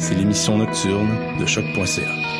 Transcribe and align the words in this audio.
c'est 0.00 0.14
l'émission 0.14 0.56
nocturne 0.58 1.10
de 1.38 1.46
choc.ca. 1.46 2.39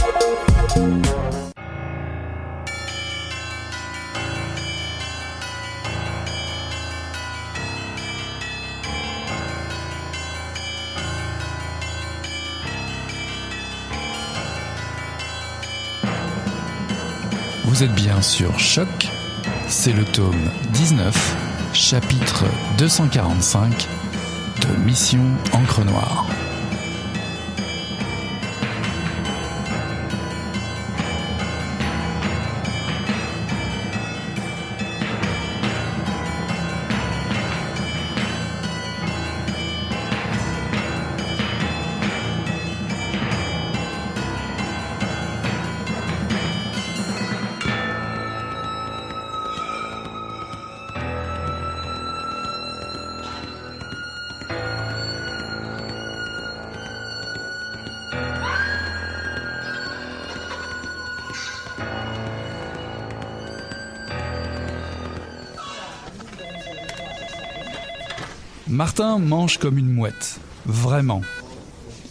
Vous 17.71 17.83
êtes 17.83 17.95
bien 17.95 18.21
sur 18.21 18.59
Choc, 18.59 19.07
c'est 19.69 19.93
le 19.93 20.03
tome 20.03 20.51
19, 20.73 21.71
chapitre 21.71 22.43
245 22.77 23.87
de 24.59 24.83
Mission 24.83 25.23
Encre 25.53 25.85
Noire. 25.85 26.25
Martin 68.91 69.19
mange 69.19 69.57
comme 69.57 69.77
une 69.77 69.89
mouette, 69.89 70.41
vraiment. 70.65 71.21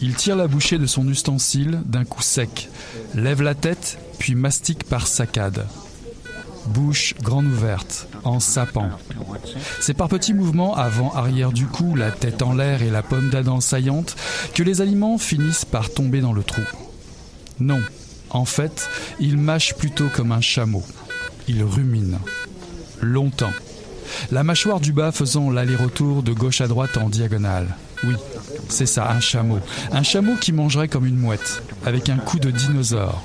Il 0.01 0.15
tire 0.15 0.35
la 0.35 0.49
bouchée 0.49 0.79
de 0.79 0.87
son 0.87 1.07
ustensile 1.09 1.83
d'un 1.85 2.07
coup 2.07 2.23
sec, 2.23 2.71
lève 3.15 3.43
la 3.43 3.55
tête, 3.55 3.99
puis 4.19 4.35
mastique 4.35 4.85
par 4.85 5.07
saccade. 5.07 5.67
Bouche 6.69 7.13
grande 7.21 7.45
ouverte, 7.45 8.09
en 8.25 8.41
sapant. 8.41 8.89
C'est 9.79 9.93
par 9.93 10.09
petits 10.09 10.33
mouvements 10.33 10.75
avant-arrière 10.75 11.53
du 11.53 11.67
cou, 11.67 11.97
la 11.97 12.11
tête 12.11 12.41
en 12.41 12.55
l'air 12.55 12.81
et 12.81 12.89
la 12.89 13.03
pomme 13.03 13.29
d'Adam 13.29 13.61
saillante, 13.61 14.17
que 14.55 14.63
les 14.63 14.81
aliments 14.81 15.19
finissent 15.19 15.67
par 15.67 15.91
tomber 15.91 16.23
dans 16.23 16.33
le 16.33 16.43
trou. 16.43 16.63
Non, 17.59 17.83
en 18.31 18.47
fait, 18.47 18.89
il 19.21 19.37
mâche 19.37 19.75
plutôt 19.75 20.09
comme 20.09 20.33
un 20.33 20.41
chameau. 20.41 20.83
Il 21.47 21.63
rumine. 21.63 22.21
Longtemps. 23.03 23.53
La 24.31 24.45
mâchoire 24.45 24.81
du 24.81 24.93
bas 24.93 25.13
faisant 25.13 25.51
l'aller-retour 25.51 26.23
de 26.23 26.33
gauche 26.33 26.61
à 26.61 26.69
droite 26.69 26.97
en 26.97 27.09
diagonale. 27.09 27.77
Oui, 28.05 28.15
c'est 28.69 28.87
ça, 28.87 29.11
un 29.11 29.21
chameau. 29.21 29.59
Un 29.93 30.03
chameau 30.03 30.37
qui 30.37 30.53
mangerait 30.53 30.89
comme 30.89 31.07
une 31.07 31.19
mouette, 31.19 31.63
avec 31.85 32.09
un 32.09 32.17
cou 32.17 32.39
de 32.39 32.51
dinosaure. 32.51 33.23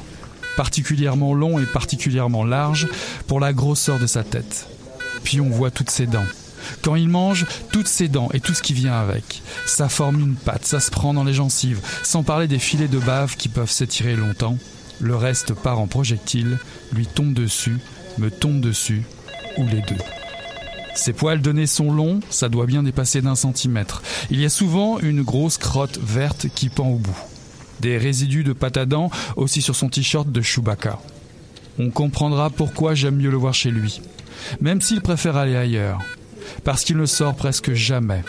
Particulièrement 0.58 1.34
long 1.34 1.60
et 1.60 1.66
particulièrement 1.66 2.44
large 2.44 2.88
pour 3.28 3.40
la 3.40 3.54
grosseur 3.54 4.00
de 4.00 4.08
sa 4.08 4.24
tête. 4.24 4.68
Puis 5.24 5.42
on 5.42 5.50
voit 5.50 5.72
toutes 5.72 5.90
ses 5.90 6.08
dents. 6.08 6.26
Quand 6.82 6.96
il 6.96 7.10
mange, 7.10 7.46
toutes 7.72 7.88
ses 7.88 8.08
dents 8.08 8.30
et 8.34 8.40
tout 8.40 8.54
ce 8.54 8.62
qui 8.62 8.74
vient 8.74 9.00
avec. 9.00 9.42
Ça 9.66 9.90
forme 9.90 10.20
une 10.20 10.36
patte, 10.36 10.66
ça 10.66 10.80
se 10.80 10.92
prend 10.92 11.14
dans 11.14 11.24
les 11.24 11.34
gencives, 11.34 11.82
sans 12.04 12.24
parler 12.24 12.48
des 12.48 12.60
filets 12.60 12.88
de 12.88 13.00
bave 13.00 13.36
qui 13.36 13.50
peuvent 13.50 13.72
s'étirer 13.72 14.16
longtemps. 14.16 14.58
Le 15.00 15.16
reste 15.16 15.54
part 15.54 15.80
en 15.80 15.88
projectile, 15.88 16.58
lui 16.94 17.06
tombe 17.06 17.34
dessus, 17.34 17.78
me 18.18 18.32
tombe 18.32 18.62
dessus, 18.62 19.04
ou 19.58 19.66
les 19.66 19.82
deux. 19.82 20.04
Ses 20.96 21.12
poils 21.14 21.42
de 21.42 21.52
nez 21.52 21.68
sont 21.68 21.92
longs, 21.92 22.22
ça 22.30 22.50
doit 22.50 22.66
bien 22.66 22.82
dépasser 22.82 23.22
d'un 23.22 23.36
centimètre. 23.36 24.02
Il 24.32 24.42
y 24.42 24.46
a 24.46 24.50
souvent 24.50 24.98
une 25.00 25.22
grosse 25.22 25.58
crotte 25.58 26.00
verte 26.02 26.48
qui 26.56 26.70
pend 26.70 26.88
au 26.88 26.96
bout. 26.96 27.18
Des 27.82 27.98
résidus 27.98 28.46
de 28.46 28.54
pâte 28.54 28.80
aussi 29.36 29.62
sur 29.62 29.76
son 29.76 29.90
t-shirt 29.90 30.32
de 30.32 30.42
Chewbacca. 30.42 31.00
On 31.78 31.90
comprendra 31.90 32.50
pourquoi 32.50 32.96
j'aime 32.96 33.18
mieux 33.18 33.30
le 33.30 33.38
voir 33.38 33.54
chez 33.54 33.70
lui, 33.70 34.02
même 34.62 34.80
s'il 34.80 35.02
préfère 35.02 35.36
aller 35.36 35.58
ailleurs, 35.58 36.00
parce 36.64 36.86
qu'il 36.86 36.96
ne 36.96 37.06
sort 37.06 37.36
presque 37.36 37.74
jamais. 37.74 38.24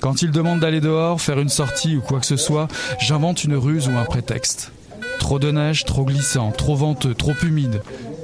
Quand 0.00 0.22
il 0.22 0.30
demande 0.30 0.60
d'aller 0.60 0.80
dehors, 0.80 1.20
faire 1.20 1.38
une 1.38 1.50
sortie 1.50 1.96
ou 1.96 2.00
quoi 2.00 2.20
que 2.20 2.26
ce 2.26 2.38
soit, 2.38 2.68
j'invente 2.98 3.44
une 3.44 3.54
ruse 3.54 3.88
ou 3.88 3.98
un 3.98 4.04
prétexte. 4.04 4.72
Trop 5.18 5.38
de 5.38 5.50
neige, 5.50 5.84
trop 5.84 6.06
glissant, 6.06 6.50
trop 6.50 6.74
venteux, 6.74 7.14
trop 7.14 7.34
humide. 7.42 7.82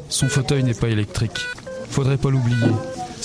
Son 0.08 0.28
fauteuil 0.28 0.64
n'est 0.64 0.72
pas 0.72 0.88
électrique. 0.88 1.44
Faudrait 1.90 2.16
pas 2.16 2.30
l'oublier. 2.30 2.72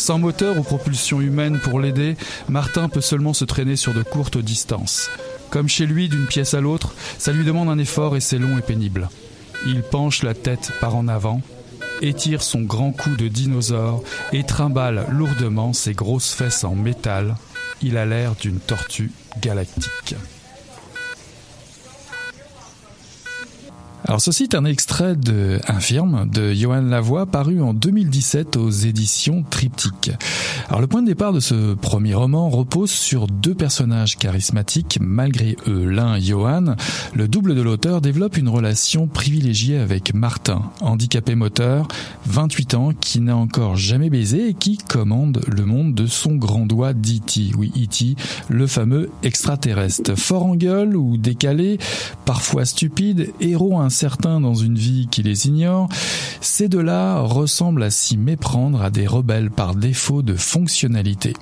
Sans 0.01 0.17
moteur 0.17 0.57
ou 0.57 0.63
propulsion 0.63 1.21
humaine 1.21 1.59
pour 1.59 1.79
l'aider, 1.79 2.17
Martin 2.49 2.89
peut 2.89 3.01
seulement 3.01 3.33
se 3.33 3.45
traîner 3.45 3.75
sur 3.75 3.93
de 3.93 4.01
courtes 4.01 4.39
distances. 4.39 5.11
Comme 5.51 5.69
chez 5.69 5.85
lui, 5.85 6.09
d'une 6.09 6.25
pièce 6.25 6.55
à 6.55 6.59
l'autre, 6.59 6.95
ça 7.19 7.31
lui 7.31 7.45
demande 7.45 7.69
un 7.69 7.77
effort 7.77 8.15
et 8.15 8.19
c'est 8.19 8.39
long 8.39 8.57
et 8.57 8.63
pénible. 8.63 9.09
Il 9.67 9.83
penche 9.83 10.23
la 10.23 10.33
tête 10.33 10.71
par 10.81 10.95
en 10.95 11.07
avant, 11.07 11.43
étire 12.01 12.41
son 12.41 12.61
grand 12.61 12.93
cou 12.93 13.11
de 13.15 13.27
dinosaure 13.27 14.01
et 14.33 14.43
trimballe 14.43 15.05
lourdement 15.11 15.71
ses 15.71 15.93
grosses 15.93 16.33
fesses 16.33 16.63
en 16.63 16.73
métal. 16.73 17.35
Il 17.83 17.95
a 17.95 18.07
l'air 18.07 18.33
d'une 18.33 18.59
tortue 18.59 19.11
galactique. 19.39 20.15
Alors 24.11 24.19
ceci 24.19 24.43
est 24.43 24.55
un 24.55 24.65
extrait 24.65 25.15
de 25.15 25.61
Infirme 25.69 26.29
de 26.29 26.51
Johan 26.51 26.81
Lavoie 26.81 27.27
paru 27.27 27.61
en 27.61 27.73
2017 27.73 28.57
aux 28.57 28.69
éditions 28.69 29.45
Triptyque. 29.49 30.11
Alors 30.67 30.81
le 30.81 30.87
point 30.87 31.01
de 31.01 31.07
départ 31.07 31.31
de 31.31 31.39
ce 31.39 31.75
premier 31.75 32.13
roman 32.13 32.49
repose 32.49 32.91
sur 32.91 33.27
deux 33.27 33.55
personnages 33.55 34.17
charismatiques 34.17 34.97
malgré 34.99 35.55
eux. 35.69 35.85
L'un, 35.85 36.19
Johan, 36.19 36.75
le 37.13 37.29
double 37.29 37.55
de 37.55 37.61
l'auteur, 37.61 38.01
développe 38.01 38.35
une 38.35 38.49
relation 38.49 39.07
privilégiée 39.07 39.77
avec 39.77 40.13
Martin, 40.13 40.63
handicapé 40.81 41.35
moteur, 41.35 41.87
28 42.25 42.73
ans, 42.73 42.91
qui 42.99 43.21
n'a 43.21 43.37
encore 43.37 43.77
jamais 43.77 44.09
baisé 44.09 44.49
et 44.49 44.53
qui 44.53 44.77
commande 44.77 45.41
le 45.47 45.65
monde 45.65 45.95
de 45.95 46.05
son 46.05 46.35
grand 46.35 46.65
doigt 46.65 46.91
d'E.T. 46.91 47.51
Oui, 47.57 47.71
E.T., 47.77 48.17
le 48.49 48.67
fameux 48.67 49.09
extraterrestre. 49.23 50.15
Fort 50.17 50.47
en 50.47 50.55
gueule 50.55 50.97
ou 50.97 51.15
décalé, 51.15 51.77
parfois 52.25 52.65
stupide, 52.65 53.31
héros 53.39 53.79
incertain 54.01 54.41
dans 54.41 54.55
une 54.55 54.79
vie 54.79 55.07
qui 55.11 55.21
les 55.21 55.45
ignore, 55.45 55.87
ces 56.41 56.67
deux-là 56.67 57.19
ressemblent 57.19 57.83
à 57.83 57.91
s'y 57.91 58.17
méprendre 58.17 58.81
à 58.81 58.89
des 58.89 59.05
rebelles 59.05 59.51
par 59.51 59.75
défaut 59.75 60.23
de 60.23 60.33
fonctionnalité. 60.33 61.33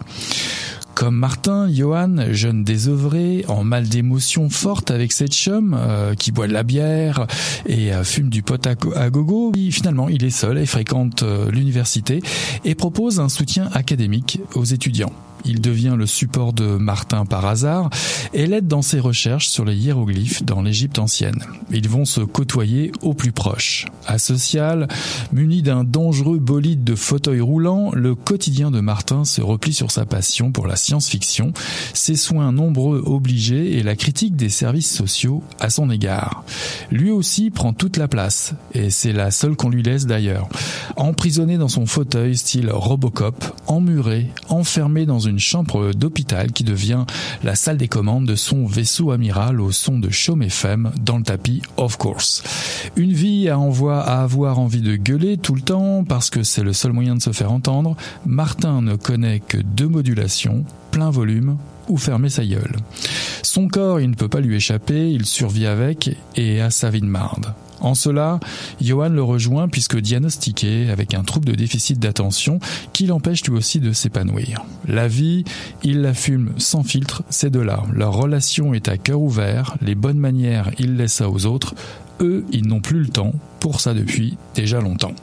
Comme 0.94 1.16
Martin, 1.16 1.72
Johan, 1.72 2.18
jeune 2.32 2.66
désœuvré, 2.66 3.46
en 3.48 3.64
mal 3.64 3.88
d'émotions 3.88 4.50
fortes 4.50 4.92
avec 4.92 5.14
cette 5.14 5.32
chum, 5.32 5.74
euh, 5.74 6.16
qui 6.16 6.34
boit 6.34 6.48
de 6.48 6.54
la 6.54 6.64
bière 6.64 7.28
et 7.66 7.94
euh, 7.94 8.04
fume 8.04 8.30
du 8.30 8.44
pot 8.44 8.68
à, 8.68 8.72
à 9.00 9.10
gogo, 9.10 9.54
finalement 9.72 10.10
il 10.10 10.26
est 10.26 10.30
seul 10.30 10.58
et 10.58 10.66
fréquente 10.66 11.24
euh, 11.24 11.50
l'université 11.52 12.22
et 12.66 12.76
propose 12.76 13.22
un 13.22 13.30
soutien 13.30 13.70
académique 13.72 14.42
aux 14.54 14.66
étudiants. 14.66 15.14
Il 15.50 15.62
devient 15.62 15.96
le 15.98 16.06
support 16.06 16.54
de 16.54 16.78
Martin 16.78 17.26
par 17.26 17.48
hasard 17.48 17.90
et 18.36 18.46
l'aide 18.46 18.68
dans 18.68 18.84
ses 18.84 19.00
recherches 19.00 19.48
sur 19.48 19.66
les 19.66 19.76
hiéroglyphes 19.76 20.44
dans 20.44 20.62
l'Égypte 20.62 21.00
ancienne. 21.00 21.44
Ils 21.72 21.90
vont 21.90 22.06
se 22.06 22.22
côtoyer 22.22 22.92
au 23.02 23.16
plus 23.16 23.32
proche. 23.32 23.88
Asocial, 24.06 24.88
muni 25.34 25.64
d'un 25.64 25.84
dangereux 25.84 26.38
bolide 26.38 26.84
de 26.84 26.94
fauteuil 26.94 27.42
roulant, 27.42 27.90
le 27.94 28.14
quotidien 28.14 28.70
de 28.70 28.80
Martin 28.80 29.26
se 29.26 29.42
replie 29.42 29.74
sur 29.74 29.90
sa 29.90 30.06
passion 30.06 30.52
pour 30.52 30.68
la 30.68 30.76
science-fiction, 30.76 31.52
ses 31.96 32.16
soins 32.16 32.52
nombreux 32.52 33.02
obligés 33.04 33.80
et 33.80 33.82
la 33.82 33.96
critique 33.96 34.36
des 34.36 34.50
services 34.50 34.94
sociaux 34.94 35.42
à 35.60 35.72
son 35.72 35.90
égard. 35.90 36.44
Lui 36.92 37.10
aussi 37.10 37.50
prend 37.50 37.74
toute 37.74 37.98
la 37.98 38.08
place, 38.08 38.54
et 38.76 38.92
c'est 38.92 39.14
la 39.14 39.32
seule 39.32 39.56
qu'on 39.56 39.70
lui 39.70 39.82
laisse 39.82 40.06
d'ailleurs. 40.06 40.48
Emprisonné 40.96 41.58
dans 41.58 41.68
son 41.70 41.88
fauteuil 41.88 42.38
style 42.38 42.70
Robocop, 42.72 43.44
emmuré, 43.66 44.28
enfermé 44.48 45.08
dans 45.08 45.20
une 45.20 45.39
chambre 45.40 45.94
d'hôpital 45.94 46.52
qui 46.52 46.64
devient 46.64 47.06
la 47.44 47.56
salle 47.56 47.78
des 47.78 47.88
commandes 47.88 48.26
de 48.26 48.36
son 48.36 48.66
vaisseau 48.66 49.12
amiral 49.12 49.62
au 49.62 49.72
son 49.72 50.00
de 50.00 50.10
Chaume 50.10 50.44
FM 50.44 50.92
dans 51.02 51.18
le 51.18 51.24
tapis 51.24 51.62
Of 51.78 51.98
Course. 51.98 52.44
Une 52.96 53.14
vie 53.14 53.50
à, 53.50 53.58
envoi, 53.58 54.02
à 54.02 54.22
avoir 54.22 54.60
envie 54.60 54.82
de 54.82 54.96
gueuler 54.96 55.38
tout 55.38 55.56
le 55.56 55.62
temps 55.62 56.04
parce 56.04 56.30
que 56.30 56.44
c'est 56.44 56.64
le 56.64 56.74
seul 56.74 56.92
moyen 56.92 57.16
de 57.16 57.22
se 57.22 57.32
faire 57.32 57.52
entendre, 57.52 57.96
Martin 58.26 58.82
ne 58.82 58.96
connaît 58.96 59.40
que 59.40 59.58
deux 59.58 59.88
modulations, 59.88 60.64
plein 60.92 61.10
volume 61.10 61.58
ou 61.88 61.98
fermer 61.98 62.30
sa 62.30 62.46
gueule. 62.46 62.76
Son 63.42 63.68
corps, 63.68 64.00
il 64.00 64.10
ne 64.10 64.16
peut 64.16 64.28
pas 64.28 64.42
lui 64.42 64.56
échapper, 64.56 65.12
il 65.12 65.26
survit 65.26 65.66
avec 65.66 66.16
et 66.36 66.62
a 66.62 66.70
sa 66.70 66.90
vie 66.90 67.02
de 67.02 67.06
marde. 67.06 67.54
En 67.82 67.96
cela, 67.96 68.40
Johan 68.82 69.10
le 69.10 69.24
rejoint 69.24 69.68
puisque 69.68 69.98
diagnostiqué 69.98 70.90
avec 70.90 71.14
un 71.14 71.24
trouble 71.24 71.46
de 71.46 71.56
déficit 71.56 72.00
d'attention 72.00 72.60
qui 72.94 73.08
l'empêche 73.08 73.44
lui 73.46 73.56
aussi 73.56 73.80
de 73.80 73.94
s'épanouir. 73.94 74.66
La 74.88 75.08
vie, 75.08 75.44
il 75.84 76.02
la 76.02 76.14
fume 76.14 76.52
sans 76.58 76.84
filtre, 76.84 77.24
ces 77.30 77.50
deux-là. 77.50 77.84
Leur 77.94 78.14
relation 78.14 78.74
est 78.74 78.88
à 78.88 78.98
cœur 78.98 79.22
ouvert, 79.22 79.76
les 79.82 79.96
bonnes 79.96 80.20
manières, 80.20 80.72
il 80.80 80.98
laisse 80.98 81.14
ça 81.14 81.30
aux 81.30 81.46
autres. 81.46 81.76
Eux, 82.22 82.46
ils 82.52 82.68
n'ont 82.68 82.82
plus 82.82 83.00
le 83.00 83.08
temps, 83.08 83.34
pour 83.60 83.80
ça 83.80 83.94
depuis 83.94 84.38
déjà 84.56 84.82
longtemps. 84.82 85.14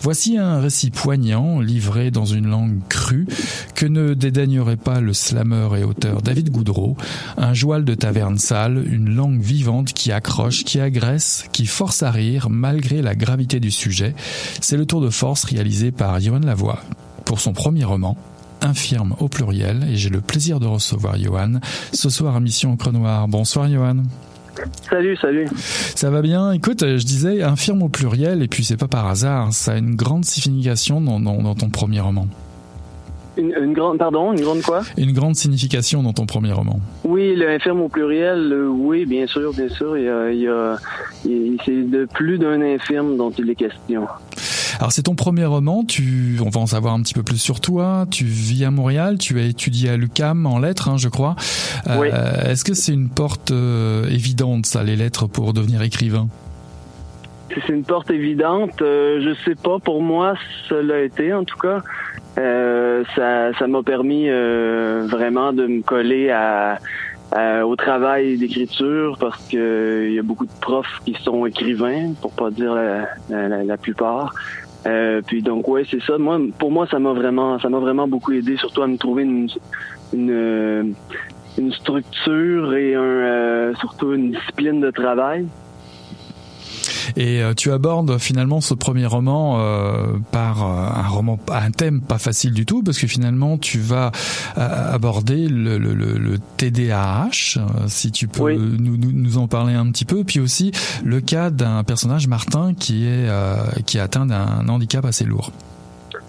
Voici 0.00 0.38
un 0.38 0.60
récit 0.60 0.90
poignant, 0.90 1.60
livré 1.60 2.10
dans 2.10 2.24
une 2.24 2.46
langue 2.46 2.78
crue, 2.88 3.26
que 3.74 3.86
ne 3.86 4.14
dédaignerait 4.14 4.76
pas 4.76 5.00
le 5.00 5.12
slammer 5.12 5.68
et 5.78 5.84
auteur 5.84 6.22
David 6.22 6.50
Goudreau, 6.50 6.96
un 7.36 7.52
joual 7.52 7.84
de 7.84 7.94
taverne 7.94 8.38
sale, 8.38 8.84
une 8.86 9.14
langue 9.14 9.40
vivante 9.40 9.92
qui 9.92 10.12
accroche, 10.12 10.64
qui 10.64 10.80
agresse, 10.80 11.46
qui 11.52 11.66
force 11.66 12.02
à 12.02 12.10
rire 12.10 12.48
malgré 12.48 13.02
la 13.02 13.14
gravité 13.14 13.60
du 13.60 13.70
sujet. 13.70 14.14
C'est 14.60 14.76
le 14.76 14.86
tour 14.86 15.00
de 15.00 15.10
force 15.10 15.44
réalisé 15.44 15.90
par 15.90 16.20
Johan 16.20 16.40
Lavoie 16.40 16.80
pour 17.24 17.40
son 17.40 17.52
premier 17.52 17.84
roman, 17.84 18.16
infirme 18.62 19.14
au 19.18 19.28
pluriel, 19.28 19.86
et 19.90 19.96
j'ai 19.96 20.10
le 20.10 20.20
plaisir 20.20 20.60
de 20.60 20.66
recevoir 20.66 21.18
Johan 21.18 21.60
ce 21.92 22.08
soir 22.08 22.36
à 22.36 22.40
Mission 22.40 22.76
au 22.82 22.92
Noir. 22.92 23.28
Bonsoir 23.28 23.68
Johan. 23.68 24.04
Salut, 24.88 25.16
salut. 25.16 25.46
Ça 25.56 26.10
va 26.10 26.22
bien. 26.22 26.52
Écoute, 26.52 26.80
je 26.80 27.04
disais 27.04 27.42
infirme 27.42 27.82
au 27.82 27.88
pluriel, 27.88 28.42
et 28.42 28.48
puis 28.48 28.64
c'est 28.64 28.76
pas 28.76 28.88
par 28.88 29.06
hasard, 29.06 29.52
ça 29.52 29.72
a 29.72 29.78
une 29.78 29.94
grande 29.94 30.24
signification 30.24 31.00
dans, 31.00 31.20
dans, 31.20 31.42
dans 31.42 31.54
ton 31.54 31.70
premier 31.70 32.00
roman. 32.00 32.26
Une, 33.36 33.54
une, 33.62 33.72
grande, 33.72 33.98
pardon, 33.98 34.32
une 34.32 34.40
grande 34.40 34.62
quoi? 34.62 34.82
Une 34.96 35.12
grande 35.12 35.36
signification 35.36 36.02
dans 36.02 36.12
ton 36.12 36.26
premier 36.26 36.50
roman. 36.50 36.80
Oui, 37.04 37.36
l'infirme 37.36 37.82
au 37.82 37.88
pluriel, 37.88 38.52
euh, 38.52 38.66
oui, 38.66 39.06
bien 39.06 39.28
sûr, 39.28 39.52
bien 39.52 39.68
sûr. 39.68 39.96
Il 39.96 40.04
y 40.04 40.08
a, 40.08 40.30
il 40.32 40.40
y 40.40 40.48
a, 40.48 40.76
il, 41.24 41.56
c'est 41.64 41.88
de 41.88 42.08
plus 42.12 42.38
d'un 42.38 42.60
infirme 42.60 43.16
dont 43.16 43.30
il 43.30 43.48
est 43.48 43.54
question. 43.54 44.08
Alors 44.78 44.92
c'est 44.92 45.02
ton 45.02 45.16
premier 45.16 45.44
roman, 45.44 45.84
tu, 45.84 46.38
on 46.44 46.50
va 46.50 46.60
en 46.60 46.66
savoir 46.66 46.94
un 46.94 47.02
petit 47.02 47.14
peu 47.14 47.24
plus 47.24 47.38
sur 47.38 47.60
toi. 47.60 48.06
Tu 48.10 48.24
vis 48.24 48.64
à 48.64 48.70
Montréal, 48.70 49.18
tu 49.18 49.40
as 49.40 49.44
étudié 49.44 49.90
à 49.90 49.96
l'UCAM 49.96 50.46
en 50.46 50.60
lettres, 50.60 50.88
hein, 50.88 50.96
je 50.96 51.08
crois. 51.08 51.34
Oui. 51.98 52.08
Euh, 52.12 52.52
Est-ce 52.52 52.64
que 52.64 52.74
c'est 52.74 52.92
une 52.92 53.08
porte 53.08 53.50
euh, 53.50 54.08
évidente, 54.08 54.66
ça, 54.66 54.84
les 54.84 54.94
lettres, 54.94 55.26
pour 55.26 55.52
devenir 55.52 55.82
écrivain? 55.82 56.28
C'est 57.50 57.72
une 57.72 57.82
porte 57.82 58.10
évidente. 58.12 58.80
Euh, 58.80 59.20
je 59.20 59.34
sais 59.44 59.56
pas, 59.56 59.80
pour 59.80 60.00
moi, 60.00 60.34
ça 60.68 60.80
l'a 60.80 61.00
été 61.00 61.32
en 61.32 61.42
tout 61.42 61.58
cas. 61.58 61.82
Euh, 62.38 63.02
ça, 63.16 63.52
ça 63.58 63.66
m'a 63.66 63.82
permis 63.82 64.28
euh, 64.28 65.08
vraiment 65.10 65.52
de 65.52 65.66
me 65.66 65.82
coller 65.82 66.30
à, 66.30 66.78
au 67.64 67.74
travail 67.74 68.38
d'écriture 68.38 69.16
parce 69.18 69.42
que 69.48 70.06
il 70.08 70.14
y 70.14 70.18
a 70.20 70.22
beaucoup 70.22 70.46
de 70.46 70.60
profs 70.60 71.00
qui 71.04 71.16
sont 71.24 71.46
écrivains, 71.46 72.12
pour 72.22 72.30
pas 72.30 72.52
dire 72.52 72.74
la, 72.74 73.08
la, 73.28 73.64
la 73.64 73.76
plupart. 73.76 74.34
Euh, 74.88 75.20
puis 75.26 75.42
donc 75.42 75.68
ouais 75.68 75.84
c'est 75.90 76.02
ça. 76.02 76.16
Moi 76.18 76.40
pour 76.58 76.70
moi 76.70 76.86
ça 76.86 76.98
m'a 76.98 77.12
vraiment 77.12 77.58
ça 77.58 77.68
m'a 77.68 77.78
vraiment 77.78 78.08
beaucoup 78.08 78.32
aidé 78.32 78.56
surtout 78.56 78.82
à 78.82 78.86
me 78.86 78.96
trouver 78.96 79.24
une 79.24 79.48
une, 80.14 80.94
une 81.58 81.72
structure 81.72 82.74
et 82.74 82.94
un 82.94 83.00
euh, 83.02 83.74
surtout 83.74 84.14
une 84.14 84.30
discipline 84.32 84.80
de 84.80 84.90
travail. 84.90 85.46
Et 87.16 87.42
euh, 87.42 87.54
tu 87.54 87.72
abordes 87.72 88.18
finalement 88.18 88.60
ce 88.60 88.74
premier 88.74 89.06
roman 89.06 89.58
euh, 89.60 90.18
par 90.32 90.62
euh, 90.62 91.00
un 91.00 91.08
roman, 91.08 91.38
un 91.50 91.70
thème 91.70 92.00
pas 92.00 92.18
facile 92.18 92.52
du 92.52 92.66
tout, 92.66 92.82
parce 92.82 92.98
que 92.98 93.06
finalement 93.06 93.58
tu 93.58 93.78
vas 93.78 94.12
aborder 94.56 95.48
le, 95.48 95.78
le, 95.78 95.94
le 95.94 96.38
TDAH, 96.56 97.58
si 97.86 98.12
tu 98.12 98.28
peux 98.28 98.42
oui. 98.42 98.56
nous, 98.58 98.96
nous, 98.96 99.12
nous, 99.12 99.38
en 99.38 99.48
parler 99.48 99.74
un 99.74 99.90
petit 99.90 100.04
peu, 100.04 100.24
puis 100.24 100.40
aussi 100.40 100.72
le 101.04 101.20
cas 101.20 101.50
d'un 101.50 101.84
personnage 101.84 102.28
Martin 102.28 102.74
qui 102.74 103.06
est 103.06 103.28
qui 103.86 103.98
est 103.98 104.00
atteint 104.00 104.26
d'un 104.26 104.68
handicap 104.68 105.04
assez 105.04 105.24
lourd. 105.24 105.52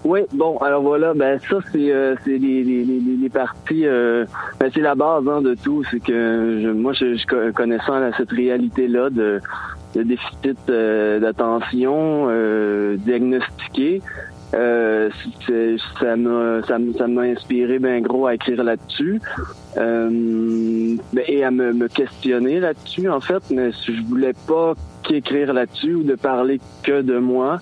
Oui, 0.04 0.20
bon, 0.32 0.56
alors 0.58 0.82
voilà, 0.82 1.12
ben 1.12 1.38
ça 1.50 1.56
c'est 1.72 1.92
euh, 1.92 2.14
c'est 2.24 2.38
les, 2.38 2.64
les, 2.64 2.84
les, 2.84 3.00
les 3.00 3.28
parties, 3.28 3.86
euh, 3.86 4.24
ben 4.58 4.70
c'est 4.72 4.80
la 4.80 4.94
base 4.94 5.24
hein, 5.28 5.42
de 5.42 5.54
tout, 5.54 5.84
c'est 5.90 6.00
que 6.00 6.60
je, 6.62 6.68
moi 6.68 6.94
je, 6.94 7.16
je 7.16 7.50
connaissant 7.50 7.98
là, 7.98 8.10
cette 8.16 8.30
réalité 8.30 8.88
là 8.88 9.10
de, 9.10 9.40
de 9.94 10.02
déficit 10.02 10.58
euh, 10.68 11.18
d'attention 11.20 12.26
euh, 12.28 12.96
diagnostiqué, 12.96 14.02
euh, 14.54 15.10
ça 16.00 16.16
m'a 16.16 16.62
ça, 16.66 17.06
m'a 17.06 17.22
inspiré 17.22 17.78
ben 17.78 18.02
gros 18.02 18.26
à 18.26 18.34
écrire 18.34 18.64
là-dessus. 18.64 19.20
Euh, 19.76 20.96
et 21.28 21.44
à 21.44 21.50
me, 21.52 21.86
questionner 21.86 22.58
là-dessus 22.58 23.08
en 23.08 23.20
fait. 23.20 23.42
Mais 23.50 23.70
je 23.86 24.02
voulais 24.08 24.34
pas 24.48 24.74
qu'écrire 25.04 25.52
là-dessus 25.52 25.94
ou 25.94 26.02
de 26.02 26.16
parler 26.16 26.60
que 26.82 27.02
de 27.02 27.18
moi 27.18 27.58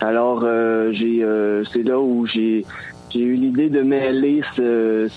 alors 0.00 0.46
j'ai 0.92 1.26
c'est 1.72 1.82
là 1.82 1.98
où 1.98 2.24
j'ai 2.26 2.64
j'ai 3.10 3.20
eu 3.20 3.34
l'idée 3.34 3.70
de 3.70 3.80
mêler 3.80 4.42
ce, 4.54 5.08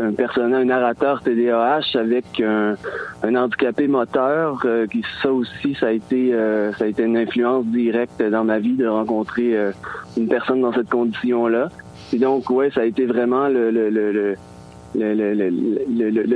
un 0.00 0.12
personnage, 0.12 0.62
un 0.62 0.64
narrateur 0.64 1.22
TDAH 1.22 1.96
avec 1.96 2.40
un, 2.40 2.76
handicapé 3.22 3.86
moteur. 3.86 4.60
Euh, 4.64 4.86
ça 5.22 5.32
aussi, 5.32 5.76
ça 5.78 5.86
a 5.88 5.92
été 5.92 6.34
euh, 6.34 6.72
ça 6.72 6.84
a 6.84 6.88
été 6.88 7.04
une 7.04 7.16
influence 7.16 7.66
directe 7.66 8.22
dans 8.22 8.44
ma 8.44 8.58
vie 8.58 8.74
de 8.74 8.86
rencontrer 8.86 9.56
euh, 9.56 9.70
une 10.16 10.28
personne 10.28 10.60
dans 10.60 10.72
cette 10.72 10.90
condition-là. 10.90 11.68
Et 12.12 12.18
donc 12.18 12.50
ouais, 12.50 12.70
ça 12.70 12.80
a 12.80 12.84
été 12.84 13.06
vraiment 13.06 13.48
le 13.48 14.36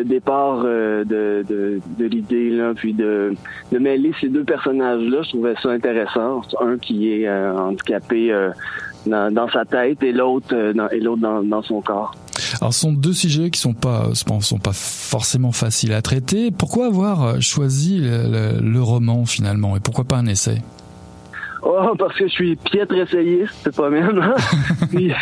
départ 0.04 0.62
de, 0.62 1.80
l'idée 1.98 2.72
puis 2.76 2.94
de, 2.94 3.34
mêler 3.72 4.12
ces 4.20 4.28
deux 4.28 4.44
personnages 4.44 5.02
là 5.02 5.22
je 5.22 5.28
trouvais 5.28 5.54
ça 5.62 5.70
intéressant 5.70 6.42
un 6.60 6.78
qui 6.78 7.12
est 7.12 7.28
handicapé 7.30 8.32
dans, 9.08 9.32
dans, 9.32 9.48
sa 9.48 9.64
tête 9.64 10.02
et 10.02 10.12
l'autre 10.12 10.48
euh, 10.52 10.88
et 10.92 11.00
l'autre 11.00 11.22
dans, 11.22 11.42
dans, 11.42 11.62
son 11.62 11.80
corps 11.80 12.14
Alors, 12.60 12.72
ce 12.72 12.80
sont 12.80 12.92
deux 12.92 13.12
sujets 13.12 13.50
qui 13.50 13.60
sont 13.60 13.74
pas, 13.74 14.10
sont 14.14 14.58
pas 14.58 14.72
forcément 14.72 15.52
faciles 15.52 15.92
à 15.92 16.02
traiter. 16.02 16.50
Pourquoi 16.50 16.86
avoir 16.86 17.40
choisi 17.40 18.00
le, 18.00 18.80
roman 18.80 19.26
finalement 19.26 19.76
et 19.76 19.80
pourquoi 19.80 20.04
pas 20.04 20.16
un 20.16 20.26
essai? 20.26 20.62
Oh, 21.62 21.94
parce 21.98 22.16
que 22.16 22.26
je 22.26 22.32
suis 22.32 22.56
piètre 22.56 22.94
essayiste, 22.94 23.52
c'est 23.62 23.74
pas 23.74 23.90
même. 23.90 24.18
Hein? 24.18 24.34
puis, 24.90 25.12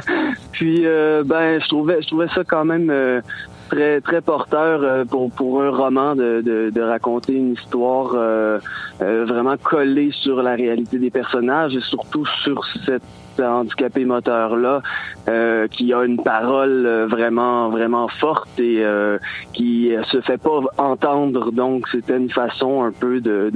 puis 0.52 0.86
euh, 0.86 1.22
ben, 1.24 1.60
je 1.60 1.68
trouvais, 1.68 2.00
je 2.02 2.06
trouvais 2.06 2.28
ça 2.28 2.42
quand 2.44 2.64
même 2.64 2.90
euh, 2.90 3.20
très 3.68 4.00
très 4.00 4.20
porteur 4.20 4.82
euh, 4.82 5.04
pour 5.04 5.30
pour 5.32 5.62
un 5.62 5.70
roman 5.70 6.14
de, 6.14 6.42
de, 6.42 6.70
de 6.70 6.80
raconter 6.80 7.34
une 7.34 7.54
histoire 7.54 8.14
vraiment 9.00 9.56
collée 9.56 10.10
sur 10.22 10.42
la 10.42 10.54
réalité 10.54 10.98
des 10.98 11.10
personnages 11.10 11.74
et 11.74 11.80
surtout 11.80 12.26
sur 12.44 12.64
cette 12.86 13.02
handicapé 13.38 14.04
moteur 14.04 14.56
là 14.56 14.82
euh, 15.28 15.68
qui 15.68 15.92
a 15.92 16.02
une 16.04 16.22
parole 16.22 16.86
euh, 16.86 17.06
vraiment 17.06 17.70
vraiment 17.70 18.08
forte 18.08 18.58
et 18.58 18.82
euh, 18.84 19.18
qui 19.52 19.92
se 20.10 20.20
fait 20.22 20.38
pas 20.38 20.60
entendre 20.78 21.52
donc 21.52 21.86
c'était 21.92 22.16
une 22.16 22.30
façon 22.30 22.82
un 22.82 22.92
peu 22.92 23.20
de 23.20 23.50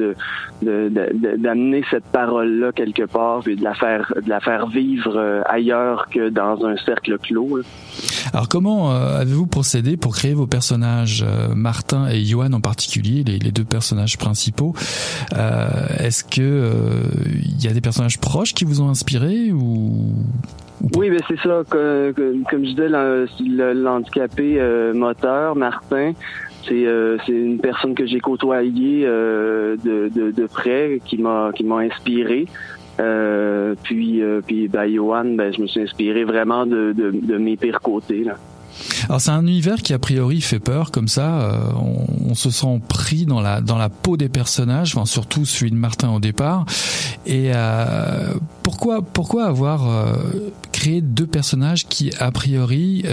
d'amener 0.62 1.80
de, 1.80 1.86
cette 1.90 2.04
parole 2.04 2.58
là 2.58 2.72
quelque 2.72 3.04
part 3.04 3.46
et 3.48 3.56
de 3.56 3.64
la 3.64 3.74
faire 3.74 4.12
de 4.22 4.28
la 4.28 4.40
faire 4.40 4.66
vivre 4.68 5.42
ailleurs 5.46 6.08
que 6.10 6.28
dans 6.28 6.64
un 6.64 6.76
cercle 6.76 7.18
clos. 7.18 7.60
Alors 8.32 8.48
comment 8.48 8.90
avez-vous 8.90 9.46
procédé 9.46 9.96
pour 9.96 10.14
créer 10.14 10.34
vos 10.34 10.46
personnages 10.46 11.24
Martin 11.54 12.08
et 12.08 12.24
Johan 12.24 12.52
en 12.52 12.60
particulier 12.60 13.22
les, 13.24 13.38
les 13.38 13.52
deux 13.52 13.64
personnages 13.64 14.18
principaux? 14.18 14.74
Est-ce 15.98 16.24
que 16.24 16.70
il 17.44 17.62
y 17.62 17.68
a 17.68 17.72
des 17.72 17.80
personnages 17.80 18.18
proches 18.18 18.54
qui 18.54 18.64
vous 18.64 18.80
ont 18.80 18.88
inspiré 18.88 19.52
ou 19.52 19.73
oui, 20.96 21.10
mais 21.10 21.18
c'est 21.28 21.38
ça. 21.40 21.62
comme 21.70 22.64
je 22.64 22.70
disais, 22.70 22.88
l'handicapé 23.74 24.56
euh, 24.58 24.92
moteur, 24.92 25.56
Martin, 25.56 26.12
euh, 26.70 27.18
c'est 27.24 27.32
une 27.32 27.58
personne 27.58 27.94
que 27.94 28.06
j'ai 28.06 28.20
côtoyée 28.20 29.04
euh, 29.06 29.76
de, 29.76 30.46
près, 30.46 31.00
qui 31.04 31.18
m'a 31.18 31.50
qui 31.54 31.64
m'a 31.64 31.78
inspiré. 31.78 32.46
puis 33.82 34.22
puis 34.46 34.68
ben, 34.68 34.86
Johan, 34.92 35.24
ben, 35.24 35.52
je 35.52 35.62
me 35.62 35.66
suis 35.66 35.80
inspiré 35.80 36.24
vraiment 36.24 36.66
de, 36.66 36.92
de, 36.92 37.38
mes 37.38 37.56
pires 37.56 37.80
côtés. 37.80 38.24
Là. 38.24 38.36
Alors 39.08 39.20
c'est 39.20 39.30
un 39.30 39.46
univers 39.46 39.82
qui 39.82 39.92
a 39.92 39.98
priori 39.98 40.40
fait 40.40 40.58
peur 40.58 40.90
comme 40.90 41.08
ça. 41.08 41.40
Euh, 41.40 41.58
on, 42.28 42.34
se 42.34 42.50
sent 42.50 42.80
pris 42.88 43.26
dans 43.26 43.40
la 43.40 43.60
dans 43.60 43.78
la 43.78 43.88
peau 43.88 44.16
des 44.16 44.28
personnages, 44.28 44.96
enfin, 44.96 45.06
surtout 45.06 45.44
celui 45.44 45.70
de 45.70 45.76
Martin 45.76 46.10
au 46.10 46.18
départ. 46.18 46.66
Et 47.26 47.52
euh, 47.54 48.34
pourquoi 48.64 49.02
pourquoi 49.02 49.44
avoir 49.46 49.88
euh, 49.88 50.16
créé 50.72 51.00
deux 51.00 51.26
personnages 51.26 51.86
qui 51.86 52.10
a 52.18 52.32
priori 52.32 53.04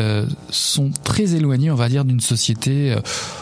sont 0.49 0.91
très 1.03 1.35
éloignés, 1.35 1.69
on 1.69 1.75
va 1.75 1.87
dire, 1.87 2.03
d'une 2.03 2.19
société, 2.19 2.95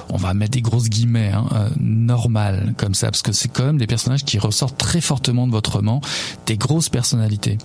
on 0.09 0.17
va 0.17 0.33
mettre 0.33 0.51
des 0.51 0.61
grosses 0.61 0.89
guillemets, 0.89 1.31
hein, 1.33 1.69
normale 1.79 2.73
comme 2.77 2.93
ça, 2.93 3.07
parce 3.07 3.21
que 3.21 3.31
c'est 3.31 3.47
quand 3.47 3.65
même 3.65 3.77
des 3.77 3.87
personnages 3.87 4.25
qui 4.25 4.37
ressortent 4.37 4.77
très 4.77 5.01
fortement 5.01 5.47
de 5.47 5.51
votre 5.51 5.77
roman, 5.77 6.01
des 6.45 6.57
grosses 6.57 6.89
personnalités. 6.89 7.57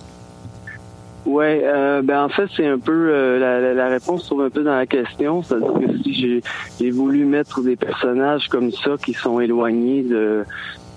Ouais, 1.25 1.61
euh, 1.63 2.03
ben 2.03 2.23
en 2.23 2.29
fait 2.29 2.47
c'est 2.55 2.67
un 2.67 2.77
peu 2.77 3.09
euh, 3.09 3.73
la, 3.73 3.87
réponse 3.87 4.21
se 4.21 4.27
trouve 4.27 4.41
un 4.43 4.51
peu 4.51 4.61
dans 4.61 4.75
la 4.75 4.85
question, 4.85 5.41
c'est-à-dire 5.41 5.73
que 5.73 5.97
si 6.03 6.41
j'ai, 6.79 6.91
voulu 6.91 7.25
mettre 7.25 7.61
des 7.61 7.75
personnages 7.75 8.47
comme 8.47 8.71
ça 8.71 8.91
qui 9.03 9.13
sont 9.13 9.39
éloignés 9.39 10.03
de 10.03 10.45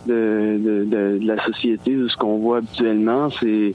la 0.06 1.44
société, 1.44 1.94
de 1.94 2.08
ce 2.08 2.16
qu'on 2.18 2.36
voit 2.38 2.58
habituellement, 2.58 3.30
euh, 3.42 3.72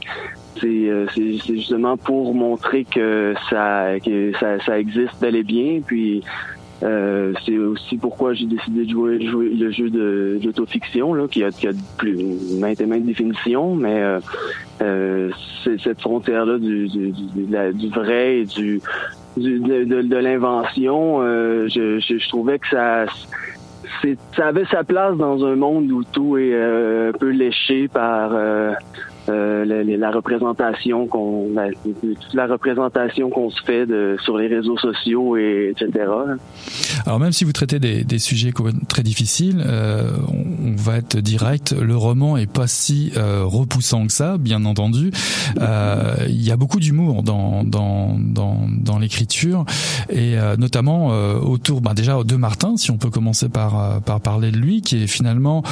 c'est, 0.62 1.08
c'est 1.16 1.56
justement 1.56 1.98
pour 1.98 2.36
montrer 2.36 2.86
que 2.86 3.34
ça 3.50 4.00
que 4.00 4.32
ça, 4.40 4.60
ça 4.64 4.80
existe 4.80 5.20
bel 5.20 5.36
et 5.36 5.44
bien, 5.44 5.82
puis 5.84 6.22
euh, 6.84 7.34
c'est 7.46 7.58
aussi 7.58 7.98
pourquoi 7.98 8.34
j'ai 8.34 8.46
décidé 8.46 8.86
de 8.86 8.92
jouer, 8.92 9.18
le 9.18 9.72
jeu 9.72 9.90
de 9.90 10.40
l'autofiction, 10.44 11.14
là, 11.14 11.28
qui 11.28 11.44
a, 11.44 11.52
qui 11.52 11.68
a 11.68 11.72
plus 11.98 12.18
maintes 12.60 12.82
et 12.82 12.86
maintes 12.86 13.06
définitions, 13.06 13.76
mais 13.76 14.04
euh 14.84 15.30
cette 15.66 16.02
frontière-là 16.02 16.58
du, 16.58 16.88
vrai 17.90 18.40
et 18.40 18.46
du, 18.46 18.82
de, 19.38 20.18
l'invention, 20.18 21.22
euh, 21.22 21.68
je, 21.68 22.30
trouvais 22.30 22.60
que 22.60 22.68
ça 22.68 23.06
ça 24.36 24.48
avait 24.48 24.66
sa 24.66 24.84
place 24.84 25.16
dans 25.16 25.46
un 25.46 25.56
monde 25.56 25.90
où 25.92 26.04
tout 26.04 26.38
est 26.38 26.54
un 26.54 27.12
peu 27.14 27.30
léché 27.30 27.88
par 27.88 28.32
euh, 29.30 29.64
la, 29.64 29.84
la, 29.84 30.12
représentation 30.12 31.08
qu'on 31.08 31.50
toute 31.84 32.34
la 32.34 32.46
représentation 32.46 33.30
qu'on 33.30 33.50
se 33.50 33.64
fait 33.64 33.86
de, 33.86 34.18
sur 34.24 34.38
les 34.38 34.48
réseaux 34.48 34.78
sociaux 34.78 35.38
et 35.38 35.72
etc. 35.72 36.08
Alors 37.06 37.20
même 37.20 37.32
si 37.32 37.46
vous 37.46 37.54
traitez 37.54 37.80
des, 37.80 38.04
des 38.04 38.20
sujets 38.20 38.52
très 38.90 39.04
difficiles, 39.04 39.64
euh, 39.66 40.12
on, 40.28 40.76
va 40.76 40.98
être 40.98 41.18
direct. 41.18 41.74
Le 41.80 41.96
roman 41.96 42.36
est 42.36 42.52
pas 42.52 42.68
si 42.68 43.14
euh, 43.16 43.44
repoussant 43.46 44.08
que 44.08 44.12
ça, 44.12 44.38
bien 44.38 44.66
entendu. 44.66 45.12
Euh, 45.62 46.16
il 46.28 46.44
y 46.44 46.52
a 46.52 46.58
beaucoup 46.58 46.80
d'humour 46.80 47.24
dans 47.24 47.64
dans 47.64 48.18
dans, 48.20 48.68
dans 48.70 49.00
l'écriture 49.00 49.66
et 50.10 50.38
euh, 50.38 50.58
notamment 50.58 51.08
autour, 51.42 51.82
ben 51.82 51.94
déjà 51.94 52.22
de 52.24 52.36
Martin, 52.36 52.76
si 52.76 52.92
on 52.92 52.98
peut 52.98 53.10
commencer 53.10 53.48
par 53.48 54.02
par 54.02 54.20
parler 54.20 54.52
de 54.52 54.58
lui, 54.58 54.82
qui 54.82 55.04
est 55.04 55.08
finalement 55.08 55.64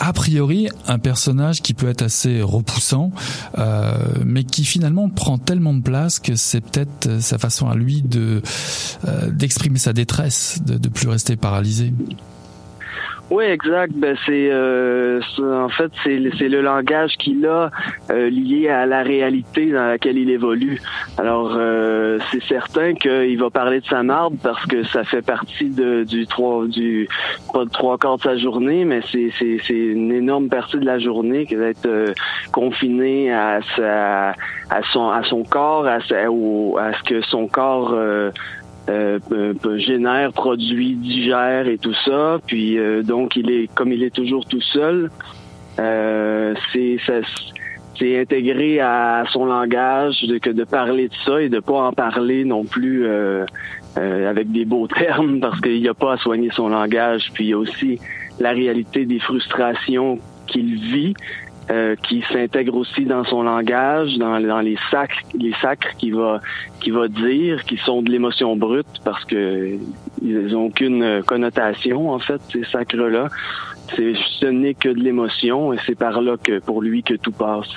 a 0.00 0.12
priori 0.12 0.68
un 0.88 0.98
personnage 0.98 1.62
qui 1.62 1.74
peut 1.74 1.88
être 1.88 2.02
assez 2.02 2.42
repoussant 2.42 2.95
euh, 3.58 3.94
mais 4.24 4.44
qui 4.44 4.64
finalement 4.64 5.08
prend 5.08 5.38
tellement 5.38 5.74
de 5.74 5.82
place 5.82 6.18
que 6.18 6.36
c'est 6.36 6.60
peut-être 6.60 7.06
euh, 7.06 7.20
sa 7.20 7.38
façon 7.38 7.68
à 7.68 7.74
lui 7.74 8.04
euh, 8.14 8.40
d'exprimer 9.30 9.78
sa 9.78 9.92
détresse, 9.92 10.60
de, 10.64 10.78
de 10.78 10.88
plus 10.88 11.08
rester 11.08 11.36
paralysé. 11.36 11.92
Oui, 13.28 13.44
exact. 13.44 13.92
Ben 13.94 14.16
c'est 14.24 14.48
euh, 14.52 15.20
en 15.40 15.68
fait 15.68 15.90
c'est 16.04 16.48
le 16.48 16.60
langage 16.60 17.16
qu'il 17.16 17.44
a 17.44 17.72
euh, 18.10 18.30
lié 18.30 18.68
à 18.68 18.86
la 18.86 19.02
réalité 19.02 19.72
dans 19.72 19.86
laquelle 19.88 20.16
il 20.16 20.30
évolue. 20.30 20.80
Alors 21.18 21.54
euh, 21.56 22.20
c'est 22.30 22.42
certain 22.44 22.94
qu'il 22.94 23.36
va 23.38 23.50
parler 23.50 23.80
de 23.80 23.86
sa 23.86 24.04
marde 24.04 24.34
parce 24.44 24.64
que 24.66 24.84
ça 24.84 25.02
fait 25.02 25.22
partie 25.26 25.70
de, 25.70 26.04
du 26.04 26.28
trois 26.28 26.68
du 26.68 27.08
pas 27.52 27.64
de 27.64 27.70
trois 27.70 27.98
quarts 27.98 28.18
de 28.18 28.22
sa 28.22 28.36
journée, 28.36 28.84
mais 28.84 29.00
c'est 29.10 29.30
c'est 29.36 29.74
une 29.74 30.12
énorme 30.12 30.48
partie 30.48 30.78
de 30.78 30.86
la 30.86 31.00
journée 31.00 31.46
qui 31.46 31.56
va 31.56 31.66
être 31.66 31.86
euh, 31.86 32.12
confinée 32.52 33.32
à 33.32 33.58
sa 33.76 34.28
à 34.70 34.82
son 34.92 35.08
à 35.08 35.24
son 35.24 35.42
corps, 35.42 35.86
à, 35.86 35.96
à 35.96 36.00
ce 36.00 37.02
que 37.04 37.20
son 37.22 37.48
corps 37.48 37.92
euh, 38.88 39.18
génère, 39.78 40.32
produit, 40.32 40.94
digère 40.94 41.66
et 41.66 41.78
tout 41.78 41.94
ça. 42.04 42.38
Puis 42.46 42.78
euh, 42.78 43.02
donc 43.02 43.36
il 43.36 43.50
est 43.50 43.72
comme 43.74 43.92
il 43.92 44.02
est 44.02 44.14
toujours 44.14 44.44
tout 44.46 44.60
seul, 44.60 45.10
euh, 45.80 46.54
c'est 46.72 48.20
intégré 48.20 48.78
à 48.78 49.24
son 49.32 49.46
langage 49.46 50.22
de, 50.22 50.38
que 50.38 50.50
de 50.50 50.64
parler 50.64 51.08
de 51.08 51.14
ça 51.24 51.40
et 51.40 51.48
de 51.48 51.60
pas 51.60 51.88
en 51.88 51.92
parler 51.92 52.44
non 52.44 52.64
plus 52.64 53.06
avec 53.96 54.52
des 54.52 54.64
beaux 54.64 54.86
termes 54.98 55.40
parce 55.40 55.60
qu'il 55.60 55.80
n'y 55.80 55.88
a 55.88 55.94
pas 55.94 56.14
à 56.14 56.16
soigner 56.18 56.50
son 56.52 56.68
langage. 56.68 57.30
Puis 57.34 57.46
il 57.46 57.50
y 57.50 57.52
a 57.54 57.58
aussi 57.58 57.98
la 58.38 58.50
réalité 58.50 59.06
des 59.06 59.18
frustrations 59.18 60.18
qu'il 60.46 60.76
vit 60.76 61.14
euh, 61.70 61.96
qui 61.96 62.22
s'intègre 62.32 62.76
aussi 62.76 63.04
dans 63.04 63.24
son 63.24 63.42
langage, 63.42 64.16
dans, 64.18 64.60
les 64.60 64.78
sacs, 64.90 65.24
les 65.34 65.52
sacres 65.60 65.96
qu'il 65.98 66.14
va, 66.14 66.40
qu'il 66.80 66.92
va 66.92 67.08
dire, 67.08 67.64
qui 67.64 67.76
sont 67.78 68.02
de 68.02 68.10
l'émotion 68.10 68.56
brute 68.56 69.00
parce 69.04 69.24
que 69.24 69.76
ils 70.22 70.56
ont 70.56 70.66
aucune 70.66 71.22
connotation 71.24 72.10
en 72.10 72.18
fait 72.18 72.40
ces 72.52 72.64
sacres-là. 72.64 73.28
C'est 73.74 73.75
ce 73.94 74.46
n'est 74.46 74.74
que 74.74 74.88
de 74.88 75.00
l'émotion 75.00 75.72
et 75.72 75.78
c'est 75.86 75.94
par 75.94 76.20
là 76.20 76.36
que 76.42 76.58
pour 76.60 76.82
lui 76.82 77.02
que 77.02 77.14
tout 77.14 77.32
passe. 77.32 77.68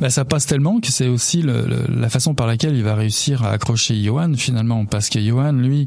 Ben, 0.00 0.10
ça 0.10 0.24
passe 0.24 0.46
tellement 0.46 0.80
que 0.80 0.88
c'est 0.88 1.08
aussi 1.08 1.42
le, 1.42 1.64
la 1.88 2.08
façon 2.08 2.34
par 2.34 2.46
laquelle 2.46 2.76
il 2.76 2.84
va 2.84 2.94
réussir 2.94 3.44
à 3.44 3.50
accrocher 3.50 3.94
Johan 3.96 4.32
finalement 4.36 4.84
parce 4.84 5.08
que 5.08 5.18
Johan 5.20 5.52
lui 5.52 5.86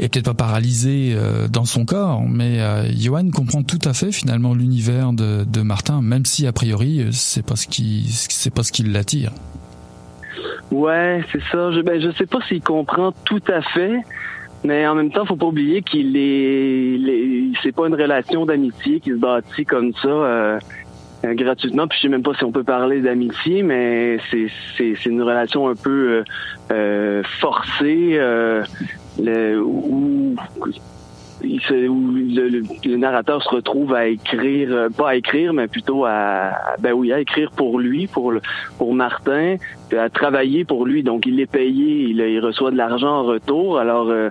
est 0.00 0.12
peut-être 0.12 0.26
pas 0.26 0.46
paralysé 0.46 1.14
euh, 1.14 1.48
dans 1.48 1.64
son 1.64 1.84
corps 1.84 2.22
mais 2.28 2.60
euh, 2.60 2.90
Johan 2.96 3.30
comprend 3.30 3.62
tout 3.62 3.80
à 3.84 3.92
fait 3.92 4.12
finalement 4.12 4.54
l'univers 4.54 5.12
de, 5.12 5.44
de, 5.44 5.62
Martin 5.62 6.02
même 6.02 6.24
si 6.24 6.46
a 6.46 6.52
priori 6.52 7.06
c'est 7.12 7.44
pas 7.44 7.56
ce 7.56 7.66
qui 7.66 8.06
c'est 8.08 8.52
pas 8.52 8.62
ce 8.62 8.72
qui 8.72 8.82
l'attire. 8.82 9.32
Ouais, 10.72 11.22
c'est 11.30 11.42
ça. 11.52 11.70
Je 11.72 11.82
ben 11.82 12.00
je 12.00 12.10
sais 12.16 12.26
pas 12.26 12.38
s'il 12.48 12.62
comprend 12.62 13.12
tout 13.24 13.42
à 13.48 13.60
fait. 13.60 14.00
Mais 14.64 14.86
en 14.86 14.94
même 14.94 15.10
temps, 15.10 15.26
faut 15.26 15.36
pas 15.36 15.46
oublier 15.46 15.82
qu'il 15.82 16.16
est, 16.16 17.52
c'est 17.62 17.72
pas 17.72 17.88
une 17.88 17.94
relation 17.94 18.46
d'amitié 18.46 19.00
qui 19.00 19.10
se 19.10 19.16
bâtit 19.16 19.64
comme 19.64 19.92
ça 19.94 20.08
euh, 20.08 20.58
euh, 21.24 21.34
gratuitement. 21.34 21.88
Puis 21.88 21.98
je 21.98 22.02
sais 22.02 22.08
même 22.08 22.22
pas 22.22 22.34
si 22.34 22.44
on 22.44 22.52
peut 22.52 22.62
parler 22.62 23.00
d'amitié, 23.00 23.62
mais 23.62 24.18
c'est, 24.30 24.46
c'est, 24.76 25.06
une 25.06 25.22
relation 25.22 25.68
un 25.68 25.74
peu 25.74 26.22
euh, 26.70 27.22
forcée, 27.40 28.20
où 29.18 30.36
où 31.88 32.12
le, 32.12 32.96
narrateur 32.96 33.42
se 33.42 33.48
retrouve 33.48 33.94
à 33.94 34.06
écrire, 34.06 34.68
euh, 34.72 34.88
pas 34.88 35.10
à 35.10 35.14
écrire, 35.16 35.52
mais 35.52 35.68
plutôt 35.68 36.04
à, 36.04 36.52
ben 36.78 36.92
oui, 36.92 37.12
à 37.12 37.20
écrire 37.20 37.50
pour 37.50 37.78
lui, 37.78 38.06
pour 38.06 38.32
pour 38.78 38.94
Martin, 38.94 39.56
à 39.96 40.08
travailler 40.08 40.64
pour 40.64 40.86
lui. 40.86 41.02
Donc 41.02 41.26
il 41.26 41.40
est 41.40 41.50
payé, 41.50 42.08
il, 42.10 42.40
reçoit 42.40 42.70
de 42.70 42.76
l'argent 42.76 43.20
en 43.20 43.22
retour. 43.24 43.78
Alors 43.78 44.08
euh, 44.08 44.30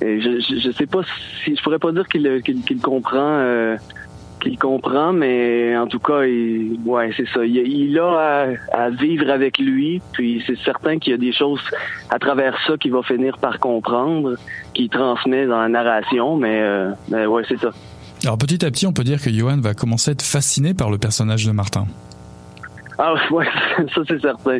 je, 0.00 0.40
je, 0.58 0.70
sais 0.70 0.86
pas 0.86 1.00
si 1.44 1.56
je 1.56 1.62
pourrais 1.62 1.78
pas 1.78 1.92
dire 1.92 2.08
qu'il 2.08 2.42
qu'il 2.42 2.80
comprend. 2.80 3.18
Euh, 3.20 3.76
qu'il 4.42 4.58
comprend, 4.58 5.12
mais 5.12 5.76
en 5.76 5.86
tout 5.86 6.00
cas, 6.00 6.24
il, 6.24 6.78
ouais, 6.84 7.10
c'est 7.16 7.28
ça. 7.28 7.44
Il, 7.44 7.98
a 7.98 8.48
à, 8.72 8.90
vivre 8.90 9.30
avec 9.30 9.58
lui, 9.58 10.02
puis 10.12 10.42
c'est 10.46 10.58
certain 10.58 10.98
qu'il 10.98 11.12
y 11.12 11.14
a 11.14 11.18
des 11.18 11.32
choses 11.32 11.62
à 12.10 12.18
travers 12.18 12.56
ça 12.66 12.76
qu'il 12.76 12.92
va 12.92 13.02
finir 13.02 13.38
par 13.38 13.58
comprendre, 13.58 14.36
qu'il 14.74 14.88
transmet 14.88 15.46
dans 15.46 15.60
la 15.60 15.68
narration, 15.68 16.36
mais, 16.36 16.60
euh, 16.60 16.90
mais 17.08 17.26
ouais, 17.26 17.42
c'est 17.48 17.58
ça. 17.58 17.70
Alors 18.24 18.38
petit 18.38 18.64
à 18.64 18.70
petit, 18.70 18.86
on 18.86 18.92
peut 18.92 19.04
dire 19.04 19.20
que 19.20 19.30
Johan 19.30 19.58
va 19.60 19.74
commencer 19.74 20.10
à 20.10 20.12
être 20.12 20.22
fasciné 20.22 20.74
par 20.74 20.90
le 20.90 20.98
personnage 20.98 21.46
de 21.46 21.52
Martin. 21.52 21.86
Ah 22.98 23.14
ouais, 23.30 23.46
ça 23.94 24.02
c'est 24.06 24.20
certain 24.20 24.58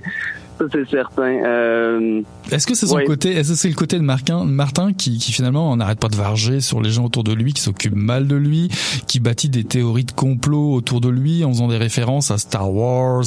c'est 0.59 0.89
certain. 0.89 1.45
Euh, 1.45 2.23
est-ce 2.51 2.67
que 2.67 2.75
c'est 2.75 2.87
son 2.87 2.99
côté, 3.05 3.33
est-ce 3.33 3.51
que 3.51 3.55
c'est 3.55 3.69
le 3.69 3.75
côté 3.75 3.97
de 3.97 4.03
Martin, 4.03 4.45
Martin 4.45 4.93
qui, 4.93 5.19
qui 5.19 5.33
finalement 5.33 5.75
n'arrête 5.77 5.99
pas 5.99 6.09
de 6.09 6.17
varger 6.17 6.61
sur 6.61 6.81
les 6.81 6.91
gens 6.91 7.05
autour 7.05 7.25
de 7.25 7.33
lui, 7.33 7.53
qui 7.53 7.63
s'occupe 7.63 7.95
mal 7.95 8.27
de 8.27 8.37
lui, 8.37 8.69
qui 9.07 9.21
bâtit 9.21 9.49
des 9.49 9.65
théories 9.65 10.05
de 10.05 10.13
complot 10.13 10.73
autour 10.75 11.01
de 11.01 11.09
lui 11.09 11.45
en 11.45 11.51
faisant 11.51 11.69
des 11.69 11.77
références 11.77 12.31
à 12.31 12.39
Star 12.39 12.73
Wars, 12.73 13.25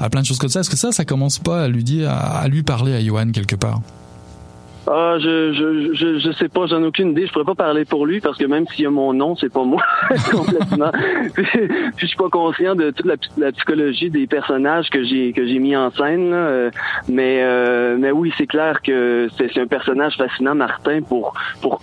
à, 0.00 0.10
plein 0.10 0.20
de 0.20 0.26
choses 0.26 0.38
comme 0.38 0.50
ça? 0.50 0.60
Est-ce 0.60 0.70
que 0.70 0.76
ça, 0.76 0.92
ça 0.92 1.04
commence 1.04 1.38
pas 1.38 1.64
à 1.64 1.68
lui 1.68 1.84
dire, 1.84 2.10
à, 2.10 2.46
lui 2.48 2.62
parler 2.62 2.94
à 2.94 3.02
Johan 3.02 3.30
quelque 3.32 3.56
part? 3.56 3.80
Ah, 4.88 5.16
je, 5.18 5.52
je, 5.52 5.94
je, 5.94 6.18
je 6.18 6.32
sais 6.32 6.48
pas, 6.48 6.66
j'en 6.66 6.82
ai 6.82 6.86
aucune 6.86 7.10
idée. 7.10 7.26
Je 7.26 7.32
pourrais 7.32 7.44
pas 7.44 7.54
parler 7.54 7.84
pour 7.84 8.06
lui 8.06 8.20
parce 8.20 8.38
que 8.38 8.44
même 8.44 8.66
s'il 8.68 8.84
y 8.84 8.86
a 8.86 8.90
mon 8.90 9.12
nom, 9.12 9.34
c'est 9.34 9.52
pas 9.52 9.64
moi 9.64 9.82
complètement. 10.30 10.92
puis, 11.34 11.46
je 11.96 12.06
suis 12.06 12.16
pas 12.16 12.28
conscient 12.28 12.74
de 12.76 12.90
toute 12.90 13.06
la, 13.36 13.52
psychologie 13.52 14.10
des 14.10 14.26
personnages 14.26 14.88
que 14.90 15.02
j'ai 15.04 15.32
que 15.32 15.46
j'ai 15.46 15.58
mis 15.58 15.76
en 15.76 15.90
scène. 15.90 16.30
Euh, 16.32 16.70
mais 17.08 17.40
euh, 17.42 17.96
mais 17.98 18.12
oui, 18.12 18.32
c'est 18.38 18.46
clair 18.46 18.80
que 18.82 19.28
c'est 19.36 19.58
un 19.58 19.66
personnage 19.66 20.16
fascinant, 20.16 20.54
Martin, 20.54 21.02
pour 21.02 21.34
pour 21.60 21.80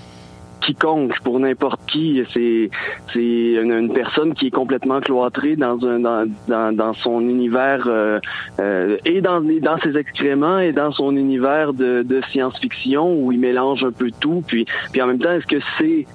quiconque, 0.65 1.19
pour 1.23 1.39
n'importe 1.39 1.81
qui. 1.87 2.23
C'est 2.33 2.69
c'est 3.13 3.53
une, 3.53 3.91
personne 3.93 4.33
qui 4.33 4.47
est 4.47 4.51
complètement 4.51 4.99
cloîtrée 5.01 5.55
dans 5.55 5.83
un 5.85 5.99
dans, 5.99 6.25
dans, 6.47 6.75
dans 6.75 6.93
son 6.93 7.21
univers 7.21 7.83
euh, 7.87 8.19
euh, 8.59 8.97
et 9.05 9.21
dans 9.21 9.41
dans 9.41 9.77
ses 9.79 9.97
excréments 9.97 10.59
et 10.59 10.71
dans 10.71 10.91
son 10.91 11.15
univers 11.15 11.73
de, 11.73 12.21
science-fiction 12.31 13.15
où 13.15 13.31
il 13.31 13.39
mélange 13.39 13.83
un 13.83 13.91
peu 13.91 14.09
tout. 14.19 14.43
Puis 14.47 14.65
puis 14.91 15.01
en 15.01 15.07
même 15.07 15.19
temps, 15.19 15.31
est-ce 15.31 15.47
que 15.47 15.61
c'est 15.77 16.05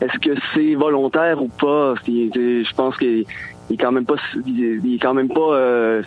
est-ce 0.00 0.18
que 0.18 0.38
c'est 0.54 0.74
volontaire 0.74 1.42
ou 1.42 1.48
pas? 1.48 1.94
Je 2.06 2.74
pense 2.74 2.96
qu'il 2.96 3.24
est 3.70 3.76
quand 3.76 3.92
même 3.92 4.06
pas 4.06 4.16
il 4.46 4.94
est 4.94 4.98
quand 4.98 5.14
même 5.14 5.28
pas 5.28 5.54
euh, 5.54 6.02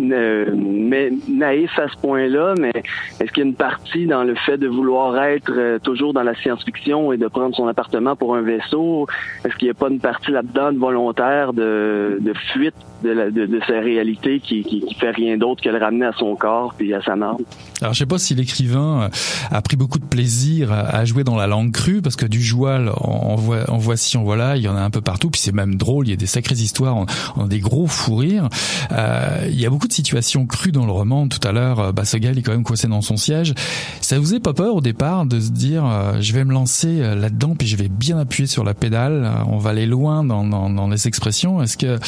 mais 0.00 1.10
naïf 1.28 1.78
à 1.78 1.88
ce 1.88 1.96
point-là, 1.98 2.54
mais 2.58 2.72
est-ce 3.20 3.30
qu'il 3.32 3.42
y 3.42 3.46
a 3.46 3.48
une 3.48 3.54
partie 3.54 4.06
dans 4.06 4.24
le 4.24 4.34
fait 4.34 4.58
de 4.58 4.68
vouloir 4.68 5.22
être 5.22 5.52
euh, 5.56 5.78
toujours 5.78 6.12
dans 6.12 6.22
la 6.22 6.34
science-fiction 6.34 7.12
et 7.12 7.16
de 7.16 7.28
prendre 7.28 7.54
son 7.54 7.66
appartement 7.66 8.16
pour 8.16 8.36
un 8.36 8.42
vaisseau? 8.42 9.06
Est-ce 9.44 9.54
qu'il 9.56 9.66
n'y 9.66 9.72
a 9.72 9.74
pas 9.74 9.88
une 9.88 10.00
partie 10.00 10.30
là-dedans 10.30 10.72
de 10.72 10.78
volontaire 10.78 11.52
de, 11.52 12.18
de 12.20 12.32
fuite 12.52 12.74
de, 13.02 13.10
la, 13.10 13.30
de, 13.30 13.46
de, 13.46 13.60
sa 13.66 13.80
réalité 13.80 14.40
qui, 14.40 14.62
qui, 14.62 14.80
qui 14.80 14.94
fait 14.94 15.10
rien 15.10 15.36
d'autre 15.36 15.62
que 15.62 15.68
le 15.68 15.78
ramener 15.78 16.06
à 16.06 16.12
son 16.12 16.34
corps 16.36 16.74
puis 16.76 16.94
à 16.94 17.02
sa 17.02 17.16
marde. 17.16 17.42
Alors 17.82 17.92
je 17.92 17.98
sais 17.98 18.06
pas 18.06 18.18
si 18.18 18.34
l'écrivain 18.34 19.02
euh, 19.02 19.08
a 19.50 19.60
pris 19.62 19.76
beaucoup 19.76 19.98
de 19.98 20.04
plaisir 20.04 20.72
à 20.72 21.04
jouer 21.04 21.24
dans 21.24 21.36
la 21.36 21.46
langue 21.46 21.72
crue 21.72 22.00
parce 22.00 22.16
que 22.16 22.26
du 22.26 22.42
joual 22.42 22.90
en, 22.96 23.34
voit, 23.36 23.70
en 23.70 23.76
voici 23.76 24.16
en 24.16 24.24
voilà 24.24 24.56
il 24.56 24.62
y 24.62 24.68
en 24.68 24.76
a 24.76 24.80
un 24.80 24.90
peu 24.90 25.02
partout 25.02 25.30
puis 25.30 25.40
c'est 25.40 25.54
même 25.54 25.74
drôle 25.74 26.06
il 26.06 26.10
y 26.10 26.12
a 26.14 26.16
des 26.16 26.26
sacrées 26.26 26.54
histoires 26.54 26.96
on, 27.36 27.44
a 27.44 27.48
des 27.48 27.60
gros 27.60 27.86
fous 27.86 28.16
rires. 28.16 28.48
Euh, 28.92 29.46
il 29.48 29.60
y 29.60 29.66
a 29.66 29.70
beaucoup 29.70 29.88
de 29.88 29.92
situations 29.92 30.46
crues 30.46 30.72
dans 30.72 30.86
le 30.86 30.92
roman. 30.92 31.28
Tout 31.28 31.46
à 31.46 31.52
l'heure 31.52 31.80
euh, 31.80 31.92
il 32.14 32.38
est 32.38 32.42
quand 32.42 32.52
même 32.52 32.64
coincé 32.64 32.88
dans 32.88 33.02
son 33.02 33.16
siège. 33.16 33.54
Ça 34.00 34.18
vous 34.18 34.34
est 34.34 34.40
pas 34.40 34.54
peur 34.54 34.74
au 34.74 34.80
départ 34.80 35.26
de 35.26 35.38
se 35.38 35.50
dire 35.50 35.84
euh, 35.84 36.16
je 36.20 36.32
vais 36.32 36.44
me 36.44 36.52
lancer 36.52 36.98
là-dedans 36.98 37.54
puis 37.56 37.68
je 37.68 37.76
vais 37.76 37.88
bien 37.88 38.18
appuyer 38.18 38.46
sur 38.46 38.64
la 38.64 38.74
pédale 38.74 39.30
on 39.48 39.58
va 39.58 39.70
aller 39.70 39.86
loin 39.86 40.24
dans, 40.24 40.44
dans, 40.44 40.70
dans 40.70 40.88
les 40.88 41.06
expressions? 41.06 41.62
Est-ce 41.62 41.76
que 41.76 41.98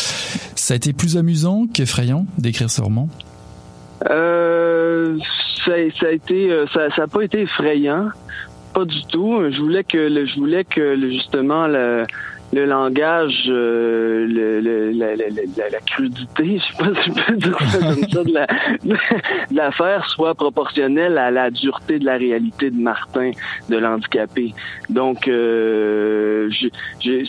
ça 0.54 0.78
été 0.78 0.87
plus 0.92 1.16
amusant 1.16 1.66
qu'effrayant 1.66 2.26
d'écrire 2.38 2.70
ce 2.70 2.80
roman? 2.80 3.08
Euh, 4.10 5.18
ça, 5.64 5.72
ça, 6.00 6.06
a 6.06 6.10
été, 6.10 6.50
euh, 6.50 6.66
ça, 6.72 6.88
ça 6.94 7.06
pas 7.06 7.22
été 7.22 7.42
effrayant, 7.42 8.08
pas 8.74 8.84
du 8.84 9.04
tout. 9.06 9.40
Je 9.50 9.60
voulais 9.60 9.84
que, 9.84 10.08
je 10.26 10.38
voulais 10.38 10.64
que 10.64 10.96
justement 11.10 11.66
le, 11.66 12.04
le 12.52 12.64
langage, 12.64 13.44
euh, 13.48 14.26
la, 14.94 15.80
crudité, 15.86 16.58
je 16.58 16.64
sais 16.64 16.78
pas 16.78 17.02
si 17.02 17.10
je 17.10 17.26
peux 17.26 17.36
dire 17.36 17.58
ça 17.60 17.78
comme 17.78 18.08
ça, 18.08 18.24
de 18.24 19.54
l'affaire 19.54 20.08
soit 20.08 20.34
proportionnelle 20.34 21.18
à 21.18 21.30
la 21.30 21.50
dureté 21.50 21.98
de 21.98 22.06
la 22.06 22.16
réalité 22.16 22.70
de 22.70 22.80
Martin, 22.80 23.32
de 23.68 23.76
l'handicapé. 23.76 24.54
Donc, 24.88 25.28
euh, 25.28 26.48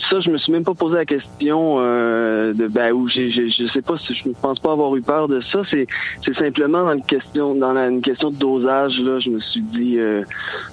ça, 0.08 0.20
je 0.20 0.30
me 0.30 0.38
suis 0.38 0.52
même 0.52 0.64
pas 0.64 0.74
posé 0.74 0.96
la 0.96 1.04
question 1.04 1.76
euh, 1.78 2.54
de 2.54 2.66
ben 2.66 2.92
où 2.92 3.08
je 3.08 3.68
sais 3.72 3.82
pas 3.82 3.98
si 3.98 4.14
je 4.14 4.28
ne 4.28 4.34
pense 4.34 4.58
pas 4.58 4.72
avoir 4.72 4.96
eu 4.96 5.02
peur 5.02 5.28
de 5.28 5.40
ça. 5.52 5.62
C'est, 5.70 5.86
simplement 6.38 6.84
dans 6.84 6.92
une 6.92 7.04
question, 7.04 7.54
dans 7.54 7.76
une 7.76 8.00
question 8.00 8.30
de 8.30 8.36
dosage 8.36 8.98
là, 9.00 9.18
je 9.18 9.30
me 9.30 9.40
suis 9.40 9.60
dit 9.60 9.98
euh, 9.98 10.22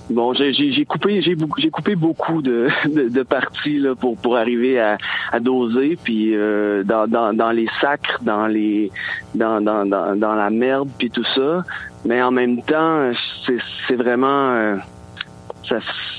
bon, 0.10 0.33
j'ai, 0.33 0.86
coupé, 0.86 1.21
coupé 1.71 1.95
beaucoup 1.95 2.41
de 2.41 3.23
parties 3.23 3.79
là 3.79 3.95
pour 3.95 4.17
pour 4.17 4.37
arriver 4.38 4.80
à, 4.80 4.97
doser, 5.39 5.97
puis 6.02 6.36
euh, 6.36 6.84
dans, 6.84 7.08
dans, 7.08 7.52
les 7.52 7.67
sacres, 7.82 8.19
dans 8.21 8.47
les 8.47 8.91
dans 9.36 9.60
la 9.62 10.50
merde, 10.50 10.89
puis 10.97 11.10
tout 11.10 11.26
ça. 11.36 11.63
Mais 12.06 12.21
en 12.21 12.32
même 12.32 12.62
temps, 12.63 13.12
c'est 13.86 13.95
vraiment 13.95 14.52
euh, 14.52 14.76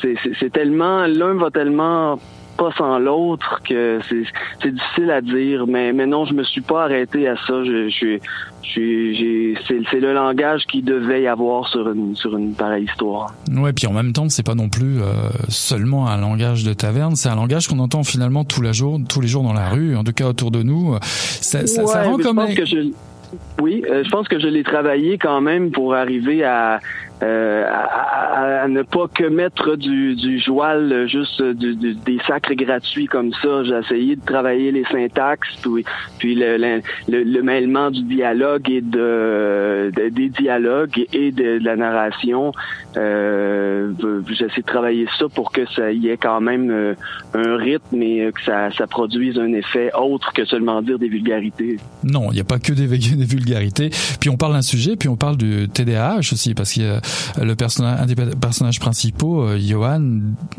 c'est 0.02 0.52
tellement 0.52 1.06
l'un 1.06 1.34
va 1.34 1.50
tellement 1.50 2.18
pas 2.58 2.70
sans 2.76 2.98
l'autre 2.98 3.60
que 3.66 4.00
c'est 4.08 4.70
difficile 4.70 5.10
à 5.10 5.20
dire 5.20 5.66
mais 5.66 5.92
mais 5.92 6.06
non 6.06 6.26
je 6.26 6.34
me 6.34 6.42
suis 6.42 6.60
pas 6.60 6.84
arrêté 6.84 7.28
à 7.28 7.36
ça 7.36 7.64
je, 7.64 7.88
je, 7.88 8.18
c'est 9.90 10.00
le 10.00 10.12
langage 10.12 10.66
qui 10.70 10.82
devait 10.82 11.22
y 11.22 11.26
avoir 11.26 11.68
sur 11.68 11.90
une, 11.90 12.14
sur 12.14 12.36
une 12.36 12.52
pareille 12.54 12.84
histoire. 12.84 13.32
Ouais, 13.50 13.72
puis 13.72 13.86
en 13.86 13.92
même 13.92 14.12
temps, 14.12 14.28
c'est 14.28 14.44
pas 14.44 14.54
non 14.54 14.68
plus 14.68 15.00
euh, 15.00 15.12
seulement 15.48 16.08
un 16.08 16.18
langage 16.18 16.64
de 16.64 16.72
taverne, 16.74 17.16
c'est 17.16 17.28
un 17.28 17.36
langage 17.36 17.66
qu'on 17.66 17.78
entend 17.78 18.04
finalement 18.04 18.44
tous 18.44 18.60
les 18.60 18.72
jours, 18.72 19.00
tous 19.08 19.20
les 19.20 19.28
jours 19.28 19.42
dans 19.42 19.52
la 19.52 19.70
rue, 19.70 19.96
en 19.96 20.04
tout 20.04 20.12
cas 20.12 20.26
autour 20.26 20.50
de 20.50 20.62
nous. 20.62 20.96
Ça, 21.02 21.66
ça, 21.66 21.86
ça 21.86 22.02
rend 22.02 22.18
comme. 22.18 22.40
Oui, 23.60 23.82
euh, 23.90 24.04
je 24.04 24.10
pense 24.10 24.28
que 24.28 24.38
je 24.38 24.46
l'ai 24.46 24.62
travaillé 24.62 25.18
quand 25.18 25.40
même 25.40 25.70
pour 25.70 25.94
arriver 25.94 26.44
à 26.44 26.80
euh, 27.22 27.64
à, 27.68 28.68
ne 28.68 28.82
pas 28.82 29.08
que 29.08 29.24
mettre 29.24 29.76
du, 29.76 30.14
du 30.14 30.38
joual, 30.38 31.06
juste 31.08 31.42
du, 31.42 31.74
des 31.94 32.18
sacres 32.26 32.54
gratuits 32.54 33.06
comme 33.06 33.32
ça. 33.42 33.64
J'ai 33.64 33.78
essayé 33.78 34.16
de 34.16 34.24
travailler 34.24 34.70
les 34.72 34.84
syntaxes, 34.84 35.56
puis, 35.62 35.84
puis 36.18 36.34
le, 36.34 36.56
le, 36.56 37.24
le, 37.24 37.42
mêlement 37.42 37.90
du 37.90 38.02
dialogue 38.02 38.70
et 38.70 38.80
de, 38.80 39.90
des 40.10 40.28
dialogues 40.28 41.06
et 41.12 41.32
de, 41.32 41.58
la 41.62 41.76
narration. 41.76 42.52
Euh, 42.98 43.92
J'essaie 44.28 44.60
de 44.60 44.66
travailler 44.66 45.06
ça 45.18 45.26
pour 45.28 45.52
que 45.52 45.66
ça 45.74 45.92
y 45.92 46.08
ait 46.08 46.16
quand 46.16 46.40
même 46.40 46.70
euh, 46.70 46.94
un 47.34 47.56
rythme 47.56 48.02
et 48.02 48.30
que 48.32 48.42
ça, 48.44 48.70
ça 48.76 48.86
produise 48.86 49.38
un 49.38 49.52
effet 49.52 49.90
autre 49.94 50.32
que 50.32 50.44
seulement 50.44 50.82
dire 50.82 50.98
des 50.98 51.08
vulgarités. 51.08 51.78
Non, 52.02 52.30
il 52.30 52.34
n'y 52.34 52.40
a 52.40 52.44
pas 52.44 52.58
que 52.58 52.72
des, 52.72 52.86
des 52.88 53.24
vulgarités. 53.24 53.90
Puis 54.20 54.30
on 54.30 54.36
parle 54.36 54.52
d'un 54.54 54.62
sujet, 54.62 54.96
puis 54.96 55.08
on 55.08 55.16
parle 55.16 55.36
du 55.36 55.68
TDAH 55.68 56.32
aussi, 56.32 56.54
parce 56.54 56.78
a 56.78 57.00
le 57.42 57.54
personnage, 57.54 58.00
un 58.00 58.06
des 58.06 58.14
personnages 58.14 58.80
principaux, 58.80 59.42
euh, 59.42 59.58
Johan, 59.58 60.02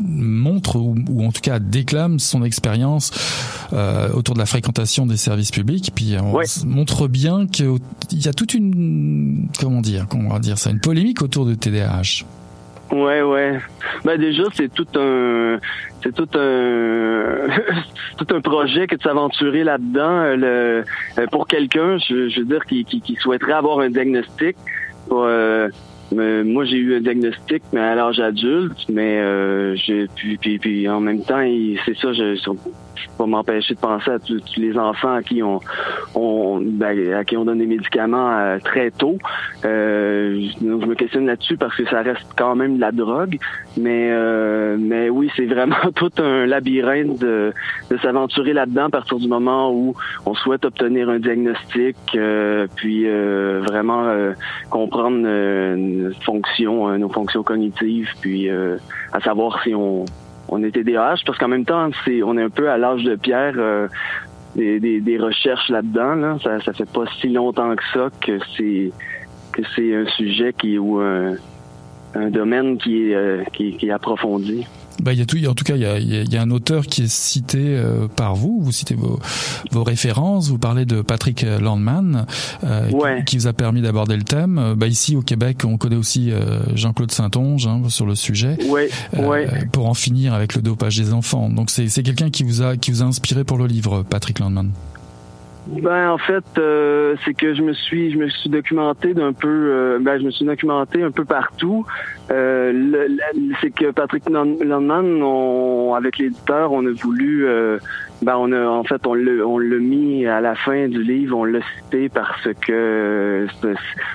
montre 0.00 0.76
ou, 0.76 0.94
en 1.24 1.32
tout 1.32 1.40
cas 1.40 1.58
déclame 1.58 2.18
son 2.18 2.42
expérience 2.42 3.12
euh, 3.72 4.10
autour 4.12 4.34
de 4.34 4.40
la 4.40 4.46
fréquentation 4.46 5.06
des 5.06 5.16
services 5.16 5.50
publics. 5.50 5.92
Puis 5.94 6.16
on 6.20 6.40
montre 6.66 7.08
bien 7.08 7.46
qu'il 7.46 7.78
y 8.12 8.28
a 8.28 8.32
toute 8.32 8.54
une 8.54 9.48
comment 9.58 9.80
dire, 9.80 10.06
comment 10.08 10.38
dire 10.38 10.58
ça, 10.58 10.70
une 10.70 10.80
polémique 10.80 11.22
autour 11.22 11.46
de 11.46 11.54
TDAH. 11.54 12.24
Ouais, 12.92 13.22
ouais. 13.22 13.58
Ben 14.04 14.18
déjà, 14.18 14.44
c'est 14.52 14.72
tout 14.72 14.86
un, 14.96 15.58
c'est 16.02 16.14
tout 16.14 16.28
un, 16.36 17.46
tout 18.18 18.34
un 18.34 18.40
projet 18.40 18.86
que 18.86 18.96
de 18.96 19.02
s'aventurer 19.02 19.64
là-dedans. 19.64 20.36
Le, 20.36 20.84
pour 21.30 21.46
quelqu'un, 21.46 21.98
je, 21.98 22.40
veux 22.40 22.44
dire, 22.44 22.64
qui, 22.66 23.16
souhaiterait 23.20 23.52
avoir 23.52 23.80
un 23.80 23.90
diagnostic. 23.90 24.56
Euh, 25.12 25.68
moi 26.12 26.64
j'ai 26.64 26.76
eu 26.76 26.96
un 26.96 27.00
diagnostic 27.00 27.62
mais 27.72 27.80
à 27.80 27.94
l'âge 27.94 28.20
adulte, 28.20 28.84
mais 28.88 29.18
euh, 29.20 29.76
puis, 30.40 30.88
en 30.88 31.00
même 31.00 31.22
temps, 31.22 31.42
c'est 31.84 31.96
ça, 31.96 32.12
je 32.94 33.06
peux 33.06 33.12
pas 33.18 33.26
m'empêcher 33.26 33.74
de 33.74 33.80
penser 33.80 34.10
à 34.10 34.18
tous 34.18 34.42
les 34.56 34.76
enfants 34.78 35.14
à 35.14 35.22
qui 35.22 35.42
on, 35.42 35.60
ben, 36.60 37.14
à 37.14 37.24
qui 37.24 37.36
on 37.36 37.44
donne 37.44 37.58
des 37.58 37.66
médicaments 37.66 38.30
euh, 38.38 38.58
très 38.58 38.90
tôt. 38.90 39.18
Euh, 39.64 40.48
je, 40.60 40.64
me 40.64 40.94
questionne 40.94 41.26
là-dessus 41.26 41.56
parce 41.56 41.76
que 41.76 41.84
ça 41.86 42.02
reste 42.02 42.26
quand 42.36 42.54
même 42.54 42.76
de 42.76 42.80
la 42.80 42.92
drogue, 42.92 43.38
mais 43.76 44.10
euh, 44.10 44.76
mais 44.78 45.10
oui, 45.10 45.30
c'est 45.36 45.46
vraiment 45.46 45.76
tout 45.94 46.12
un 46.18 46.46
labyrinthe 46.46 47.18
de, 47.20 47.52
de 47.90 47.96
s'aventurer 47.98 48.52
là-dedans 48.52 48.86
à 48.86 48.90
partir 48.90 49.18
du 49.18 49.28
moment 49.28 49.72
où 49.72 49.94
on 50.26 50.34
souhaite 50.34 50.64
obtenir 50.64 51.08
un 51.08 51.18
diagnostic, 51.18 51.96
puis 52.76 53.06
vraiment 53.60 54.32
comprendre 54.70 55.22
euh, 55.24 55.76
notre 55.76 56.22
fonction, 56.22 56.88
euh, 56.88 56.98
nos 56.98 57.08
fonctions 57.08 57.42
cognitives, 57.42 58.08
puis 58.20 58.48
à 58.50 59.20
savoir 59.20 59.62
si 59.62 59.74
on 59.74 60.04
on 60.50 60.62
est 60.62 60.72
TDAH, 60.72 61.22
parce 61.24 61.38
qu'en 61.38 61.48
même 61.48 61.64
temps, 61.64 61.90
c'est 62.04 62.22
on 62.22 62.36
est 62.36 62.42
un 62.42 62.50
peu 62.50 62.70
à 62.70 62.76
l'âge 62.76 63.04
de 63.04 63.16
pierre. 63.16 63.54
euh, 63.56 63.88
des, 64.54 64.80
des, 64.80 65.00
des 65.00 65.18
recherches 65.18 65.68
là-dedans, 65.68 66.14
là. 66.16 66.36
Ça, 66.42 66.60
ça 66.60 66.72
fait 66.72 66.90
pas 66.90 67.04
si 67.20 67.28
longtemps 67.28 67.74
que 67.76 67.82
ça 67.94 68.08
que 68.20 68.38
c'est 68.56 68.90
que 69.52 69.62
c'est 69.74 69.94
un 69.94 70.06
sujet 70.06 70.52
qui 70.52 70.78
ou 70.78 70.98
un, 70.98 71.36
domaine 72.30 72.76
qui 72.76 73.14
euh, 73.14 73.44
qui, 73.52 73.76
qui 73.76 73.88
est 73.88 73.92
approfondi. 73.92 74.66
Bah, 75.02 75.12
y 75.12 75.20
a 75.20 75.26
tout, 75.26 75.36
y 75.36 75.46
a- 75.46 75.50
en 75.50 75.54
tout 75.54 75.64
cas, 75.64 75.76
il 75.76 75.82
y 75.82 75.86
a, 75.86 75.98
y 75.98 76.36
a- 76.36 76.42
un 76.42 76.50
auteur 76.50 76.86
qui 76.86 77.02
est 77.02 77.10
cité 77.10 77.58
euh, 77.60 78.06
par 78.08 78.34
vous. 78.34 78.60
Vous 78.62 78.72
citez 78.72 78.94
vos, 78.94 79.18
vos 79.70 79.82
références. 79.84 80.48
Vous 80.48 80.58
parlez 80.58 80.84
de 80.84 81.02
Patrick 81.02 81.44
Landman, 81.60 82.26
euh, 82.64 82.88
qui- 82.88 82.94
Ouais. 82.94 83.22
qui, 83.26 83.36
vous 83.38 83.46
a 83.46 83.52
permis 83.52 83.82
d'aborder 83.82 84.16
le 84.16 84.22
thème. 84.24 84.74
Bah, 84.76 84.86
ici 84.86 85.16
au 85.16 85.22
Québec, 85.22 85.62
on 85.64 85.76
connaît 85.76 85.96
aussi 85.96 86.30
euh, 86.30 86.60
Jean-Claude 86.74 87.10
Saint-Onge 87.12 87.66
hein, 87.66 87.82
sur 87.88 88.06
le 88.06 88.14
sujet. 88.14 88.56
Oui, 88.68 88.82
euh, 89.16 89.26
ouais. 89.26 89.48
Pour 89.72 89.88
en 89.88 89.94
finir 89.94 90.34
avec 90.34 90.54
le 90.54 90.62
dopage 90.62 90.96
des 90.96 91.12
enfants. 91.12 91.48
Donc 91.50 91.70
c'est 91.70 91.88
c'est 91.88 92.02
quelqu'un 92.02 92.30
qui 92.30 92.42
vous 92.44 92.62
a 92.62 92.76
qui 92.76 92.90
vous 92.90 93.02
a 93.02 93.06
inspiré 93.06 93.44
pour 93.44 93.58
le 93.58 93.66
livre, 93.66 94.02
Patrick 94.02 94.38
Landman. 94.38 94.70
Ben 95.66 96.10
en 96.10 96.18
fait, 96.18 96.44
euh, 96.58 97.14
c'est 97.24 97.34
que 97.34 97.54
je 97.54 97.62
me 97.62 97.74
suis 97.74 98.10
je 98.10 98.18
me 98.18 98.28
suis 98.28 98.48
documenté 98.48 99.14
d'un 99.14 99.32
peu 99.32 99.48
euh, 99.48 99.98
ben 100.00 100.18
je 100.18 100.24
me 100.24 100.30
suis 100.30 100.44
documenté 100.44 101.02
un 101.02 101.10
peu 101.10 101.24
partout. 101.24 101.86
Euh, 102.30 103.08
c'est 103.60 103.70
que 103.70 103.90
Patrick 103.90 104.28
Land- 104.28 104.56
Landman, 104.64 105.22
avec 105.96 106.18
l'éditeur, 106.18 106.72
on 106.72 106.86
a 106.86 106.90
voulu 106.92 107.46
ben 108.22 108.36
on 108.36 108.52
a 108.52 108.66
en 108.66 108.84
fait 108.84 109.06
on 109.06 109.14
l'a 109.14 109.46
on 109.46 109.58
mis 109.58 110.26
à 110.26 110.40
la 110.40 110.54
fin 110.54 110.88
du 110.88 111.02
livre, 111.02 111.36
on 111.36 111.44
l'a 111.44 111.60
cité 111.76 112.08
parce 112.08 112.48
que 112.66 113.46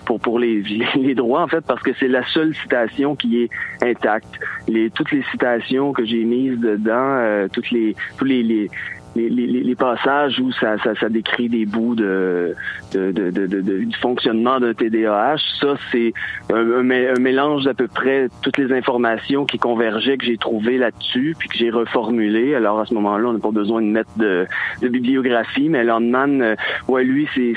pour 0.06 0.20
pour 0.20 0.40
les 0.40 1.16
droits 1.16 1.42
en 1.44 1.48
fait 1.48 1.64
parce 1.66 1.82
que 1.84 1.92
c'est 2.00 2.08
la 2.08 2.26
seule 2.28 2.54
citation 2.56 3.16
qui 3.16 3.44
est 3.44 3.50
intacte. 3.82 4.40
Les 4.68 4.90
toutes 4.90 5.12
les 5.12 5.24
citations 5.32 5.94
que 5.94 6.04
j'ai 6.06 6.24
mises 6.24 6.60
dedans, 6.60 7.48
toutes 7.54 7.70
les 7.72 7.96
tous 8.18 8.26
les 8.26 8.70
les, 9.16 9.76
passages 9.76 10.40
où 10.40 10.52
ça, 10.52 10.76
décrit 11.10 11.50
des 11.50 11.66
bouts 11.66 11.96
de, 11.96 12.56
du 12.94 13.98
fonctionnement 14.02 14.60
d'un 14.60 14.74
TDAH, 14.74 15.38
ça 15.60 15.76
c'est 15.92 16.14
un, 16.52 16.56
un 16.56 16.84
mé- 16.84 17.14
un 17.16 17.20
mélange 17.20 17.64
d'à 17.64 17.74
peu 17.74 17.88
près 17.88 18.28
toutes 18.42 18.58
les 18.58 18.72
informations 18.74 19.46
qui 19.46 19.58
convergeaient 19.58 20.18
que 20.18 20.26
j'ai 20.26 20.38
trouvées 20.38 20.78
là-dessus, 20.78 21.36
puis 21.38 21.50
que 21.50 21.58
j'ai 21.58 21.70
reformulées. 21.70 22.56
Alors 22.56 22.80
à 22.80 22.86
ce 22.86 22.94
moment-là, 22.94 23.30
on 23.30 23.34
n'a 23.34 23.40
pas 23.40 23.52
besoin 23.52 23.82
de 23.82 23.88
mettre 23.88 24.10
de, 24.18 24.48
bibliographie, 24.82 25.70
mais 25.70 25.84
Landman, 25.84 26.42
euh, 26.42 26.56
ouais, 26.88 27.04
lui, 27.04 27.28
c'est 27.36 27.54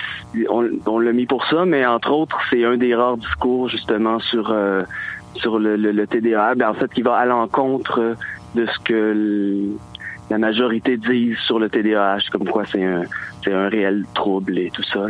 on, 0.48 0.98
l'a 0.98 1.12
mis 1.12 1.26
pour 1.26 1.46
ça, 1.46 1.64
mais 1.64 1.84
entre 1.86 2.12
autres, 2.12 2.38
c'est 2.50 2.64
un 2.64 2.76
des 2.76 2.94
rares 2.94 3.16
discours 3.16 3.68
justement 3.68 4.18
sur 4.18 4.50
euh, 4.50 4.82
sur 5.36 5.58
le, 5.58 5.76
le, 5.76 6.06
TDAH, 6.06 6.56
ben, 6.56 6.70
en 6.70 6.74
fait, 6.74 6.92
qui 6.92 7.02
va 7.02 7.16
à 7.16 7.26
l'encontre 7.26 8.16
de 8.54 8.66
ce 8.66 8.78
que 8.80 9.76
la 10.30 10.38
majorité 10.38 10.96
disent 10.96 11.38
sur 11.38 11.58
le 11.58 11.68
TDAH, 11.68 12.30
comme 12.30 12.46
quoi 12.48 12.64
c'est 12.66 12.84
un, 12.84 13.04
un 13.46 13.68
réel 13.68 14.04
trouble 14.14 14.58
et 14.58 14.70
tout 14.70 14.82
ça. 14.82 15.06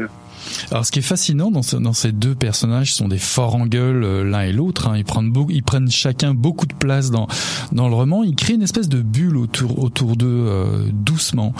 Alors, 0.71 0.85
ce 0.87 0.93
qui 0.93 0.99
est 0.99 1.03
fascinant 1.03 1.51
dans, 1.51 1.63
ce- 1.63 1.77
dans 1.77 1.93
ces 1.93 2.13
deux 2.13 2.35
personnages, 2.35 2.95
sont 2.95 3.09
des 3.09 3.19
forts 3.19 3.55
en 3.57 3.67
gueule 3.67 4.05
euh, 4.05 4.25
l'un 4.25 4.43
et 4.43 4.53
l'autre. 4.53 4.89
hein. 4.89 4.97
Ils 4.97 5.05
prennent 5.05 5.31
beaucoup, 5.31 5.51
ils 5.51 5.63
prennent 5.63 5.91
chacun 5.91 6.35
beaucoup 6.35 6.67
de 6.67 6.75
place 6.75 7.11
dans 7.11 7.27
dans 7.73 7.89
le 7.89 7.95
roman. 7.95 8.23
Ils 8.25 8.35
créent 8.35 8.55
une 8.55 8.63
espèce 8.63 8.89
de 8.89 9.01
bulle 9.03 9.37
autour 9.37 9.79
autour 9.83 10.17
d'eux 10.17 10.27
euh, 10.29 10.85
doucement, 10.93 11.53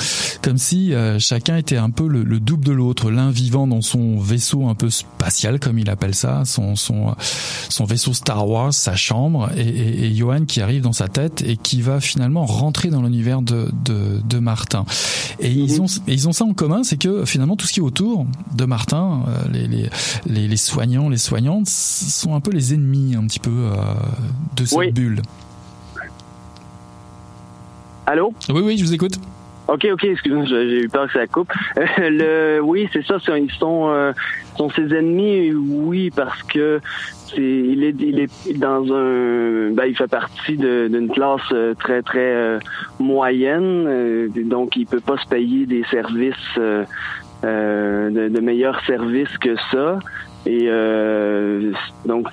comme 0.43 0.59
si 0.59 0.93
euh, 0.95 1.19
chacun 1.19 1.57
était 1.57 1.77
un 1.77 1.91
peu 1.91 2.07
le, 2.09 2.23
le 2.25 2.41
double 2.41 2.65
de 2.65 2.73
l'autre. 2.73 3.11
L'un 3.11 3.31
vivant 3.31 3.67
dans 3.67 3.81
son 3.83 4.19
vaisseau 4.19 4.67
un 4.69 4.75
peu 4.75 4.91
spatial, 4.91 5.59
comme 5.61 5.79
il 5.79 5.91
appelle 5.91 6.15
ça, 6.15 6.45
son 6.45 6.77
son 6.77 7.15
son 7.69 7.85
vaisseau 7.85 8.13
Star 8.13 8.49
Wars, 8.49 8.73
sa 8.73 8.97
chambre, 8.97 9.51
et, 9.57 9.61
et, 9.63 10.05
et 10.07 10.15
Johan 10.15 10.45
qui 10.47 10.61
arrive 10.61 10.83
dans 10.83 10.93
sa 10.93 11.09
tête 11.09 11.43
et 11.47 11.57
qui 11.57 11.83
va 11.83 12.01
finalement 12.01 12.47
rentrer 12.47 12.89
dans 12.91 13.03
l'univers 13.03 13.43
de, 13.43 13.71
de 13.85 14.21
de 14.27 14.39
Martin. 14.39 14.85
Et 15.41 15.51
ils 15.51 15.81
ont 15.81 15.87
et 15.87 16.13
ils 16.15 16.29
ont 16.29 16.33
ça 16.33 16.45
en 16.45 16.55
commun, 16.55 16.83
c'est 16.83 16.97
que 16.97 17.25
finalement 17.25 17.57
tout 17.57 17.67
ce 17.67 17.73
qui 17.73 17.81
est 17.81 17.83
autour 17.83 18.27
de 18.57 18.65
Martin, 18.65 18.78
euh, 18.93 19.49
les, 19.53 19.67
les, 19.69 19.91
les, 20.27 20.49
les 20.49 20.57
soignants, 20.57 21.09
les 21.09 21.19
soignantes, 21.19 21.69
sont 21.69 22.35
un 22.35 22.41
peu 22.41 22.51
les 22.51 22.75
ennemis 22.75 23.15
un 23.17 23.27
petit 23.27 23.41
peu 23.41 23.51
euh, 23.51 23.75
de 24.57 24.65
cette 24.65 24.79
Oui. 24.79 24.93
bulle. 24.93 25.23
Allô? 28.07 28.33
Oui, 28.49 28.63
oui, 28.65 28.79
je 28.79 28.85
vous 28.85 28.95
écoute. 28.95 29.19
Ok, 29.67 29.87
ok, 29.93 30.05
excuse-moi, 30.05 30.47
j'ai 30.47 30.85
eu 30.85 30.89
peur 30.89 31.07
que 31.09 31.13
ça 31.13 31.27
coupe. 31.27 31.53
Euh, 31.77 31.85
le, 32.59 32.61
oui, 32.63 32.89
c'est 32.93 33.05
ça, 33.05 33.17
c'est- 33.25 33.39
ils 33.43 33.51
sont, 33.53 33.89
euh, 33.91 34.13
sont 34.57 34.71
ses 34.71 34.95
ennemis, 34.95 35.53
oui, 35.53 36.11
parce 36.11 36.43
que 36.45 36.81
c'est, 37.27 37.37
il 37.43 37.85
est, 37.85 37.95
il 38.01 38.19
est 38.21 38.55
dans 38.59 38.83
un, 38.91 39.71
ben, 39.73 39.85
il 39.87 39.95
fait 39.95 40.07
partie 40.09 40.57
d'une 40.57 41.11
classe 41.13 41.43
très 41.81 42.01
très 42.01 42.19
euh, 42.19 42.59
moyenne, 42.99 44.31
donc 44.47 44.75
il 44.77 44.87
peut 44.87 45.01
pas 45.01 45.19
se 45.19 45.29
payer 45.29 45.67
des 45.67 45.85
services, 45.91 46.35
de, 47.43 48.29
de 48.29 48.41
meilleurs 48.41 48.81
services 48.87 49.37
que 49.39 49.57
ça, 49.71 49.99
et 50.47 50.67
euh, 50.67 51.73
donc 52.07 52.29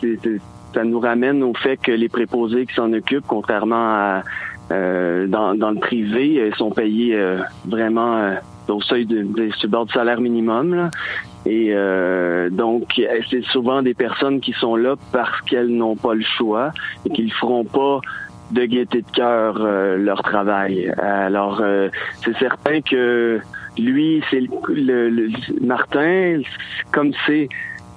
ça 0.73 0.83
nous 0.83 0.99
ramène 0.99 1.43
au 1.43 1.53
fait 1.53 1.77
que 1.77 1.91
les 1.91 2.09
préposés 2.09 2.65
qui 2.65 2.75
s'en 2.75 2.91
occupent, 2.93 3.27
contrairement 3.27 3.75
à 3.75 4.23
euh, 4.71 5.27
dans, 5.27 5.53
dans 5.53 5.71
le 5.71 5.79
privé, 5.79 6.39
euh, 6.39 6.51
sont 6.57 6.71
payés 6.71 7.15
euh, 7.15 7.37
vraiment 7.67 8.17
euh, 8.17 8.33
au 8.67 8.81
seuil 8.81 9.05
de, 9.05 9.21
de 9.21 9.43
le 9.61 9.67
bord 9.67 9.85
du 9.85 9.93
salaire 9.93 10.19
minimum. 10.19 10.89
Et 11.45 11.69
euh, 11.71 12.49
donc, 12.49 12.97
euh, 12.97 13.19
c'est 13.29 13.43
souvent 13.45 13.83
des 13.83 13.93
personnes 13.93 14.39
qui 14.39 14.53
sont 14.53 14.75
là 14.75 14.95
parce 15.11 15.39
qu'elles 15.41 15.69
n'ont 15.69 15.95
pas 15.95 16.15
le 16.15 16.23
choix 16.23 16.71
et 17.05 17.09
qu'ils 17.11 17.31
feront 17.31 17.63
pas 17.63 17.99
de 18.51 18.65
gaieté 18.65 19.01
de 19.01 19.11
cœur 19.11 19.57
euh, 19.59 19.97
leur 19.97 20.23
travail. 20.23 20.91
Alors, 20.97 21.59
euh, 21.61 21.89
c'est 22.23 22.35
certain 22.37 22.81
que 22.81 23.39
lui, 23.77 24.23
c'est 24.29 24.41
le, 24.69 25.29
Martin, 25.61 26.41
comme 26.91 27.11
c'est 27.25 27.49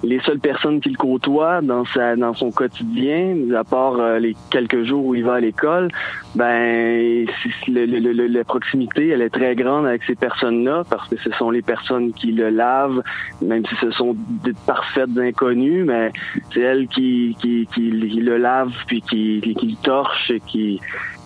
les 0.03 0.19
seules 0.21 0.39
personnes 0.39 0.79
qu'il 0.79 0.97
côtoie 0.97 1.61
dans 1.61 1.85
sa 1.85 2.15
dans 2.15 2.33
son 2.33 2.51
quotidien, 2.51 3.35
à 3.55 3.63
part 3.63 3.99
euh, 3.99 4.19
les 4.19 4.35
quelques 4.49 4.83
jours 4.83 5.05
où 5.05 5.15
il 5.15 5.23
va 5.23 5.35
à 5.35 5.39
l'école, 5.39 5.89
ben 6.35 7.25
la 7.67 8.43
proximité 8.45 9.09
elle 9.09 9.21
est 9.21 9.29
très 9.29 9.55
grande 9.55 9.85
avec 9.85 10.03
ces 10.03 10.15
personnes-là 10.15 10.83
parce 10.89 11.09
que 11.09 11.17
ce 11.17 11.31
sont 11.31 11.51
les 11.51 11.61
personnes 11.61 12.13
qui 12.13 12.31
le 12.31 12.49
lavent, 12.49 13.01
même 13.41 13.65
si 13.65 13.75
ce 13.81 13.91
sont 13.91 14.15
des 14.43 14.53
parfaites 14.65 15.17
inconnus, 15.17 15.85
mais 15.85 16.11
c'est 16.53 16.61
elles 16.61 16.87
qui, 16.87 17.35
qui 17.41 17.67
le 17.75 18.37
lavent 18.37 18.71
puis 18.87 19.01
qui, 19.01 19.41
qui, 19.41 19.53
qui 19.53 19.67
le 19.67 19.83
torchent 19.83 20.31
et 20.31 20.39
qui 20.39 20.79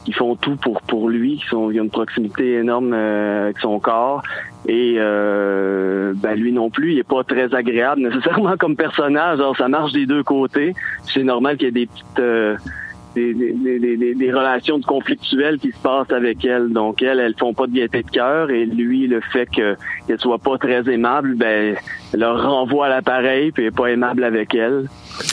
qui 0.04 0.14
font 0.14 0.36
tout 0.36 0.56
pour 0.56 0.82
pour 0.82 1.10
lui, 1.10 1.38
qui 1.38 1.48
sont, 1.48 1.70
a 1.70 1.74
une 1.74 1.90
proximité 1.90 2.54
énorme 2.56 2.94
euh, 2.94 3.46
avec 3.46 3.60
son 3.60 3.80
corps 3.80 4.22
et 4.68 4.96
euh, 4.98 6.14
ben 6.16 6.36
lui 6.36 6.54
non 6.54 6.70
plus, 6.70 6.94
il 6.94 7.00
est 7.00 7.04
pas 7.04 7.24
très 7.24 7.54
agréable 7.54 8.02
nécessairement 8.10 8.56
comme 8.58 8.76
personnage. 8.76 9.40
Alors 9.40 9.58
ça 9.58 9.68
marche 9.68 9.92
des 9.92 10.06
deux 10.06 10.24
côtés. 10.24 10.74
C'est 11.04 11.24
normal 11.24 11.58
qu'il 11.58 11.66
y 11.66 11.70
ait 11.70 11.72
des 11.72 11.86
petites 11.88 12.20
euh, 12.20 12.56
des, 13.16 13.34
des, 13.34 13.54
des, 13.54 14.16
des, 14.16 14.32
relations 14.32 14.80
conflictuelles 14.82 15.60
qui 15.60 15.72
se 15.72 15.78
passent 15.78 16.12
avec 16.12 16.44
elle. 16.46 16.70
Donc 16.70 17.02
elles, 17.02 17.20
elles 17.20 17.36
font 17.38 17.54
pas 17.54 17.68
de 17.68 17.74
gaieté 17.74 18.04
de 18.04 18.10
cœur 18.10 18.50
et 18.50 18.66
lui, 18.66 19.08
le 19.08 19.22
fait 19.22 19.46
que 19.46 19.76
qu'elle 20.08 20.20
soit 20.20 20.40
pas 20.40 20.58
très 20.58 20.92
aimable, 20.92 21.36
ben 21.36 21.76
leur 22.14 22.44
renvoie 22.44 22.88
à 22.88 22.90
l'appareil 22.90 23.52
puis 23.52 23.66
est 23.66 23.72
pas 23.72 23.88
aimable 23.88 24.24
avec 24.24 24.54
elle. 24.56 24.88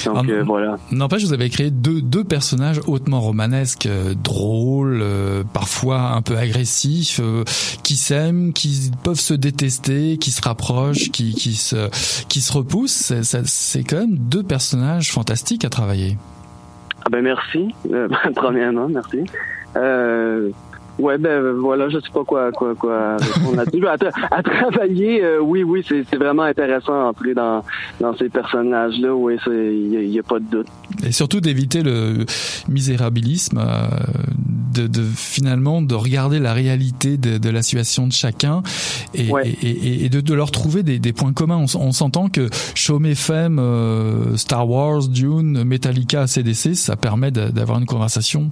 Donc 0.05 0.17
Ah, 0.17 0.31
euh, 0.31 0.43
voilà. 0.45 0.77
N'empêche, 0.91 1.25
vous 1.25 1.33
avez 1.33 1.49
créé 1.49 1.71
deux, 1.71 2.01
deux 2.01 2.25
personnages 2.25 2.81
hautement 2.87 3.21
romanesques, 3.21 3.87
euh, 3.87 4.15
drôles, 4.15 5.01
euh, 5.03 5.43
parfois 5.53 6.13
un 6.13 6.23
peu 6.23 6.37
agressifs, 6.37 7.21
euh, 7.23 7.45
qui 7.83 7.97
s'aiment, 7.97 8.53
qui 8.53 8.91
peuvent 9.03 9.21
se 9.21 9.35
détester, 9.35 10.19
qui 10.19 10.31
se 10.31 10.43
rapprochent, 10.43 11.11
qui, 11.11 11.35
qui 11.35 11.55
se, 11.55 11.89
qui 12.29 12.41
se 12.41 12.53
repoussent. 12.53 13.13
C'est 13.23 13.85
quand 13.85 13.99
même 13.99 14.19
deux 14.19 14.43
personnages 14.43 15.11
fantastiques 15.11 15.65
à 15.65 15.71
travailler. 15.71 16.17
Ah 17.05 17.11
ben 17.11 17.23
merci. 17.23 17.75
Euh, 17.93 18.09
premièrement, 18.35 18.89
merci. 18.89 19.25
Euh, 19.77 20.51
Ouais, 21.01 21.17
ben 21.17 21.53
voilà, 21.53 21.89
je 21.89 21.99
sais 21.99 22.11
pas 22.13 22.25
quoi 22.25 22.53
quoi 22.53 22.75
quoi 22.75 23.17
on 23.51 23.57
a 23.57 23.65
dit. 23.65 23.81
À, 23.87 24.43
travailler, 24.43 25.25
euh, 25.25 25.41
oui, 25.41 25.63
oui, 25.63 25.83
c'est 25.89 26.17
vraiment 26.17 26.43
intéressant 26.43 26.93
d'entrer 26.93 27.33
dans 27.33 27.65
dans 28.01 28.15
ces 28.17 28.29
personnages-là. 28.29 29.15
Oui, 29.15 29.37
il 29.47 30.11
y, 30.11 30.19
a 30.19 30.23
pas 30.23 30.39
de 30.39 30.45
doute. 30.45 30.67
Et 31.03 31.13
surtout 31.13 31.41
d'éviter 31.41 31.83
le 31.83 32.27
misérabilisme, 32.69 33.59
euh, 33.59 33.89
de, 34.73 34.87
de, 34.87 35.03
finalement 35.03 35.83
de 35.83 35.95
regarder 35.95 36.39
la 36.39 36.53
réalité 36.53 37.17
de, 37.17 37.39
de 37.39 37.51
la 37.51 37.63
situation 37.63 38.07
de 38.07 38.13
chacun 38.13 38.63
et, 39.15 39.29
et, 39.63 40.05
et, 40.05 40.09
de, 40.09 40.21
de, 40.21 40.35
leur 40.35 40.51
trouver 40.51 40.83
des, 40.83 40.99
des 40.99 41.13
points 41.13 41.33
communs. 41.33 41.65
On, 41.75 41.81
on 41.81 41.93
s'entend 41.93 42.29
que 42.29 42.49
Chaume 42.75 43.07
FM, 43.07 43.59
euh, 43.59 44.37
Star 44.37 44.69
Wars, 44.69 45.09
Dune, 45.09 45.65
Metallica, 45.65 46.27
CDC, 46.27 46.75
ça 46.75 46.97
permet 46.97 47.31
d'avoir 47.31 47.79
une 47.79 47.87
conversation 47.87 48.51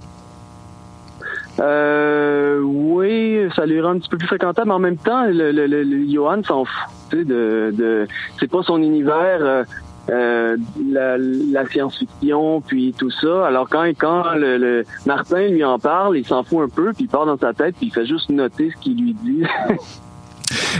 euh, 1.59 2.59
oui, 2.61 3.49
ça 3.53 3.65
lui 3.65 3.81
rend 3.81 3.89
un 3.89 3.99
petit 3.99 4.07
peu 4.07 4.17
plus 4.17 4.27
fréquentable, 4.27 4.69
mais 4.69 4.73
en 4.75 4.79
même 4.79 4.97
temps, 4.97 5.25
le, 5.25 5.51
le, 5.51 5.67
le, 5.67 6.11
Johan 6.11 6.41
s'en 6.43 6.63
fout. 6.63 6.89
De, 7.11 7.73
de, 7.75 8.07
c'est 8.39 8.49
pas 8.49 8.61
son 8.63 8.81
univers. 8.81 9.39
Euh, 9.41 9.63
euh, 10.09 10.57
la, 10.91 11.17
la 11.17 11.67
science-fiction, 11.67 12.61
puis 12.61 12.93
tout 12.97 13.11
ça. 13.11 13.47
Alors 13.47 13.69
quand 13.69 13.85
quand 13.97 14.33
le, 14.35 14.85
Martin 15.05 15.47
lui 15.47 15.63
en 15.63 15.79
parle, 15.79 16.17
il 16.17 16.25
s'en 16.25 16.43
fout 16.43 16.59
un 16.59 16.69
peu, 16.69 16.93
puis 16.93 17.05
il 17.05 17.07
part 17.07 17.25
dans 17.25 17.37
sa 17.37 17.53
tête, 17.53 17.75
puis 17.77 17.87
il 17.87 17.93
fait 17.93 18.05
juste 18.05 18.29
noter 18.29 18.71
ce 18.71 18.81
qu'il 18.81 19.01
lui 19.01 19.15
dit. 19.23 19.43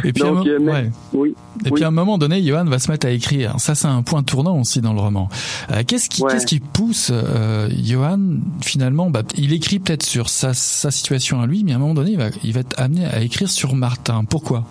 Et 0.04 0.13
puis, 0.13 0.24
Donc, 0.24 0.48
à, 0.48 0.52
un... 0.52 0.89
Oui, 1.13 1.36
Et 1.65 1.72
puis 1.72 1.84
à 1.84 1.88
un 1.88 1.92
moment 1.92 2.18
donné, 2.18 2.42
Johan 2.44 2.65
va 2.65 2.80
se 2.80 2.89
mettre 2.89 3.08
à 3.08 3.12
écrire. 3.12 3.60
Ça, 3.60 3.76
c'est 3.76 3.88
un 3.88 4.02
point 4.02 4.24
tournant 4.24 4.60
aussi 4.60 4.82
dans 4.82 4.94
le 4.94 5.00
roman. 5.00 5.30
Euh, 5.72 5.84
qu'est-ce 5.86 6.10
qui, 6.10 6.24
qu'est-ce 6.24 6.46
qui 6.46 6.60
pousse 6.60 7.12
euh, 7.12 7.70
Johan 7.84 8.20
finalement 8.62 9.10
bah, 9.10 9.24
Il 9.38 9.54
écrit 9.54 9.80
peut-être 9.80 10.04
sur 10.04 10.30
sa, 10.30 10.54
sa 10.54 10.92
situation 10.92 11.42
à 11.42 11.48
lui, 11.48 11.63
mais 11.63 11.74
à 11.74 11.76
un 11.76 11.80
moment 11.80 11.94
donné, 11.94 12.12
il 12.12 12.18
va, 12.18 12.30
il 12.44 12.54
va 12.54 12.62
être 12.62 12.80
amené 12.80 13.06
à 13.06 13.22
écrire 13.22 13.50
sur 13.50 13.76
Martin. 13.76 14.24
Pourquoi? 14.24 14.63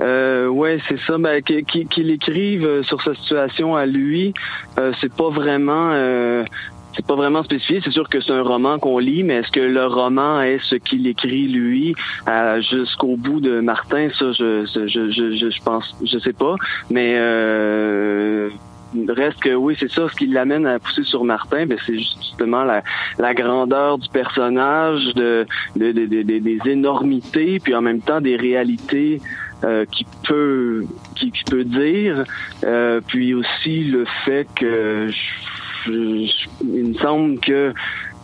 Euh, 0.00 0.48
ouais, 0.48 0.78
c'est 0.88 0.98
ça. 1.06 1.18
Ben, 1.18 1.42
qu'il 1.42 2.10
écrive 2.10 2.82
sur 2.82 3.00
sa 3.02 3.14
situation 3.14 3.76
à 3.76 3.86
lui, 3.86 4.34
euh, 4.78 4.92
c'est 5.00 5.12
pas 5.12 5.30
vraiment 5.30 5.90
euh, 5.92 6.44
c'est 6.96 7.06
pas 7.06 7.14
vraiment 7.14 7.42
spécifié. 7.42 7.80
C'est 7.84 7.90
sûr 7.90 8.08
que 8.08 8.20
c'est 8.20 8.32
un 8.32 8.42
roman 8.42 8.78
qu'on 8.78 8.98
lit, 8.98 9.24
mais 9.24 9.34
est-ce 9.34 9.50
que 9.50 9.60
le 9.60 9.86
roman 9.86 10.40
est 10.40 10.58
ce 10.62 10.76
qu'il 10.76 11.06
écrit 11.06 11.48
lui 11.48 11.94
jusqu'au 12.70 13.16
bout 13.16 13.40
de 13.40 13.60
Martin? 13.60 14.08
Ça, 14.18 14.32
je, 14.32 14.64
je, 14.66 15.10
je, 15.10 15.50
je, 15.50 15.62
pense, 15.64 15.94
je 16.04 16.18
sais 16.18 16.32
pas. 16.32 16.54
Mais 16.90 17.14
euh, 17.16 18.48
reste 19.08 19.40
que 19.40 19.54
oui, 19.54 19.76
c'est 19.78 19.90
ça 19.90 20.08
ce 20.08 20.14
qui 20.14 20.26
l'amène 20.26 20.66
à 20.66 20.78
pousser 20.78 21.02
sur 21.02 21.24
Martin, 21.24 21.66
ben 21.66 21.78
c'est 21.84 21.98
justement 21.98 22.64
la, 22.64 22.82
la, 23.18 23.34
grandeur 23.34 23.98
du 23.98 24.08
personnage, 24.08 25.14
de, 25.14 25.46
des 25.76 26.58
énormités, 26.66 27.58
puis 27.58 27.74
en 27.74 27.82
même 27.82 28.00
temps 28.00 28.20
des 28.20 28.36
réalités 28.36 29.20
euh, 29.64 29.84
qui 29.86 30.06
peut 30.26 30.84
qui, 31.16 31.32
peut 31.48 31.64
dire, 31.64 32.24
euh, 32.64 33.00
puis 33.06 33.34
aussi 33.34 33.84
le 33.84 34.04
fait 34.24 34.46
que 34.54 35.08
il 35.86 36.30
me 36.88 36.94
semble 36.94 37.38
que 37.40 37.72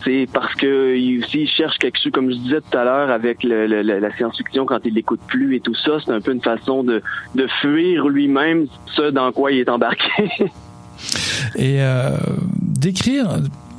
c'est 0.03 0.27
parce 0.31 0.53
que 0.55 0.93
aussi, 1.23 1.41
il 1.41 1.49
cherche 1.49 1.77
quelque 1.77 1.99
chose, 2.01 2.11
comme 2.11 2.31
je 2.31 2.37
disais 2.37 2.61
tout 2.61 2.77
à 2.77 2.83
l'heure, 2.83 3.09
avec 3.09 3.43
le, 3.43 3.65
la 3.65 4.15
science-fiction 4.17 4.65
quand 4.65 4.79
il 4.83 4.95
l'écoute 4.95 5.21
plus 5.27 5.55
et 5.55 5.59
tout 5.59 5.75
ça, 5.75 5.97
c'est 6.03 6.11
un 6.11 6.21
peu 6.21 6.31
une 6.31 6.41
façon 6.41 6.83
de, 6.83 7.01
de 7.35 7.47
fuir 7.61 8.07
lui-même 8.07 8.67
ce 8.95 9.11
dans 9.11 9.31
quoi 9.31 9.51
il 9.51 9.59
est 9.59 9.69
embarqué. 9.69 10.11
et 11.55 11.81
euh, 11.81 12.17
d'écrire 12.61 13.27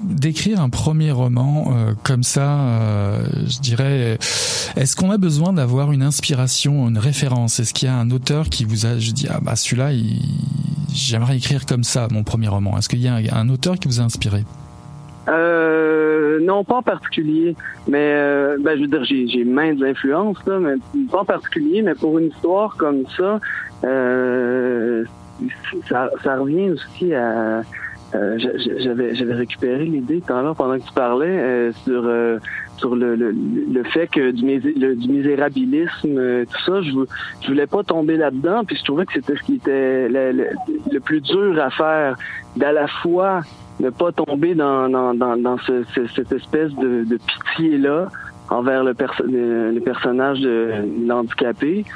d'écrire 0.02 0.60
un 0.60 0.68
premier 0.68 1.10
roman 1.10 1.72
euh, 1.74 1.92
comme 2.02 2.22
ça, 2.22 2.60
euh, 2.60 3.24
je 3.46 3.60
dirais, 3.60 4.18
est-ce 4.76 4.96
qu'on 4.96 5.10
a 5.10 5.18
besoin 5.18 5.52
d'avoir 5.52 5.92
une 5.92 6.02
inspiration, 6.02 6.88
une 6.88 6.98
référence? 6.98 7.60
Est-ce 7.60 7.74
qu'il 7.74 7.88
y 7.88 7.90
a 7.90 7.96
un 7.96 8.10
auteur 8.10 8.48
qui 8.48 8.64
vous 8.64 8.86
a, 8.86 8.98
je 8.98 9.12
dis, 9.12 9.26
ah 9.30 9.40
bah 9.42 9.56
celui-là, 9.56 9.90
j'aimerais 10.92 11.36
écrire 11.36 11.66
comme 11.66 11.84
ça 11.84 12.08
mon 12.10 12.22
premier 12.22 12.48
roman. 12.48 12.76
Est-ce 12.78 12.88
qu'il 12.88 13.00
y 13.00 13.08
a 13.08 13.14
un, 13.14 13.48
auteur 13.48 13.76
qui 13.76 13.88
vous 13.88 14.00
a 14.00 14.04
inspiré? 14.04 14.44
Euh, 15.28 16.40
non, 16.40 16.64
pas 16.64 16.76
en 16.76 16.82
particulier, 16.82 17.54
mais 17.86 18.12
euh, 18.14 18.56
ben, 18.60 18.76
je 18.76 18.82
veux 18.82 18.88
dire, 18.88 19.04
j'ai, 19.04 19.28
j'ai 19.28 19.44
maintes 19.44 19.82
influences, 19.82 20.38
là, 20.46 20.58
mais 20.58 20.74
pas 21.10 21.20
en 21.20 21.24
particulier, 21.24 21.82
mais 21.82 21.94
pour 21.94 22.18
une 22.18 22.28
histoire 22.28 22.76
comme 22.76 23.04
ça, 23.16 23.38
euh, 23.84 25.04
ça, 25.88 26.10
ça 26.24 26.36
revient 26.36 26.70
aussi 26.70 27.14
à, 27.14 27.62
euh, 28.14 28.38
j'avais 28.38 29.34
récupéré 29.34 29.84
l'idée 29.84 30.22
l'heure 30.28 30.54
pendant 30.54 30.78
que 30.78 30.84
tu 30.84 30.92
parlais 30.92 31.26
euh, 31.26 31.72
sur 31.84 32.02
euh, 32.04 32.38
sur 32.76 32.94
le, 32.94 33.14
le, 33.16 33.30
le, 33.32 33.84
fait 33.84 34.06
que 34.06 34.32
du, 34.32 34.58
du 34.96 35.08
misérabilisme 35.08 36.44
tout 36.44 36.62
ça. 36.66 36.82
Je 36.82 36.90
je 37.42 37.48
voulais 37.48 37.66
pas 37.66 37.82
tomber 37.82 38.16
là-dedans 38.16 38.64
puis 38.64 38.76
je 38.76 38.84
trouvais 38.84 39.06
que 39.06 39.14
c'était 39.14 39.36
ce 39.36 39.42
qui 39.42 39.54
était 39.54 40.08
le, 40.08 40.48
le, 40.90 41.00
plus 41.00 41.20
dur 41.20 41.58
à 41.58 41.70
faire 41.70 42.16
d'à 42.56 42.72
la 42.72 42.86
fois 42.86 43.40
ne 43.80 43.88
pas 43.88 44.12
tomber 44.12 44.54
dans 44.54 44.90
dans 44.90 45.14
dans, 45.14 45.36
dans 45.36 45.56
ce, 45.58 45.84
cette 46.14 46.32
espèce 46.32 46.72
de, 46.74 47.04
de 47.04 47.16
pitié 47.16 47.78
là 47.78 48.08
envers 48.50 48.84
le, 48.84 48.92
perso 48.92 49.24
le, 49.24 49.78
personnage 49.80 50.40
de 50.40 50.70
l'handicapé 51.06 51.86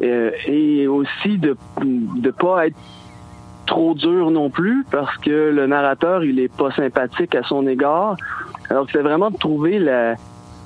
et 0.00 0.86
aussi 0.86 1.38
de 1.38 1.56
de 1.74 2.30
pas 2.30 2.68
être 2.68 2.76
trop 3.66 3.94
dur 3.94 4.30
non 4.30 4.50
plus 4.50 4.84
parce 4.90 5.16
que 5.18 5.50
le 5.50 5.66
narrateur, 5.66 6.24
il 6.24 6.38
est 6.38 6.54
pas 6.54 6.70
sympathique 6.72 7.34
à 7.34 7.42
son 7.42 7.66
égard. 7.66 8.16
Alors 8.70 8.86
c'est 8.92 9.02
vraiment 9.02 9.30
de 9.30 9.36
trouver 9.36 9.78
la, 9.78 10.16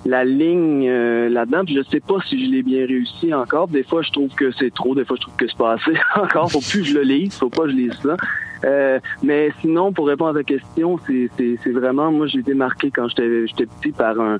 la 0.06 0.24
ligne 0.24 0.88
euh, 0.88 1.28
là-dedans. 1.28 1.64
Puis 1.64 1.76
je 1.76 1.82
sais 1.90 2.00
pas 2.00 2.16
si 2.26 2.44
je 2.44 2.50
l'ai 2.50 2.62
bien 2.62 2.86
réussi 2.86 3.32
encore. 3.34 3.68
Des 3.68 3.82
fois, 3.82 4.02
je 4.02 4.10
trouve 4.10 4.30
que 4.34 4.50
c'est 4.52 4.72
trop. 4.72 4.94
Des 4.94 5.04
fois, 5.04 5.16
je 5.16 5.22
trouve 5.22 5.36
que 5.36 5.46
c'est 5.46 5.58
pas 5.58 5.72
assez 5.72 5.92
encore. 6.16 6.50
Faut 6.50 6.60
plus 6.60 6.80
que 6.80 6.86
je 6.86 6.94
le 6.94 7.02
lise. 7.02 7.34
Faut 7.36 7.50
pas 7.50 7.64
que 7.64 7.70
je 7.70 7.76
lise 7.76 7.98
ça. 8.02 8.16
Euh, 8.64 8.98
mais 9.22 9.50
sinon, 9.60 9.92
pour 9.92 10.06
répondre 10.06 10.30
à 10.30 10.34
ta 10.34 10.42
question, 10.42 10.98
c'est 11.06 11.72
vraiment, 11.72 12.12
moi, 12.12 12.26
j'ai 12.26 12.40
été 12.40 12.54
marqué 12.54 12.90
quand 12.90 13.08
j'étais 13.08 13.66
petit 13.66 13.92
par 13.92 14.20
un, 14.20 14.36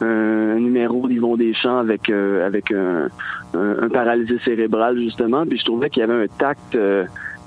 un 0.00 0.54
numéro 0.54 1.08
d'Yvon 1.08 1.36
Deschamps 1.36 1.78
avec 1.78 2.08
euh, 2.08 2.46
avec 2.46 2.72
un, 2.72 3.08
un, 3.54 3.88
paralysé 3.88 4.38
cérébral 4.44 4.98
justement 4.98 5.46
puis 5.46 5.56
je 5.56 5.64
trouvais 5.64 5.88
qu'il 5.88 6.00
y 6.00 6.02
avait 6.02 6.24
un 6.24 6.26
tact 6.26 6.76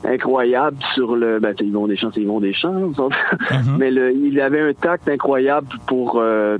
incroyable 0.03 0.77
sur 0.93 1.15
le 1.15 1.39
ben 1.39 1.55
ils 1.60 1.71
vont 1.71 1.88
des 1.88 1.97
champs 1.97 2.12
c'est 2.13 2.21
ils 2.21 2.27
vont 2.27 2.39
des 2.39 2.53
champs 2.53 2.73
uh-huh. 2.73 3.77
mais 3.77 3.91
le, 3.91 4.12
il 4.13 4.39
avait 4.39 4.62
un 4.62 4.73
tact 4.73 5.10
incroyable 5.10 5.67
pour 5.88 6.19
euh, 6.21 6.57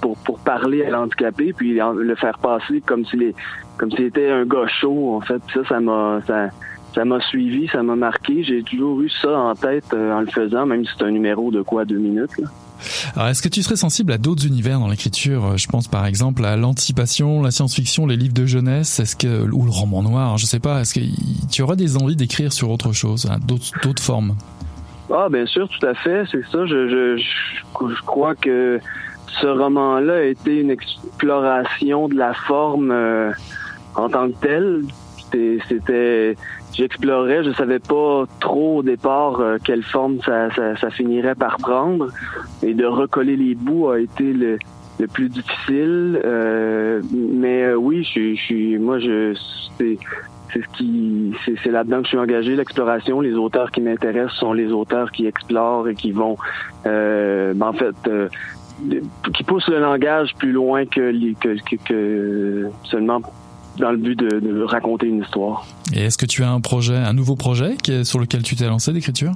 pour 0.00 0.16
pour 0.18 0.38
parler 0.38 0.84
à 0.84 0.90
l'handicapé 0.90 1.52
puis 1.52 1.74
le 1.78 2.14
faire 2.14 2.38
passer 2.38 2.80
comme 2.80 3.04
s'il 3.04 3.22
est 3.22 3.34
comme 3.78 3.90
s'il 3.90 4.06
était 4.06 4.30
un 4.30 4.44
gars 4.44 4.66
chaud 4.66 5.14
en 5.14 5.20
fait 5.20 5.42
ça 5.52 5.60
ça 5.68 5.80
m'a 5.80 6.20
ça 6.26 6.48
ça 6.94 7.04
m'a 7.04 7.20
suivi 7.20 7.68
ça 7.68 7.82
m'a 7.82 7.96
marqué 7.96 8.42
j'ai 8.42 8.62
toujours 8.62 9.00
eu 9.02 9.10
ça 9.10 9.38
en 9.38 9.54
tête 9.54 9.92
euh, 9.92 10.12
en 10.12 10.20
le 10.20 10.26
faisant 10.26 10.66
même 10.66 10.84
si 10.84 10.90
c'est 10.96 11.04
un 11.04 11.10
numéro 11.10 11.50
de 11.50 11.62
quoi 11.62 11.84
deux 11.84 11.98
minutes 11.98 12.38
là. 12.38 12.48
Alors, 13.14 13.28
est-ce 13.28 13.42
que 13.42 13.48
tu 13.48 13.62
serais 13.62 13.76
sensible 13.76 14.12
à 14.12 14.18
d'autres 14.18 14.46
univers 14.46 14.78
dans 14.78 14.88
l'écriture? 14.88 15.56
Je 15.56 15.66
pense 15.68 15.88
par 15.88 16.06
exemple 16.06 16.44
à 16.44 16.56
l'anticipation, 16.56 17.42
la 17.42 17.50
science-fiction, 17.50 18.06
les 18.06 18.16
livres 18.16 18.34
de 18.34 18.46
jeunesse, 18.46 19.00
est-ce 19.00 19.16
que 19.16 19.48
ou 19.50 19.64
le 19.64 19.70
roman 19.70 20.02
noir, 20.02 20.38
je 20.38 20.46
sais 20.46 20.60
pas. 20.60 20.80
Est-ce 20.80 20.94
que 20.94 21.00
tu 21.50 21.62
aurais 21.62 21.76
des 21.76 21.96
envies 21.96 22.16
d'écrire 22.16 22.52
sur 22.52 22.70
autre 22.70 22.92
chose, 22.92 23.26
hein, 23.30 23.38
d'autres 23.46 23.72
d'autres 23.82 24.02
formes? 24.02 24.36
Ah, 25.10 25.28
bien 25.30 25.46
sûr, 25.46 25.68
tout 25.68 25.86
à 25.86 25.94
fait. 25.94 26.24
C'est 26.30 26.42
ça. 26.50 26.66
Je, 26.66 26.88
je, 26.88 27.16
je, 27.16 28.02
crois 28.04 28.34
que 28.34 28.78
ce 29.40 29.46
roman-là 29.46 30.14
a 30.14 30.22
été 30.22 30.60
une 30.60 30.70
exploration 30.70 32.08
de 32.08 32.14
la 32.14 32.34
forme 32.34 32.90
euh, 32.90 33.32
en 33.94 34.08
tant 34.08 34.28
que 34.28 34.36
telle. 34.40 34.82
C'était 35.68 36.36
j'explorais, 36.74 37.44
je 37.44 37.52
savais 37.52 37.78
pas 37.78 38.24
trop 38.40 38.78
au 38.78 38.82
départ 38.82 39.40
euh, 39.40 39.58
quelle 39.62 39.82
forme 39.82 40.18
ça, 40.22 40.90
finirait 40.90 41.34
par 41.34 41.56
prendre. 41.58 42.08
Et 42.62 42.74
de 42.74 42.86
recoller 42.86 43.36
les 43.36 43.54
bouts 43.54 43.88
a 43.88 44.00
été 44.00 44.32
le, 44.32 44.58
plus 45.12 45.28
difficile. 45.28 46.20
Euh, 46.24 47.02
mais 47.12 47.64
euh, 47.64 47.74
oui, 47.74 48.04
je, 48.04 48.34
suis, 48.34 48.78
moi, 48.78 48.98
je 48.98 49.34
c'est 49.80 51.70
là-dedans 51.70 51.98
que 51.98 52.04
je 52.04 52.08
suis 52.08 52.18
engagé 52.18 52.56
l'exploration 52.56 53.20
les 53.20 53.34
auteurs 53.34 53.70
qui 53.70 53.82
m'intéressent 53.82 54.38
sont 54.38 54.54
les 54.54 54.72
auteurs 54.72 55.12
qui 55.12 55.26
explorent 55.26 55.88
et 55.88 55.94
qui 55.94 56.10
vont 56.10 56.38
en 56.86 57.72
fait 57.74 58.10
qui 59.34 59.44
poussent 59.44 59.68
le 59.68 59.78
langage 59.78 60.34
plus 60.38 60.52
loin 60.52 60.86
que 60.86 62.70
seulement 62.84 63.20
dans 63.78 63.90
le 63.90 63.96
but 63.96 64.18
de, 64.18 64.62
raconter 64.62 65.06
une 65.06 65.22
histoire. 65.22 65.66
Et 65.94 66.04
est-ce 66.04 66.18
que 66.18 66.26
tu 66.26 66.42
as 66.42 66.50
un 66.50 66.60
projet, 66.60 66.96
un 66.96 67.12
nouveau 67.12 67.36
projet 67.36 67.76
sur 68.04 68.18
lequel 68.18 68.42
tu 68.42 68.56
t'es 68.56 68.66
lancé 68.66 68.92
d'écriture? 68.92 69.32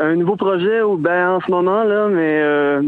Un 0.00 0.16
nouveau 0.16 0.36
projet, 0.36 0.82
ou 0.82 0.96
ben 0.96 1.32
en 1.32 1.40
ce 1.40 1.50
moment 1.50 1.84
là, 1.84 2.08
mais 2.08 2.40
euh, 2.40 2.80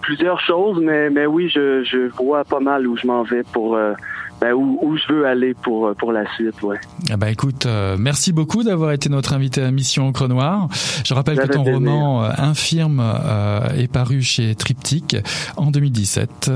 plusieurs 0.00 0.40
choses, 0.40 0.78
mais 0.80 1.10
mais 1.10 1.26
oui, 1.26 1.48
je, 1.48 1.82
je 1.82 2.08
vois 2.22 2.44
pas 2.44 2.60
mal 2.60 2.86
où 2.86 2.96
je 2.96 3.06
m'en 3.06 3.24
vais 3.24 3.42
pour 3.52 3.74
euh, 3.74 3.94
ben, 4.40 4.52
où, 4.54 4.78
où, 4.82 4.96
je 4.96 5.12
veux 5.12 5.26
aller 5.26 5.54
pour 5.54 5.94
pour 5.96 6.12
la 6.12 6.30
suite, 6.34 6.62
ouais. 6.62 6.78
Ah 7.10 7.16
bah 7.16 7.30
écoute, 7.30 7.66
euh, 7.66 7.96
merci 7.98 8.32
beaucoup 8.32 8.62
d'avoir 8.62 8.92
été 8.92 9.08
notre 9.08 9.32
invité 9.34 9.62
à 9.62 9.70
Mission 9.70 10.06
Encre 10.08 10.28
Noire. 10.28 10.68
Je 11.04 11.12
rappelle 11.12 11.38
que 11.38 11.46
ton 11.46 11.62
roman 11.62 12.24
euh, 12.24 12.30
Infirme 12.38 13.00
euh, 13.02 13.60
est 13.76 13.92
paru 13.92 14.22
chez 14.22 14.54
Triptyque 14.54 15.16
en 15.56 15.70
2017 15.70 16.50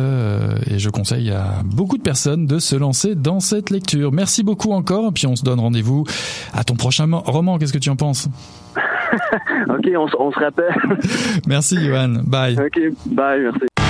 et 0.71 0.79
je 0.79 0.89
conseille 0.91 1.31
à 1.31 1.63
beaucoup 1.65 1.99
de 1.99 2.03
personnes 2.03 2.47
de 2.47 2.59
se 2.59 2.77
lancer 2.77 3.15
dans 3.15 3.41
cette 3.41 3.71
lecture. 3.71 4.13
Merci 4.13 4.43
beaucoup 4.43 4.73
encore, 4.73 5.13
puis 5.13 5.27
on 5.27 5.37
se 5.37 5.45
donne 5.45 5.61
rendez-vous 5.61 6.05
à 6.53 6.65
ton 6.65 6.77
prochain 6.77 7.09
roman. 7.13 7.59
Qu'est-ce 7.59 7.73
que 7.73 7.79
tu 7.79 7.91
en 7.91 7.97
penses? 7.97 8.29
Ok, 9.69 9.89
on, 9.97 10.07
on 10.19 10.33
se 10.33 10.39
rappelle. 10.41 10.75
merci 11.47 11.77
Johan. 11.85 12.15
Bye. 12.27 12.59
Ok, 12.59 12.81
bye, 13.07 13.41
merci. 13.41 13.84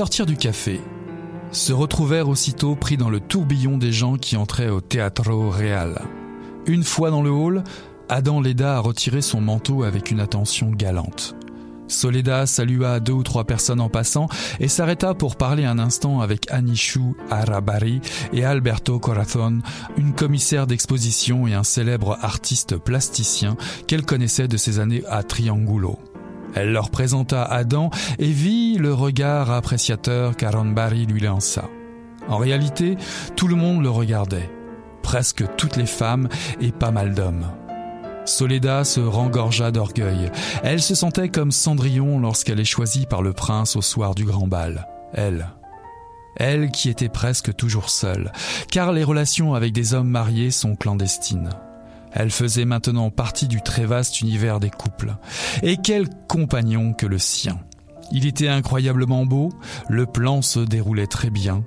Ils 0.00 0.04
sortirent 0.04 0.24
du 0.24 0.38
café, 0.38 0.80
se 1.52 1.74
retrouvèrent 1.74 2.30
aussitôt 2.30 2.74
pris 2.74 2.96
dans 2.96 3.10
le 3.10 3.20
tourbillon 3.20 3.76
des 3.76 3.92
gens 3.92 4.16
qui 4.16 4.34
entraient 4.38 4.70
au 4.70 4.80
Teatro 4.80 5.50
Real. 5.50 6.00
Une 6.64 6.84
fois 6.84 7.10
dans 7.10 7.20
le 7.20 7.28
hall, 7.28 7.64
Adam 8.08 8.40
l'aida 8.40 8.76
à 8.76 8.80
retirer 8.80 9.20
son 9.20 9.42
manteau 9.42 9.82
avec 9.82 10.10
une 10.10 10.20
attention 10.20 10.70
galante. 10.70 11.36
Soledad 11.86 12.46
salua 12.46 12.98
deux 12.98 13.12
ou 13.12 13.22
trois 13.22 13.44
personnes 13.44 13.82
en 13.82 13.90
passant 13.90 14.30
et 14.58 14.68
s'arrêta 14.68 15.12
pour 15.12 15.36
parler 15.36 15.66
un 15.66 15.78
instant 15.78 16.22
avec 16.22 16.50
Anishu 16.50 17.12
Arabari 17.30 18.00
et 18.32 18.42
Alberto 18.42 18.98
Corazon, 18.98 19.58
une 19.98 20.14
commissaire 20.14 20.66
d'exposition 20.66 21.46
et 21.46 21.52
un 21.52 21.62
célèbre 21.62 22.16
artiste 22.22 22.78
plasticien 22.78 23.58
qu'elle 23.86 24.06
connaissait 24.06 24.48
de 24.48 24.56
ses 24.56 24.78
années 24.78 25.02
à 25.10 25.22
Triangulo. 25.22 25.98
Elle 26.54 26.72
leur 26.72 26.90
présenta 26.90 27.44
Adam 27.44 27.90
et 28.18 28.30
vit 28.30 28.76
le 28.76 28.92
regard 28.92 29.50
appréciateur 29.50 30.36
qu'Aranbari 30.36 31.06
lui 31.06 31.20
lança. 31.20 31.64
En 32.28 32.38
réalité, 32.38 32.96
tout 33.36 33.48
le 33.48 33.56
monde 33.56 33.82
le 33.82 33.90
regardait. 33.90 34.50
Presque 35.02 35.44
toutes 35.56 35.76
les 35.76 35.86
femmes 35.86 36.28
et 36.60 36.72
pas 36.72 36.90
mal 36.90 37.14
d'hommes. 37.14 37.46
Soledad 38.26 38.84
se 38.84 39.00
rengorgea 39.00 39.70
d'orgueil. 39.70 40.30
Elle 40.62 40.82
se 40.82 40.94
sentait 40.94 41.30
comme 41.30 41.50
Cendrillon 41.50 42.20
lorsqu'elle 42.20 42.60
est 42.60 42.64
choisie 42.64 43.06
par 43.06 43.22
le 43.22 43.32
prince 43.32 43.76
au 43.76 43.82
soir 43.82 44.14
du 44.14 44.24
grand 44.24 44.46
bal. 44.46 44.86
Elle. 45.12 45.48
Elle 46.36 46.70
qui 46.70 46.88
était 46.88 47.08
presque 47.08 47.54
toujours 47.56 47.90
seule, 47.90 48.32
car 48.70 48.92
les 48.92 49.04
relations 49.04 49.54
avec 49.54 49.72
des 49.72 49.94
hommes 49.94 50.08
mariés 50.08 50.50
sont 50.50 50.76
clandestines. 50.76 51.50
Elle 52.12 52.30
faisait 52.30 52.64
maintenant 52.64 53.10
partie 53.10 53.48
du 53.48 53.62
très 53.62 53.84
vaste 53.84 54.20
univers 54.20 54.60
des 54.60 54.70
couples. 54.70 55.16
Et 55.62 55.76
quel 55.76 56.08
compagnon 56.28 56.92
que 56.92 57.06
le 57.06 57.18
sien. 57.18 57.58
Il 58.12 58.26
était 58.26 58.48
incroyablement 58.48 59.24
beau, 59.24 59.50
le 59.88 60.06
plan 60.06 60.42
se 60.42 60.60
déroulait 60.60 61.06
très 61.06 61.30
bien. 61.30 61.64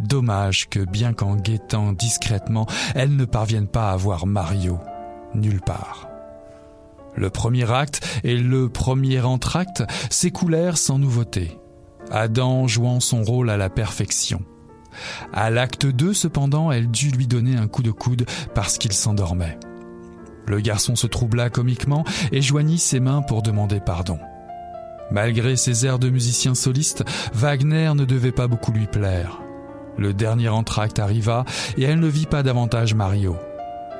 Dommage 0.00 0.68
que 0.68 0.84
bien 0.84 1.12
qu'en 1.12 1.36
guettant 1.36 1.92
discrètement, 1.92 2.66
elle 2.94 3.16
ne 3.16 3.24
parvienne 3.24 3.66
pas 3.66 3.90
à 3.90 3.96
voir 3.96 4.26
Mario 4.26 4.78
nulle 5.34 5.60
part. 5.60 6.08
Le 7.16 7.30
premier 7.30 7.70
acte 7.70 8.06
et 8.24 8.36
le 8.36 8.68
premier 8.68 9.20
entracte 9.20 9.82
s'écoulèrent 10.10 10.78
sans 10.78 10.98
nouveauté, 10.98 11.58
Adam 12.10 12.66
jouant 12.66 13.00
son 13.00 13.22
rôle 13.22 13.50
à 13.50 13.56
la 13.56 13.68
perfection. 13.68 14.40
À 15.32 15.50
l'acte 15.50 15.86
2, 15.86 16.12
cependant, 16.14 16.72
elle 16.72 16.90
dut 16.90 17.10
lui 17.10 17.26
donner 17.26 17.56
un 17.56 17.68
coup 17.68 17.82
de 17.82 17.90
coude 17.90 18.26
parce 18.54 18.78
qu'il 18.78 18.92
s'endormait. 18.92 19.58
Le 20.46 20.60
garçon 20.60 20.96
se 20.96 21.06
troubla 21.06 21.50
comiquement 21.50 22.04
et 22.32 22.40
joignit 22.40 22.78
ses 22.78 23.00
mains 23.00 23.22
pour 23.22 23.42
demander 23.42 23.80
pardon. 23.80 24.18
Malgré 25.10 25.56
ses 25.56 25.86
airs 25.86 25.98
de 25.98 26.10
musicien 26.10 26.54
soliste, 26.54 27.04
Wagner 27.34 27.92
ne 27.94 28.04
devait 28.04 28.32
pas 28.32 28.46
beaucoup 28.46 28.72
lui 28.72 28.86
plaire. 28.86 29.40
Le 29.96 30.14
dernier 30.14 30.48
entracte 30.48 30.98
arriva 30.98 31.44
et 31.76 31.84
elle 31.84 32.00
ne 32.00 32.06
vit 32.06 32.26
pas 32.26 32.42
davantage 32.42 32.94
Mario. 32.94 33.36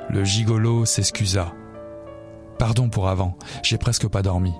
Le 0.09 0.23
gigolo 0.23 0.85
s'excusa. 0.85 1.53
Pardon 2.57 2.89
pour 2.89 3.09
avant, 3.09 3.37
j'ai 3.63 3.77
presque 3.77 4.07
pas 4.07 4.21
dormi. 4.21 4.53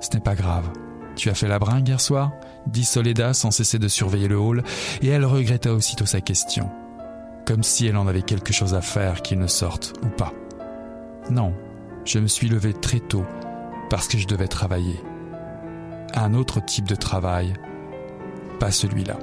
Ce 0.00 0.10
n'est 0.14 0.22
pas 0.22 0.34
grave. 0.34 0.70
Tu 1.16 1.30
as 1.30 1.34
fait 1.34 1.48
la 1.48 1.58
bringue 1.58 1.88
hier 1.88 2.00
soir? 2.00 2.32
Dit 2.68 2.84
Soledad 2.84 3.34
sans 3.34 3.50
cesser 3.50 3.78
de 3.78 3.88
surveiller 3.88 4.28
le 4.28 4.38
hall, 4.38 4.62
et 5.02 5.08
elle 5.08 5.24
regretta 5.24 5.72
aussitôt 5.72 6.06
sa 6.06 6.20
question. 6.20 6.70
Comme 7.46 7.62
si 7.62 7.86
elle 7.86 7.96
en 7.96 8.06
avait 8.06 8.22
quelque 8.22 8.52
chose 8.52 8.74
à 8.74 8.82
faire 8.82 9.22
qu'il 9.22 9.38
ne 9.38 9.46
sorte 9.46 9.94
ou 10.02 10.08
pas. 10.08 10.32
Non, 11.30 11.54
je 12.04 12.18
me 12.18 12.26
suis 12.26 12.48
levé 12.48 12.72
très 12.72 13.00
tôt 13.00 13.24
parce 13.90 14.08
que 14.08 14.18
je 14.18 14.26
devais 14.26 14.48
travailler. 14.48 15.00
Un 16.14 16.34
autre 16.34 16.64
type 16.64 16.88
de 16.88 16.94
travail, 16.94 17.54
pas 18.60 18.70
celui-là. 18.70 19.18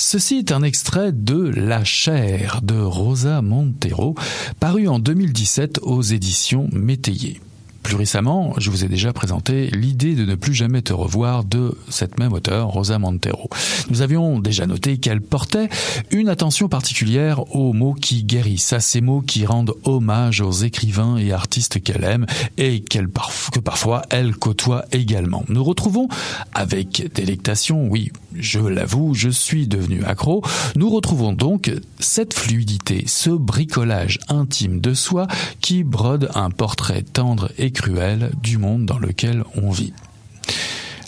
Ceci 0.00 0.36
est 0.36 0.52
un 0.52 0.62
extrait 0.62 1.10
de 1.10 1.50
La 1.56 1.82
chair 1.82 2.60
de 2.62 2.78
Rosa 2.78 3.42
Montero, 3.42 4.14
paru 4.60 4.86
en 4.86 5.00
2017 5.00 5.80
aux 5.82 6.02
éditions 6.02 6.68
Métayer. 6.72 7.40
Plus 7.82 7.96
récemment, 7.96 8.52
je 8.58 8.70
vous 8.70 8.84
ai 8.84 8.88
déjà 8.88 9.12
présenté 9.12 9.68
l'idée 9.68 10.14
de 10.14 10.24
ne 10.24 10.34
plus 10.34 10.52
jamais 10.52 10.82
te 10.82 10.92
revoir 10.92 11.42
de 11.42 11.76
cette 11.88 12.18
même 12.18 12.32
auteure, 12.32 12.68
Rosa 12.68 12.98
Montero. 12.98 13.48
Nous 13.88 14.02
avions 14.02 14.38
déjà 14.38 14.66
noté 14.66 14.98
qu'elle 14.98 15.22
portait 15.22 15.68
une 16.10 16.28
attention 16.28 16.68
particulière 16.68 17.54
aux 17.56 17.72
mots 17.72 17.94
qui 17.94 18.24
guérissent, 18.24 18.74
à 18.74 18.80
ces 18.80 19.00
mots 19.00 19.22
qui 19.22 19.46
rendent 19.46 19.74
hommage 19.84 20.42
aux 20.42 20.52
écrivains 20.52 21.16
et 21.16 21.32
artistes 21.32 21.82
qu'elle 21.82 22.04
aime 22.04 22.26
et 22.56 22.82
que 22.82 23.58
parfois 23.60 24.02
elle 24.10 24.36
côtoie 24.36 24.84
également. 24.92 25.44
Nous 25.48 25.64
retrouvons 25.64 26.08
avec 26.52 27.10
délectation, 27.14 27.88
oui, 27.88 28.12
je 28.38 28.60
l'avoue, 28.60 29.14
je 29.14 29.28
suis 29.28 29.66
devenu 29.66 30.04
accro, 30.04 30.42
nous 30.76 30.90
retrouvons 30.90 31.32
donc 31.32 31.72
cette 31.98 32.34
fluidité, 32.34 33.04
ce 33.06 33.30
bricolage 33.30 34.18
intime 34.28 34.80
de 34.80 34.94
soi 34.94 35.26
qui 35.60 35.84
brode 35.84 36.30
un 36.34 36.50
portrait 36.50 37.02
tendre 37.02 37.50
et 37.58 37.70
cruel 37.70 38.30
du 38.42 38.58
monde 38.58 38.86
dans 38.86 38.98
lequel 38.98 39.44
on 39.56 39.70
vit. 39.70 39.92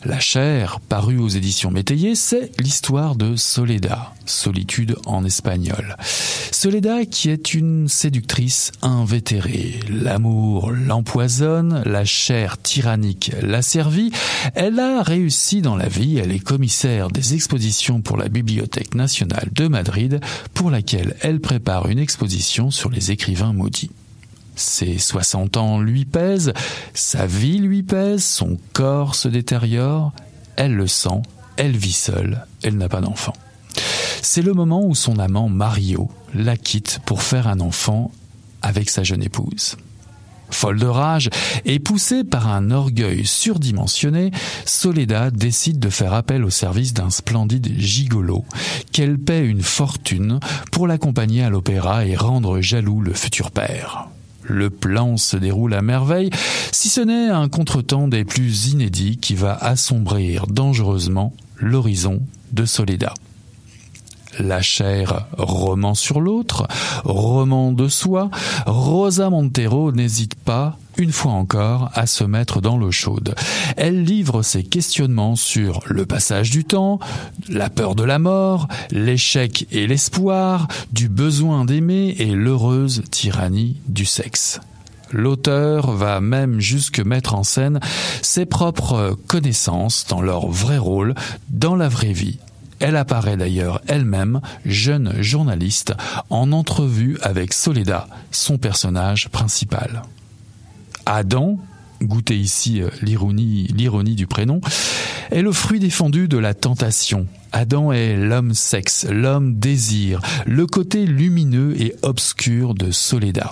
La 0.06 0.18
chair, 0.18 0.80
parue 0.80 1.18
aux 1.18 1.28
éditions 1.28 1.70
Métayer, 1.70 2.14
c'est 2.14 2.58
l'histoire 2.58 3.16
de 3.16 3.36
Soledad, 3.36 3.98
solitude 4.24 4.96
en 5.04 5.26
espagnol. 5.26 5.94
Soledad 6.50 7.06
qui 7.10 7.28
est 7.28 7.52
une 7.52 7.86
séductrice 7.86 8.72
invétérée. 8.80 9.78
L'amour 9.90 10.70
l'empoisonne, 10.70 11.82
la 11.84 12.06
chair 12.06 12.56
tyrannique 12.56 13.32
l'a 13.42 13.60
servie. 13.60 14.10
Elle 14.54 14.80
a 14.80 15.02
réussi 15.02 15.60
dans 15.60 15.76
la 15.76 15.88
vie, 15.88 16.16
elle 16.16 16.32
est 16.32 16.38
commissaire 16.38 17.08
des 17.08 17.34
expositions 17.34 18.00
pour 18.00 18.16
la 18.16 18.28
Bibliothèque 18.28 18.94
nationale 18.94 19.50
de 19.52 19.68
Madrid, 19.68 20.20
pour 20.54 20.70
laquelle 20.70 21.14
elle 21.20 21.40
prépare 21.40 21.90
une 21.90 21.98
exposition 21.98 22.70
sur 22.70 22.88
les 22.88 23.10
écrivains 23.10 23.52
maudits. 23.52 23.90
Ses 24.60 24.98
60 24.98 25.56
ans 25.56 25.80
lui 25.80 26.04
pèsent, 26.04 26.52
sa 26.92 27.24
vie 27.24 27.58
lui 27.58 27.82
pèse, 27.82 28.22
son 28.22 28.58
corps 28.74 29.14
se 29.14 29.26
détériore, 29.26 30.12
elle 30.56 30.74
le 30.74 30.86
sent, 30.86 31.22
elle 31.56 31.74
vit 31.74 31.94
seule, 31.94 32.44
elle 32.62 32.76
n'a 32.76 32.90
pas 32.90 33.00
d'enfant. 33.00 33.32
C'est 34.20 34.42
le 34.42 34.52
moment 34.52 34.84
où 34.84 34.94
son 34.94 35.18
amant 35.18 35.48
Mario 35.48 36.10
la 36.34 36.58
quitte 36.58 37.00
pour 37.06 37.22
faire 37.22 37.48
un 37.48 37.60
enfant 37.60 38.10
avec 38.60 38.90
sa 38.90 39.02
jeune 39.02 39.22
épouse. 39.22 39.76
Folle 40.50 40.78
de 40.78 40.86
rage 40.86 41.30
et 41.64 41.78
poussée 41.78 42.22
par 42.22 42.48
un 42.48 42.70
orgueil 42.70 43.24
surdimensionné, 43.24 44.30
Soledad 44.66 45.34
décide 45.34 45.78
de 45.78 45.88
faire 45.88 46.12
appel 46.12 46.44
au 46.44 46.50
service 46.50 46.92
d'un 46.92 47.08
splendide 47.08 47.72
gigolo 47.78 48.44
qu'elle 48.92 49.18
paie 49.18 49.46
une 49.46 49.62
fortune 49.62 50.38
pour 50.70 50.86
l'accompagner 50.86 51.44
à 51.44 51.48
l'opéra 51.48 52.04
et 52.04 52.14
rendre 52.14 52.60
jaloux 52.60 53.00
le 53.00 53.14
futur 53.14 53.52
père. 53.52 54.10
Le 54.50 54.68
plan 54.68 55.16
se 55.16 55.36
déroule 55.36 55.74
à 55.74 55.80
merveille, 55.80 56.30
si 56.72 56.88
ce 56.88 57.00
n'est 57.00 57.28
un 57.28 57.48
contretemps 57.48 58.08
des 58.08 58.24
plus 58.24 58.72
inédits 58.72 59.16
qui 59.18 59.36
va 59.36 59.54
assombrir 59.54 60.48
dangereusement 60.48 61.32
l'horizon 61.56 62.20
de 62.50 62.64
Soledad. 62.64 63.14
La 64.38 64.62
chair, 64.62 65.26
roman 65.36 65.94
sur 65.94 66.20
l'autre, 66.20 66.68
roman 67.04 67.72
de 67.72 67.88
soi, 67.88 68.30
Rosa 68.64 69.28
Montero 69.28 69.90
n'hésite 69.90 70.36
pas, 70.36 70.78
une 70.96 71.12
fois 71.12 71.32
encore, 71.32 71.90
à 71.94 72.06
se 72.06 72.22
mettre 72.22 72.60
dans 72.60 72.78
l'eau 72.78 72.92
chaude. 72.92 73.34
Elle 73.76 74.04
livre 74.04 74.42
ses 74.42 74.62
questionnements 74.62 75.34
sur 75.34 75.80
le 75.86 76.06
passage 76.06 76.50
du 76.50 76.64
temps, 76.64 77.00
la 77.48 77.70
peur 77.70 77.94
de 77.94 78.04
la 78.04 78.18
mort, 78.18 78.68
l'échec 78.92 79.66
et 79.72 79.86
l'espoir, 79.86 80.68
du 80.92 81.08
besoin 81.08 81.64
d'aimer 81.64 82.14
et 82.18 82.26
l'heureuse 82.26 83.02
tyrannie 83.10 83.78
du 83.88 84.04
sexe. 84.04 84.60
L'auteur 85.12 85.90
va 85.90 86.20
même 86.20 86.60
jusque 86.60 87.00
mettre 87.00 87.34
en 87.34 87.42
scène 87.42 87.80
ses 88.22 88.46
propres 88.46 89.18
connaissances 89.26 90.06
dans 90.08 90.22
leur 90.22 90.46
vrai 90.46 90.78
rôle, 90.78 91.14
dans 91.48 91.74
la 91.74 91.88
vraie 91.88 92.12
vie, 92.12 92.38
elle 92.80 92.96
apparaît 92.96 93.36
d'ailleurs 93.36 93.80
elle-même, 93.86 94.40
jeune 94.64 95.22
journaliste, 95.22 95.94
en 96.30 96.52
entrevue 96.52 97.18
avec 97.22 97.52
Soledad, 97.52 98.06
son 98.30 98.58
personnage 98.58 99.28
principal. 99.28 100.02
Adam, 101.06 101.58
goûtez 102.02 102.36
ici 102.36 102.82
euh, 102.82 102.88
l'ironie, 103.02 103.68
l'ironie 103.74 104.14
du 104.14 104.26
prénom, 104.26 104.60
est 105.30 105.42
le 105.42 105.52
fruit 105.52 105.80
défendu 105.80 106.28
de 106.28 106.38
la 106.38 106.54
tentation. 106.54 107.26
Adam 107.52 107.92
est 107.92 108.16
l'homme 108.16 108.54
sexe, 108.54 109.06
l'homme 109.10 109.58
désir, 109.58 110.20
le 110.46 110.66
côté 110.66 111.04
lumineux 111.04 111.80
et 111.80 111.94
obscur 112.02 112.74
de 112.74 112.90
Soledad. 112.90 113.48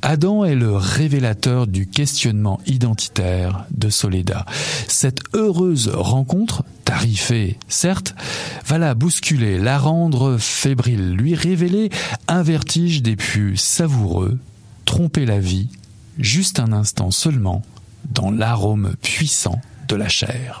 Adam 0.00 0.44
est 0.44 0.54
le 0.54 0.74
révélateur 0.74 1.66
du 1.66 1.86
questionnement 1.86 2.60
identitaire 2.66 3.66
de 3.70 3.90
Soledad. 3.90 4.44
Cette 4.86 5.20
heureuse 5.34 5.88
rencontre, 5.88 6.64
tarifée 6.84 7.58
certes, 7.68 8.14
va 8.66 8.78
la 8.78 8.94
bousculer, 8.94 9.58
la 9.58 9.78
rendre 9.78 10.38
fébrile, 10.38 11.12
lui 11.12 11.34
révéler 11.34 11.90
un 12.28 12.42
vertige 12.42 13.02
des 13.02 13.16
plus 13.16 13.56
savoureux, 13.56 14.38
tromper 14.86 15.26
la 15.26 15.38
vie, 15.38 15.68
juste 16.18 16.60
un 16.60 16.72
instant 16.72 17.10
seulement, 17.10 17.62
dans 18.10 18.30
l'arôme 18.30 18.94
puissant 19.02 19.60
de 19.88 19.96
la 19.96 20.08
chair. 20.08 20.60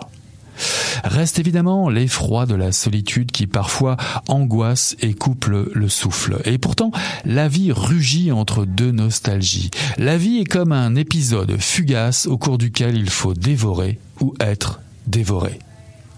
Reste 1.04 1.38
évidemment 1.38 1.88
l'effroi 1.88 2.46
de 2.46 2.54
la 2.54 2.72
solitude 2.72 3.30
qui 3.30 3.46
parfois 3.46 3.96
angoisse 4.26 4.96
et 5.00 5.14
couple 5.14 5.70
le 5.72 5.88
souffle. 5.88 6.40
Et 6.44 6.58
pourtant, 6.58 6.90
la 7.24 7.48
vie 7.48 7.72
rugit 7.72 8.32
entre 8.32 8.64
deux 8.64 8.90
nostalgies. 8.90 9.70
La 9.96 10.16
vie 10.16 10.38
est 10.38 10.44
comme 10.44 10.72
un 10.72 10.96
épisode 10.96 11.56
fugace 11.58 12.26
au 12.26 12.38
cours 12.38 12.58
duquel 12.58 12.96
il 12.96 13.10
faut 13.10 13.34
dévorer 13.34 13.98
ou 14.20 14.34
être 14.40 14.80
dévoré. 15.06 15.60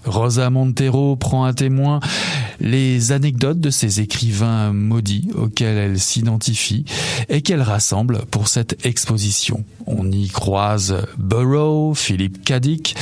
Rosa 0.04 0.50
Montero 0.50 1.16
prend 1.16 1.44
à 1.44 1.52
témoin 1.52 2.00
les 2.60 3.12
anecdotes 3.12 3.60
de 3.60 3.70
ces 3.70 4.00
écrivains 4.00 4.72
maudits 4.72 5.30
auxquels 5.34 5.76
elle 5.76 5.98
s'identifie 5.98 6.84
et 7.28 7.42
qu'elle 7.42 7.62
rassemble 7.62 8.24
pour 8.30 8.48
cette 8.48 8.84
exposition. 8.84 9.64
On 9.86 10.10
y 10.10 10.28
croise 10.28 11.06
Burrow, 11.18 11.94
Philippe 11.94 12.44
Cadic, 12.44 12.96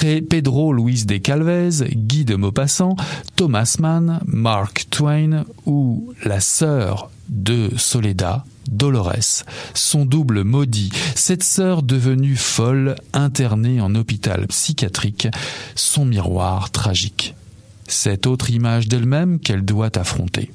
Pedro 0.00 0.72
Luis 0.72 1.04
de 1.04 1.18
Calvez, 1.18 1.84
Guy 1.94 2.24
de 2.24 2.34
Maupassant, 2.34 2.96
Thomas 3.36 3.76
Mann, 3.78 4.20
Mark 4.24 4.86
Twain 4.90 5.44
ou 5.66 6.14
la 6.24 6.40
sœur 6.40 7.10
de 7.28 7.70
Soledad, 7.76 8.42
Dolores, 8.68 9.44
son 9.74 10.04
double 10.04 10.44
maudit, 10.44 10.90
cette 11.14 11.42
sœur 11.42 11.82
devenue 11.82 12.36
folle, 12.36 12.96
internée 13.12 13.80
en 13.80 13.94
hôpital 13.94 14.46
psychiatrique, 14.46 15.28
son 15.74 16.04
miroir 16.04 16.70
tragique. 16.70 17.34
Cette 17.86 18.26
autre 18.26 18.50
image 18.50 18.88
d'elle-même 18.88 19.40
qu'elle 19.40 19.64
doit 19.64 19.98
affronter. 19.98 20.52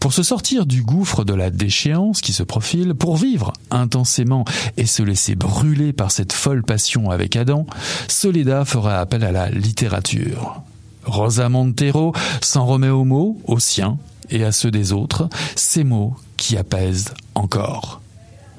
Pour 0.00 0.12
se 0.12 0.22
sortir 0.22 0.66
du 0.66 0.82
gouffre 0.82 1.24
de 1.24 1.34
la 1.34 1.50
déchéance 1.50 2.20
qui 2.20 2.32
se 2.32 2.42
profile, 2.42 2.94
pour 2.94 3.16
vivre 3.16 3.52
intensément 3.70 4.44
et 4.76 4.86
se 4.86 5.02
laisser 5.02 5.34
brûler 5.34 5.92
par 5.92 6.10
cette 6.10 6.32
folle 6.32 6.62
passion 6.62 7.10
avec 7.10 7.36
Adam, 7.36 7.66
Soledad 8.08 8.66
fera 8.66 8.98
appel 8.98 9.22
à 9.22 9.32
la 9.32 9.48
littérature. 9.50 10.62
Rosa 11.04 11.48
Montero 11.48 12.14
s'en 12.40 12.66
remet 12.66 12.88
aux 12.88 13.04
mots, 13.04 13.40
aux 13.44 13.58
siens 13.58 13.98
et 14.30 14.44
à 14.44 14.52
ceux 14.52 14.70
des 14.70 14.92
autres, 14.92 15.28
ces 15.56 15.84
mots 15.84 16.16
qui 16.42 16.56
apaisent 16.56 17.14
encore. 17.36 18.00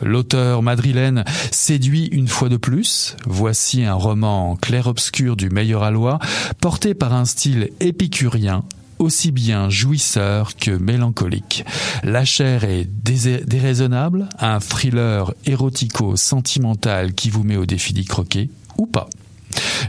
L'auteur 0.01 0.61
madrilène 0.61 1.25
séduit 1.51 2.05
une 2.05 2.29
fois 2.29 2.47
de 2.47 2.55
plus. 2.55 3.17
Voici 3.25 3.83
un 3.83 3.93
roman 3.93 4.55
clair-obscur 4.55 5.35
du 5.35 5.49
meilleur 5.49 5.83
aloi, 5.83 6.19
porté 6.61 6.93
par 6.93 7.13
un 7.13 7.25
style 7.25 7.71
épicurien, 7.81 8.63
aussi 8.99 9.31
bien 9.31 9.69
jouisseur 9.69 10.55
que 10.55 10.71
mélancolique. 10.71 11.65
La 12.03 12.23
chair 12.23 12.63
est 12.63 12.85
déraisonnable, 12.85 14.29
un 14.39 14.61
thriller 14.61 15.33
érotico-sentimental 15.45 17.13
qui 17.13 17.29
vous 17.29 17.43
met 17.43 17.57
au 17.57 17.65
défi 17.65 17.91
d'y 17.91 18.05
croquer, 18.05 18.49
ou 18.77 18.85
pas. 18.85 19.09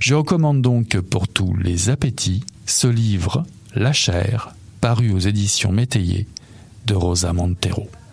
Je 0.01 0.17
recommande 0.17 0.63
donc 0.63 0.99
pour 0.99 1.29
tous 1.29 1.55
les 1.55 1.91
appétits 1.91 2.43
ce 2.67 2.89
livre, 2.89 3.45
La 3.77 3.93
chair, 3.93 4.53
paru 4.81 5.13
aux 5.13 5.21
éditions 5.21 5.71
Métayer 5.71 6.27
de 6.85 6.95
Rosa 6.95 7.33
Montero. 7.33 8.04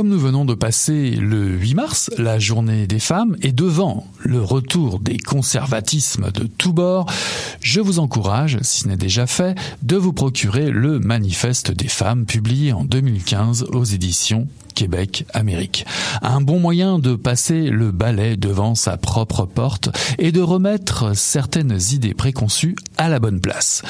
Comme 0.00 0.08
nous 0.08 0.18
venons 0.18 0.46
de 0.46 0.54
passer 0.54 1.10
le 1.10 1.46
8 1.46 1.74
mars, 1.74 2.10
la 2.16 2.38
journée 2.38 2.86
des 2.86 3.00
femmes, 3.00 3.36
et 3.42 3.52
devant 3.52 4.06
le 4.20 4.40
retour 4.40 4.98
des 4.98 5.18
conservatismes 5.18 6.30
de 6.32 6.44
tous 6.46 6.72
bords, 6.72 7.04
je 7.60 7.82
vous 7.82 7.98
encourage, 7.98 8.56
si 8.62 8.80
ce 8.80 8.88
n'est 8.88 8.96
déjà 8.96 9.26
fait, 9.26 9.58
de 9.82 9.96
vous 9.96 10.14
procurer 10.14 10.70
le 10.70 11.00
Manifeste 11.00 11.70
des 11.70 11.88
femmes 11.88 12.24
publié 12.24 12.72
en 12.72 12.82
2015 12.82 13.64
aux 13.74 13.84
éditions 13.84 14.48
Québec-Amérique. 14.80 15.84
Un 16.22 16.40
bon 16.40 16.58
moyen 16.58 16.98
de 16.98 17.14
passer 17.14 17.68
le 17.68 17.90
balai 17.90 18.38
devant 18.38 18.74
sa 18.74 18.96
propre 18.96 19.44
porte 19.44 19.90
et 20.18 20.32
de 20.32 20.40
remettre 20.40 21.14
certaines 21.14 21.78
idées 21.92 22.14
préconçues 22.14 22.76
à 22.96 23.10
la 23.10 23.18
bonne 23.18 23.42
place. 23.42 23.82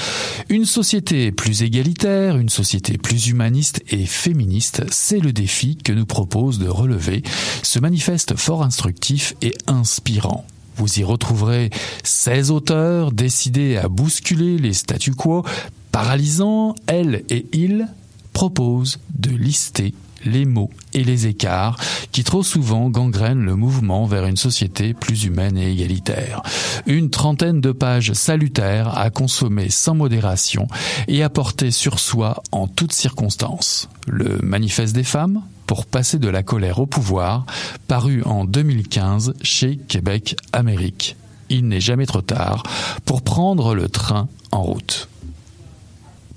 Une 0.48 0.64
société 0.64 1.30
plus 1.30 1.62
égalitaire, 1.62 2.38
une 2.38 2.48
société 2.48 2.98
plus 2.98 3.28
humaniste 3.28 3.84
et 3.90 4.04
féministe, 4.04 4.82
c'est 4.90 5.20
le 5.20 5.32
défi 5.32 5.76
que 5.76 5.92
nous 5.92 6.06
propose 6.06 6.58
de 6.58 6.66
relever 6.66 7.22
ce 7.62 7.78
manifeste 7.78 8.34
fort 8.36 8.64
instructif 8.64 9.36
et 9.42 9.54
inspirant. 9.68 10.44
Vous 10.74 10.98
y 10.98 11.04
retrouverez 11.04 11.70
16 12.02 12.50
auteurs 12.50 13.12
décidés 13.12 13.76
à 13.76 13.86
bousculer 13.86 14.58
les 14.58 14.72
statu 14.72 15.14
quo, 15.14 15.44
paralysant, 15.92 16.74
elles 16.88 17.22
et 17.30 17.46
ils 17.52 17.86
proposent 18.32 18.98
de 19.14 19.30
lister 19.30 19.94
les 20.24 20.44
mots 20.44 20.70
et 20.94 21.04
les 21.04 21.26
écarts 21.26 21.78
qui 22.12 22.24
trop 22.24 22.42
souvent 22.42 22.90
gangrènent 22.90 23.44
le 23.44 23.56
mouvement 23.56 24.06
vers 24.06 24.26
une 24.26 24.36
société 24.36 24.94
plus 24.94 25.24
humaine 25.24 25.56
et 25.56 25.70
égalitaire. 25.70 26.42
Une 26.86 27.10
trentaine 27.10 27.60
de 27.60 27.72
pages 27.72 28.12
salutaires 28.12 28.98
à 28.98 29.10
consommer 29.10 29.70
sans 29.70 29.94
modération 29.94 30.66
et 31.08 31.22
à 31.22 31.30
porter 31.30 31.70
sur 31.70 31.98
soi 31.98 32.42
en 32.52 32.66
toutes 32.66 32.92
circonstances. 32.92 33.88
Le 34.06 34.38
Manifeste 34.42 34.94
des 34.94 35.04
femmes 35.04 35.42
pour 35.66 35.86
passer 35.86 36.18
de 36.18 36.28
la 36.28 36.42
colère 36.42 36.80
au 36.80 36.86
pouvoir, 36.86 37.46
paru 37.86 38.24
en 38.24 38.44
2015 38.44 39.34
chez 39.40 39.76
Québec 39.76 40.34
Amérique. 40.52 41.16
Il 41.48 41.68
n'est 41.68 41.80
jamais 41.80 42.06
trop 42.06 42.22
tard 42.22 42.64
pour 43.04 43.22
prendre 43.22 43.74
le 43.74 43.88
train 43.88 44.28
en 44.50 44.62
route. 44.62 45.08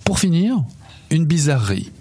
Pour 0.05 0.19
finir, 0.19 0.63
une 1.09 1.25
bizarrerie. 1.25 1.91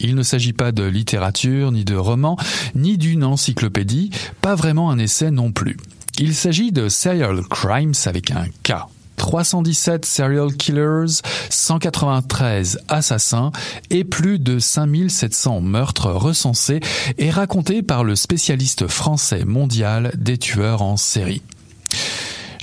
Il 0.00 0.14
ne 0.14 0.22
s'agit 0.22 0.52
pas 0.52 0.72
de 0.72 0.82
littérature, 0.82 1.72
ni 1.72 1.84
de 1.84 1.96
roman, 1.96 2.36
ni 2.74 2.98
d'une 2.98 3.24
encyclopédie, 3.24 4.10
pas 4.40 4.54
vraiment 4.54 4.90
un 4.90 4.98
essai 4.98 5.30
non 5.30 5.52
plus. 5.52 5.76
Il 6.18 6.34
s'agit 6.34 6.72
de 6.72 6.88
Serial 6.88 7.42
Crimes 7.48 7.94
avec 8.06 8.30
un 8.30 8.46
K. 8.62 8.72
317 9.16 10.04
serial 10.04 10.54
killers, 10.54 11.22
193 11.50 12.80
assassins 12.88 13.50
et 13.90 14.04
plus 14.04 14.38
de 14.38 14.58
5700 14.58 15.60
meurtres 15.60 16.10
recensés 16.10 16.80
et 17.18 17.30
racontés 17.30 17.82
par 17.82 18.04
le 18.04 18.14
spécialiste 18.14 18.86
français 18.86 19.44
mondial 19.44 20.12
des 20.16 20.38
tueurs 20.38 20.82
en 20.82 20.96
série. 20.96 21.42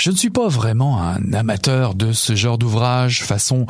Je 0.04 0.12
ne 0.12 0.18
suis 0.18 0.30
pas 0.30 0.50
vraiment 0.50 1.02
un 1.02 1.32
amateur 1.32 1.96
de 1.96 2.12
ce 2.12 2.36
genre 2.36 2.58
d'ouvrage 2.58 3.24
façon 3.24 3.66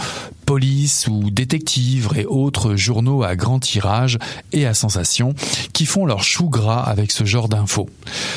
police 0.48 1.08
ou 1.08 1.30
détective 1.30 2.10
et 2.16 2.26
autres 2.26 2.76
journaux 2.76 3.22
à 3.22 3.36
grand 3.36 3.60
tirage 3.60 4.18
et 4.52 4.66
à 4.66 4.74
sensation 4.74 5.36
qui 5.74 5.86
font 5.86 6.08
leur 6.08 6.24
chou 6.24 6.50
gras 6.50 6.82
avec 6.82 7.12
ce 7.12 7.24
genre 7.24 7.50
d'infos. 7.50 7.88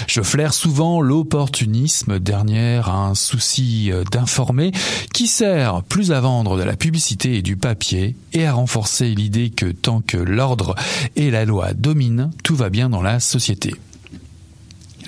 Je 0.08 0.20
flaire 0.20 0.52
souvent 0.52 1.00
l'opportunisme 1.00 2.18
dernière 2.18 2.90
un 2.90 3.14
souci 3.14 3.90
euh, 3.90 4.04
d'informer 4.12 4.72
qui 5.14 5.26
sert 5.26 5.82
plus 5.82 6.12
à 6.12 6.20
vendre 6.20 6.58
de 6.58 6.64
la 6.64 6.76
publicité 6.76 7.38
et 7.38 7.42
du 7.42 7.56
papier 7.56 8.14
et 8.34 8.44
à 8.44 8.52
renforcer 8.52 9.14
l'idée 9.14 9.48
que 9.48 9.72
tant 9.72 10.02
que 10.02 10.18
l'ordre 10.18 10.74
et 11.16 11.30
la 11.30 11.46
loi 11.46 11.72
dominent, 11.72 12.30
tout 12.42 12.56
va 12.56 12.68
bien 12.68 12.90
dans 12.90 13.00
la 13.00 13.20
société. 13.20 13.72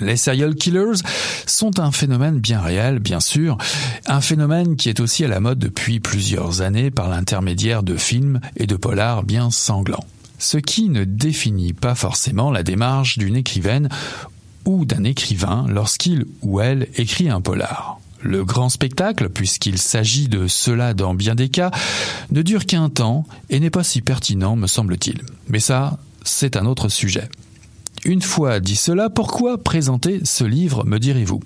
Les 0.01 0.17
serial 0.17 0.55
killers 0.55 1.01
sont 1.45 1.79
un 1.79 1.91
phénomène 1.91 2.39
bien 2.39 2.61
réel, 2.61 2.99
bien 2.99 3.19
sûr, 3.19 3.57
un 4.05 4.21
phénomène 4.21 4.75
qui 4.75 4.89
est 4.89 4.99
aussi 4.99 5.25
à 5.25 5.27
la 5.27 5.39
mode 5.39 5.59
depuis 5.59 5.99
plusieurs 5.99 6.61
années 6.61 6.91
par 6.91 7.09
l'intermédiaire 7.09 7.83
de 7.83 7.97
films 7.97 8.39
et 8.55 8.67
de 8.67 8.75
polars 8.75 9.23
bien 9.23 9.51
sanglants. 9.51 10.05
Ce 10.37 10.57
qui 10.57 10.89
ne 10.89 11.03
définit 11.03 11.73
pas 11.73 11.95
forcément 11.95 12.49
la 12.51 12.63
démarche 12.63 13.17
d'une 13.17 13.35
écrivaine 13.35 13.89
ou 14.65 14.85
d'un 14.85 15.03
écrivain 15.03 15.65
lorsqu'il 15.67 16.25
ou 16.41 16.61
elle 16.61 16.87
écrit 16.95 17.29
un 17.29 17.41
polar. 17.41 17.99
Le 18.21 18.43
grand 18.43 18.69
spectacle, 18.69 19.29
puisqu'il 19.29 19.77
s'agit 19.77 20.27
de 20.27 20.47
cela 20.47 20.93
dans 20.93 21.13
bien 21.13 21.35
des 21.35 21.49
cas, 21.49 21.71
ne 22.31 22.41
dure 22.41 22.65
qu'un 22.65 22.89
temps 22.89 23.25
et 23.49 23.59
n'est 23.59 23.69
pas 23.69 23.83
si 23.83 24.01
pertinent, 24.01 24.55
me 24.55 24.67
semble-t-il. 24.67 25.21
Mais 25.47 25.59
ça, 25.59 25.97
c'est 26.23 26.57
un 26.57 26.65
autre 26.65 26.89
sujet. 26.89 27.29
Une 28.05 28.21
fois 28.21 28.59
dit 28.59 28.75
cela, 28.75 29.09
pourquoi 29.09 29.57
présenter 29.57 30.21
ce 30.23 30.43
livre, 30.43 30.85
me 30.85 30.99
direz-vous? 30.99 31.41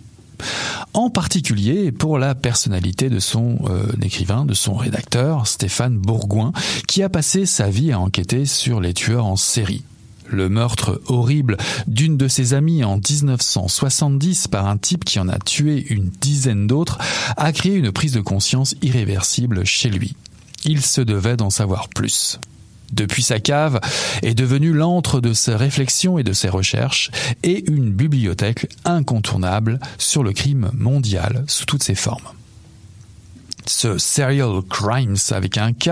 En 0.93 1.09
particulier 1.09 1.91
pour 1.91 2.19
la 2.19 2.35
personnalité 2.35 3.09
de 3.09 3.19
son 3.19 3.57
euh, 3.65 3.87
écrivain, 4.01 4.45
de 4.45 4.53
son 4.53 4.75
rédacteur, 4.75 5.47
Stéphane 5.47 5.97
Bourgoin, 5.97 6.51
qui 6.87 7.01
a 7.01 7.09
passé 7.09 7.45
sa 7.45 7.69
vie 7.69 7.91
à 7.91 7.99
enquêter 7.99 8.45
sur 8.45 8.79
les 8.79 8.93
tueurs 8.93 9.25
en 9.25 9.35
série. 9.35 9.83
Le 10.27 10.49
meurtre 10.49 11.01
horrible 11.07 11.57
d'une 11.87 12.17
de 12.17 12.27
ses 12.27 12.53
amies 12.53 12.83
en 12.83 12.97
1970 12.97 14.47
par 14.47 14.67
un 14.67 14.77
type 14.77 15.03
qui 15.03 15.19
en 15.19 15.27
a 15.29 15.39
tué 15.39 15.85
une 15.89 16.09
dizaine 16.09 16.67
d'autres 16.67 16.97
a 17.37 17.51
créé 17.51 17.75
une 17.75 17.91
prise 17.91 18.13
de 18.13 18.21
conscience 18.21 18.75
irréversible 18.81 19.65
chez 19.65 19.89
lui. 19.89 20.15
Il 20.65 20.81
se 20.81 21.01
devait 21.01 21.37
d'en 21.37 21.49
savoir 21.49 21.89
plus 21.89 22.39
depuis 22.93 23.23
sa 23.23 23.39
cave, 23.39 23.79
est 24.21 24.35
devenu 24.35 24.73
l'antre 24.73 25.19
de 25.19 25.33
ses 25.33 25.55
réflexions 25.55 26.17
et 26.17 26.23
de 26.23 26.33
ses 26.33 26.49
recherches, 26.49 27.11
et 27.43 27.69
une 27.69 27.91
bibliothèque 27.91 28.67
incontournable 28.85 29.79
sur 29.97 30.23
le 30.23 30.33
crime 30.33 30.71
mondial 30.73 31.43
sous 31.47 31.65
toutes 31.65 31.83
ses 31.83 31.95
formes. 31.95 32.27
Ce 33.65 33.97
serial 33.97 34.61
crimes 34.69 35.15
avec 35.31 35.57
un 35.57 35.71
K 35.71 35.89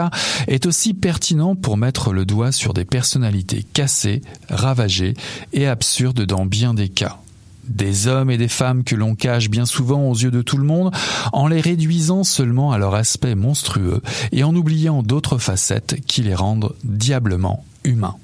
est 0.47 0.65
aussi 0.65 0.93
pertinent 0.93 1.55
pour 1.55 1.77
mettre 1.77 2.11
le 2.11 2.25
doigt 2.25 2.51
sur 2.51 2.73
des 2.73 2.85
personnalités 2.85 3.63
cassées, 3.63 4.21
ravagées 4.49 5.13
et 5.53 5.67
absurdes 5.67 6.25
dans 6.25 6.45
bien 6.45 6.73
des 6.73 6.89
cas 6.89 7.17
des 7.63 8.07
hommes 8.07 8.31
et 8.31 8.37
des 8.37 8.47
femmes 8.47 8.83
que 8.83 8.95
l'on 8.95 9.15
cache 9.15 9.49
bien 9.49 9.65
souvent 9.65 10.09
aux 10.09 10.15
yeux 10.15 10.31
de 10.31 10.41
tout 10.41 10.57
le 10.57 10.63
monde, 10.63 10.93
en 11.33 11.47
les 11.47 11.61
réduisant 11.61 12.23
seulement 12.23 12.71
à 12.71 12.77
leur 12.77 12.95
aspect 12.95 13.35
monstrueux 13.35 14.01
et 14.31 14.43
en 14.43 14.55
oubliant 14.55 15.03
d'autres 15.03 15.37
facettes 15.37 15.97
qui 16.05 16.21
les 16.21 16.35
rendent 16.35 16.73
diablement 16.83 17.63
humains. 17.83 18.15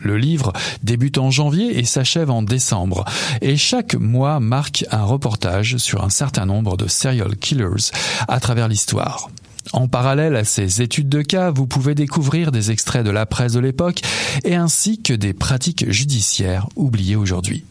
Le 0.00 0.18
livre 0.18 0.52
débute 0.82 1.16
en 1.16 1.30
janvier 1.30 1.78
et 1.78 1.84
s'achève 1.84 2.30
en 2.30 2.42
décembre, 2.42 3.06
et 3.40 3.56
chaque 3.56 3.94
mois 3.94 4.38
marque 4.38 4.84
un 4.90 5.02
reportage 5.02 5.78
sur 5.78 6.04
un 6.04 6.10
certain 6.10 6.44
nombre 6.44 6.76
de 6.76 6.88
serial 6.88 7.36
killers 7.36 7.90
à 8.28 8.38
travers 8.38 8.68
l'histoire. 8.68 9.30
En 9.72 9.88
parallèle 9.88 10.36
à 10.36 10.44
ces 10.44 10.82
études 10.82 11.08
de 11.08 11.22
cas, 11.22 11.50
vous 11.50 11.66
pouvez 11.66 11.94
découvrir 11.94 12.52
des 12.52 12.70
extraits 12.70 13.04
de 13.04 13.10
la 13.10 13.24
presse 13.24 13.54
de 13.54 13.60
l'époque 13.60 14.02
et 14.44 14.54
ainsi 14.54 15.00
que 15.00 15.14
des 15.14 15.32
pratiques 15.32 15.90
judiciaires 15.90 16.68
oubliées 16.76 17.16
aujourd'hui. 17.16 17.64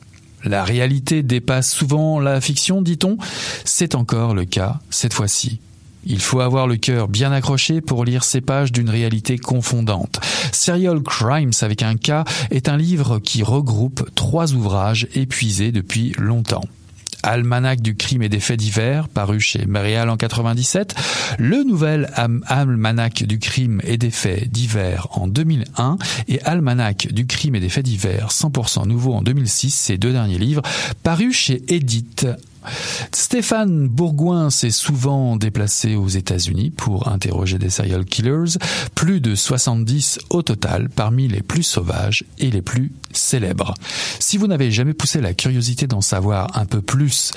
La 0.43 0.63
réalité 0.63 1.23
dépasse 1.23 1.71
souvent 1.71 2.19
la 2.19 2.41
fiction, 2.41 2.81
dit-on. 2.81 3.17
C'est 3.65 3.95
encore 3.95 4.33
le 4.33 4.45
cas 4.45 4.79
cette 4.89 5.13
fois-ci. 5.13 5.59
Il 6.05 6.19
faut 6.19 6.41
avoir 6.41 6.67
le 6.67 6.75
cœur 6.75 7.07
bien 7.07 7.31
accroché 7.31 7.79
pour 7.79 8.03
lire 8.03 8.23
ces 8.23 8.41
pages 8.41 8.71
d'une 8.71 8.89
réalité 8.89 9.37
confondante. 9.37 10.19
Serial 10.51 11.01
Crimes 11.01 11.53
avec 11.61 11.81
un 11.81 11.95
K 11.95 12.27
est 12.51 12.67
un 12.67 12.75
livre 12.75 13.19
qui 13.19 13.41
regroupe 13.41 14.09
trois 14.15 14.53
ouvrages 14.53 15.07
épuisés 15.15 15.71
depuis 15.71 16.13
longtemps. 16.17 16.65
Almanach 17.23 17.77
du 17.77 17.95
crime 17.95 18.21
et 18.21 18.29
des 18.29 18.39
faits 18.39 18.59
divers, 18.59 19.07
paru 19.07 19.39
chez 19.39 19.65
Marial 19.65 20.09
en 20.09 20.17
97, 20.17 20.95
le 21.39 21.63
nouvel 21.63 22.11
Almanach 22.47 23.23
du 23.23 23.39
crime 23.39 23.81
et 23.83 23.97
des 23.97 24.11
faits 24.11 24.51
divers 24.51 25.07
en 25.11 25.27
2001 25.27 25.97
et 26.27 26.41
Almanach 26.43 27.07
du 27.11 27.25
crime 27.25 27.55
et 27.55 27.59
des 27.59 27.69
faits 27.69 27.85
divers 27.85 28.29
100% 28.29 28.87
nouveau 28.87 29.13
en 29.13 29.21
2006, 29.21 29.73
ces 29.73 29.97
deux 29.97 30.11
derniers 30.11 30.37
livres, 30.37 30.61
parus 31.01 31.35
chez 31.35 31.63
Edith 31.69 32.27
Stéphane 33.11 33.87
Bourgoin 33.87 34.49
s'est 34.49 34.71
souvent 34.71 35.35
déplacé 35.35 35.95
aux 35.95 36.07
États-Unis 36.07 36.71
pour 36.71 37.07
interroger 37.07 37.57
des 37.57 37.69
serial 37.69 38.05
killers, 38.05 38.57
plus 38.95 39.21
de 39.21 39.35
70 39.35 40.19
au 40.29 40.41
total 40.41 40.89
parmi 40.89 41.27
les 41.27 41.41
plus 41.41 41.63
sauvages 41.63 42.23
et 42.39 42.51
les 42.51 42.61
plus 42.61 42.91
célèbres. 43.11 43.73
Si 44.19 44.37
vous 44.37 44.47
n'avez 44.47 44.71
jamais 44.71 44.93
poussé 44.93 45.21
la 45.21 45.33
curiosité 45.33 45.87
d'en 45.87 46.01
savoir 46.01 46.57
un 46.57 46.65
peu 46.65 46.81
plus 46.81 47.31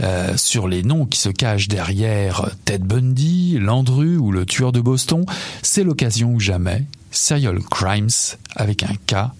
euh, 0.00 0.36
sur 0.36 0.68
les 0.68 0.82
noms 0.82 1.06
qui 1.06 1.18
se 1.18 1.28
cachent 1.28 1.68
derrière 1.68 2.50
Ted 2.64 2.84
Bundy, 2.84 3.58
Landru 3.58 4.16
ou 4.16 4.32
le 4.32 4.46
tueur 4.46 4.72
de 4.72 4.80
Boston, 4.80 5.24
c'est 5.62 5.84
l'occasion 5.84 6.32
ou 6.32 6.40
jamais. 6.40 6.84
Serial 7.10 7.60
Crimes 7.70 8.36
avec 8.56 8.82
un 8.82 8.94
K 9.06 9.30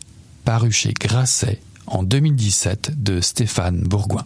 paru 0.45 0.70
chez 0.70 0.93
Grasset 0.93 1.61
en 1.87 2.03
2017 2.03 3.03
de 3.03 3.20
Stéphane 3.20 3.80
Bourgoin. 3.80 4.24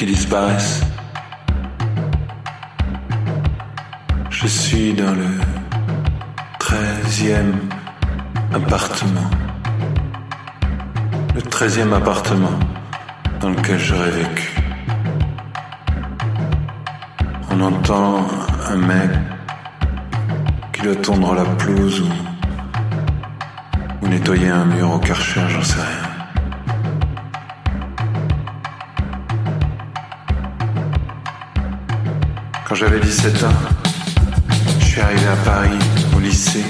Qui 0.00 0.06
disparaissent. 0.06 0.80
Je 4.30 4.46
suis 4.46 4.94
dans 4.94 5.12
le 5.12 5.28
treizième 6.58 7.68
appartement. 8.54 9.30
Le 11.34 11.42
treizième 11.42 11.92
appartement 11.92 12.58
dans 13.40 13.50
lequel 13.50 13.78
j'aurais 13.78 14.10
vécu. 14.10 14.48
On 17.50 17.60
entend 17.60 18.26
un 18.70 18.76
mec 18.76 19.10
qui 20.72 20.80
doit 20.80 20.96
tondre 20.96 21.34
la 21.34 21.44
pelouse 21.44 22.00
ou, 22.00 22.10
ou 24.00 24.08
nettoyer 24.08 24.48
un 24.48 24.64
mur 24.64 24.92
au 24.92 24.98
karcher, 24.98 25.42
j'en 25.50 25.62
sais 25.62 25.74
rien. 25.74 26.09
Quand 32.70 32.76
j'avais 32.76 33.00
17 33.00 33.42
ans, 33.42 33.48
je 34.78 34.84
suis 34.84 35.00
arrivé 35.00 35.26
à 35.26 35.34
Paris, 35.44 35.76
au 36.16 36.20
lycée, 36.20 36.64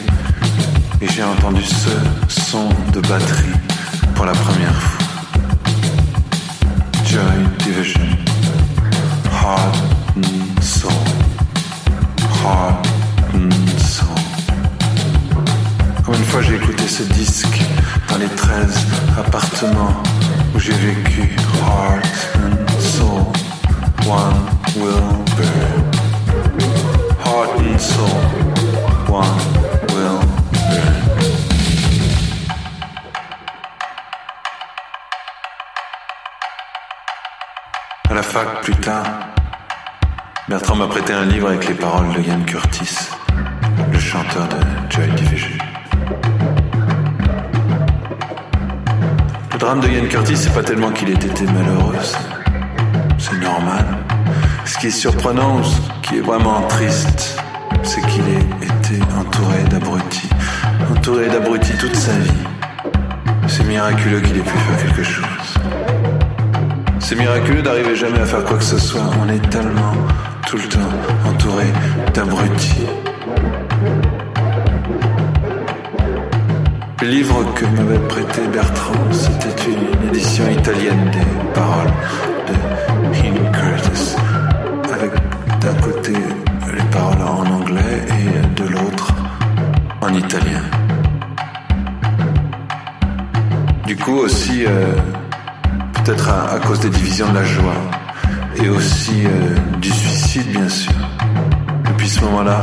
et 1.03 1.07
j'ai 1.07 1.23
entendu 1.23 1.63
ce 1.63 1.91
son 2.27 2.71
de 2.95 3.01
batterie 3.01 3.53
pour 4.15 4.25
la 4.25 4.33
première 4.33 4.75
fois. 4.75 5.07
Joy 7.05 7.21
Division, 7.59 8.01
Heart 9.27 9.77
and 10.17 10.63
Soul, 10.63 10.91
Heart 12.43 12.87
and 13.35 13.79
Soul. 13.79 14.09
Comme 16.03 16.15
une 16.15 16.25
fois 16.25 16.41
j'ai 16.41 16.55
écouté 16.55 16.89
ce 16.89 17.03
disque 17.13 17.61
dans 18.09 18.17
les 18.17 18.29
13 18.29 18.87
appartements 19.19 20.03
où 20.55 20.59
j'ai 20.59 20.73
vécu 20.73 21.37
Heart 21.61 22.07
and 22.37 22.81
Soul, 22.81 23.27
One 24.09 24.49
will 24.77 25.20
Heart 27.25 27.61
and 27.61 27.79
Soul, 27.79 28.31
la 38.21 38.23
fac, 38.23 38.61
plus 38.63 38.75
tard, 38.77 39.07
Bertrand 40.47 40.77
m'a 40.77 40.89
prêté 40.89 41.13
un 41.13 41.25
livre 41.25 41.49
avec 41.49 41.67
les 41.69 41.75
paroles 41.75 42.13
de 42.13 42.21
Ian 42.21 42.43
Curtis, 42.45 43.09
le 43.91 43.99
chanteur 43.99 44.47
de 44.49 44.57
Joy 44.91 45.09
Division. 45.13 45.57
Le 49.53 49.59
drame 49.59 49.81
de 49.81 49.89
Ian 49.89 50.07
Curtis, 50.09 50.37
c'est 50.37 50.53
pas 50.53 50.63
tellement 50.63 50.91
qu'il 50.91 51.09
ait 51.09 51.15
été 51.15 51.45
malheureux, 51.47 51.97
c'est 53.19 53.39
normal. 53.39 53.87
Ce 54.71 54.79
qui 54.79 54.87
est 54.87 54.91
surprenant, 54.91 55.65
ce 55.65 55.79
qui 56.01 56.19
est 56.19 56.21
vraiment 56.21 56.63
triste, 56.69 57.37
c'est 57.83 58.01
qu'il 58.07 58.23
ait 58.23 58.67
été 58.67 59.03
entouré 59.19 59.65
d'abrutis, 59.69 60.31
entouré 60.93 61.29
d'abrutis 61.29 61.77
toute 61.77 61.97
sa 61.97 62.13
vie. 62.13 62.31
C'est 63.49 63.65
miraculeux 63.65 64.21
qu'il 64.21 64.37
ait 64.37 64.43
pu 64.43 64.57
faire 64.57 64.87
quelque 64.87 65.03
chose. 65.03 65.55
C'est 67.01 67.17
miraculeux 67.17 67.63
d'arriver 67.63 67.97
jamais 67.97 68.21
à 68.21 68.25
faire 68.25 68.45
quoi 68.45 68.59
que 68.59 68.65
ce 68.65 68.79
soit. 68.79 69.03
On 69.21 69.29
est 69.29 69.51
tellement 69.51 69.93
tout 70.47 70.57
le 70.57 70.69
temps 70.69 70.93
entouré 71.29 71.67
d'abrutis. 72.15 72.87
Le 77.03 77.09
livre 77.09 77.45
que 77.55 77.67
m'avait 77.67 78.07
prêté 78.07 78.43
Bertrand, 78.53 78.95
c'était 79.11 79.69
une 79.69 80.09
édition 80.11 80.49
italienne 80.49 81.11
des 81.11 81.51
paroles 81.55 81.93
de 82.47 83.17
Ian 83.27 83.51
Curtis, 83.53 84.15
d'un 85.71 85.81
côté 85.83 86.13
les 86.75 86.83
paroles 86.91 87.23
en 87.23 87.47
anglais 87.59 88.03
et 88.09 88.61
de 88.61 88.69
l'autre 88.69 89.13
en 90.01 90.13
italien. 90.15 90.63
Du 93.87 93.97
coup 93.97 94.17
aussi, 94.17 94.65
euh, 94.67 94.95
peut-être 95.93 96.29
à, 96.29 96.59
cause 96.61 96.81
des 96.81 96.91
divisions 96.91 97.29
de 97.31 97.35
la 97.35 97.45
joie 97.45 97.81
et 98.57 98.69
aussi 98.69 99.25
euh, 99.25 99.57
du 99.81 99.91
suicide 99.91 100.49
bien 100.51 100.69
sûr. 100.69 100.93
Depuis 101.87 102.09
ce 102.09 102.21
moment-là, 102.25 102.63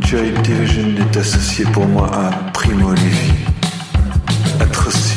Joy 0.00 0.32
Division 0.42 0.94
est 0.98 1.16
associé 1.16 1.64
pour 1.66 1.86
moi 1.86 2.10
à 2.12 2.30
Primo 2.52 2.90
Levi, 2.90 3.32
Atrocity 4.60 5.13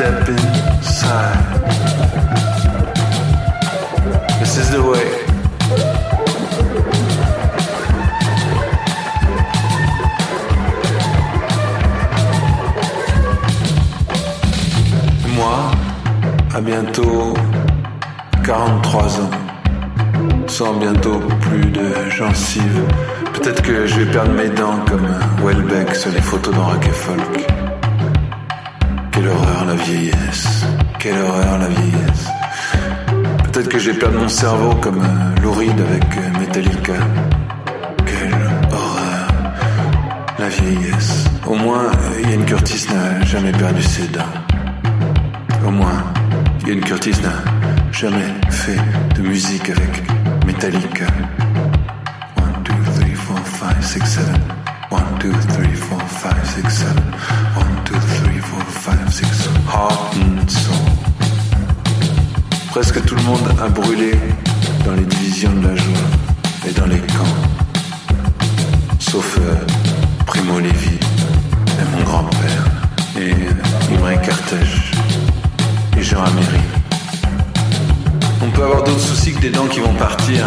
Step 0.00 0.28
inside. 0.30 1.60
This 4.40 4.56
is 4.56 4.70
the 4.70 4.80
way. 4.80 5.06
Moi, 15.34 15.70
à 16.54 16.60
bientôt 16.62 17.34
43 18.42 19.20
ans, 19.20 19.30
sans 20.46 20.72
bientôt 20.78 21.20
plus 21.42 21.66
de 21.66 22.08
gencives, 22.08 22.86
peut-être 23.34 23.60
que 23.60 23.86
je 23.86 24.00
vais 24.00 24.10
perdre 24.10 24.32
mes 24.32 24.48
dents 24.48 24.82
comme 24.88 25.06
Welbeck 25.44 25.94
sur 25.94 26.10
les 26.10 26.22
photos 26.22 26.54
dans 26.54 26.64
Rock 26.64 26.86
et 26.86 26.90
Folk. 26.90 27.49
Quelle 31.00 31.16
horreur 31.16 31.56
la 31.56 31.68
vieillesse. 31.68 32.28
Peut-être 33.44 33.70
que 33.70 33.78
je 33.78 33.90
vais 33.90 33.98
perdre 33.98 34.20
mon 34.20 34.28
cerveau 34.28 34.74
comme 34.82 35.00
euh, 35.00 35.40
Lou 35.42 35.50
Reed 35.52 35.80
avec 35.80 36.04
euh, 36.18 36.38
Metallica. 36.38 36.92
Quelle 38.04 38.34
horreur. 38.70 39.28
La 40.38 40.48
vieillesse. 40.50 41.24
Au 41.46 41.54
moins, 41.54 41.86
euh, 41.86 42.30
Ian 42.30 42.44
Curtis 42.44 42.86
n'a 42.92 43.24
jamais 43.24 43.50
perdu 43.52 43.80
ses 43.80 44.08
dents. 44.08 44.20
Au 45.66 45.70
moins, 45.70 46.04
Ian 46.66 46.80
Curtis 46.80 47.16
n'a 47.22 47.32
jamais 47.92 48.34
fait 48.50 48.76
de 49.16 49.22
musique 49.22 49.70
avec 49.70 50.02
Metallica. 50.46 51.06
1, 52.36 52.60
2, 52.62 52.72
3, 53.26 53.36
4, 53.36 53.80
5, 53.80 54.04
6, 54.04 54.06
7. 54.06 54.24
1, 54.92 54.96
2, 55.20 55.30
3, 55.30 55.38
4, 55.98 56.08
5, 56.10 56.30
6, 56.44 56.76
7. 56.76 56.88
1, 57.56 57.60
2, 57.90 57.98
3, 58.42 58.58
4, 58.84 59.10
5, 59.10 59.24
6. 59.24 59.50
Heart. 59.66 60.29
Presque 62.70 63.04
tout 63.04 63.16
le 63.16 63.22
monde 63.22 63.48
a 63.60 63.68
brûlé 63.68 64.12
dans 64.84 64.92
les 64.92 65.04
divisions 65.04 65.52
de 65.52 65.68
la 65.68 65.76
joie 65.76 66.08
et 66.68 66.72
dans 66.72 66.86
les 66.86 67.00
camps. 67.00 67.36
Sauf 69.00 69.38
euh, 69.38 69.54
Primo 70.24 70.60
Levi 70.60 70.96
et 70.96 71.96
mon 71.96 72.04
grand-père 72.04 72.64
et 73.16 73.32
euh, 73.32 73.96
Imre 73.96 74.10
et 75.98 76.02
Jean 76.02 76.22
Améry. 76.22 76.60
On 78.42 78.50
peut 78.50 78.62
avoir 78.62 78.84
d'autres 78.84 79.00
soucis 79.00 79.32
que 79.32 79.40
des 79.40 79.50
dents 79.50 79.66
qui 79.66 79.80
vont 79.80 79.94
partir. 79.94 80.46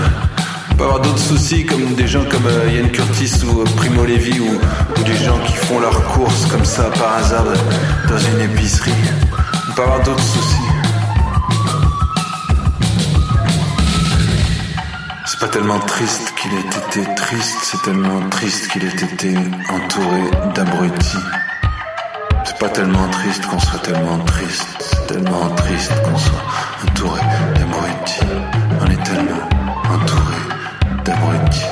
On 0.72 0.76
peut 0.76 0.86
avoir 0.86 1.02
d'autres 1.02 1.20
soucis 1.20 1.66
comme 1.66 1.94
des 1.96 2.08
gens 2.08 2.24
comme 2.32 2.48
euh, 2.48 2.72
Ian 2.72 2.88
Curtis 2.88 3.34
ou 3.46 3.62
euh, 3.62 3.66
Primo 3.76 4.06
Levi 4.06 4.40
ou, 4.40 4.60
ou 4.98 5.04
des 5.04 5.18
gens 5.18 5.40
qui 5.46 5.54
font 5.54 5.80
leurs 5.82 6.04
courses 6.06 6.46
comme 6.46 6.66
ça 6.66 6.84
par 6.84 7.18
hasard 7.18 7.46
dans 8.08 8.18
une 8.18 8.40
épicerie. 8.50 8.92
On 9.70 9.74
peut 9.74 9.84
avoir 9.84 10.02
d'autres 10.04 10.24
soucis. 10.24 10.63
C'est 15.34 15.40
pas 15.40 15.48
tellement 15.48 15.80
triste 15.80 16.32
qu'il 16.36 16.54
ait 16.54 16.60
été 16.60 17.16
triste, 17.16 17.58
c'est 17.64 17.82
tellement 17.82 18.30
triste 18.30 18.68
qu'il 18.68 18.84
ait 18.84 18.88
été 18.88 19.36
entouré 19.68 20.30
d'abrutis. 20.54 21.18
C'est 22.46 22.60
pas 22.60 22.70
tellement 22.70 23.08
triste 23.10 23.44
qu'on 23.48 23.58
soit 23.58 23.80
tellement 23.80 24.20
triste, 24.26 24.68
c'est 24.80 25.08
tellement 25.08 25.50
triste 25.56 25.92
qu'on 26.04 26.18
soit 26.20 26.44
entouré 26.88 27.22
d'abrutis. 27.56 28.22
On 28.80 28.86
est 28.86 29.04
tellement 29.04 29.50
entouré 29.92 30.38
d'abrutis. 31.04 31.66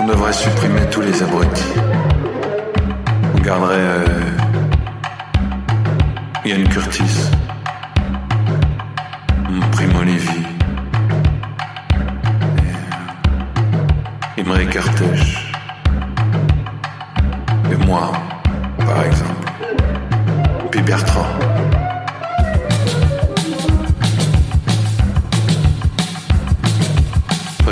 On 0.00 0.06
devrait 0.08 0.32
supprimer 0.32 0.90
tous 0.90 1.02
les 1.02 1.22
abrutis. 1.22 1.74
On 3.32 3.38
regarderai 3.38 3.78
euh, 3.78 4.06
Ian 6.46 6.64
Curtis, 6.68 7.30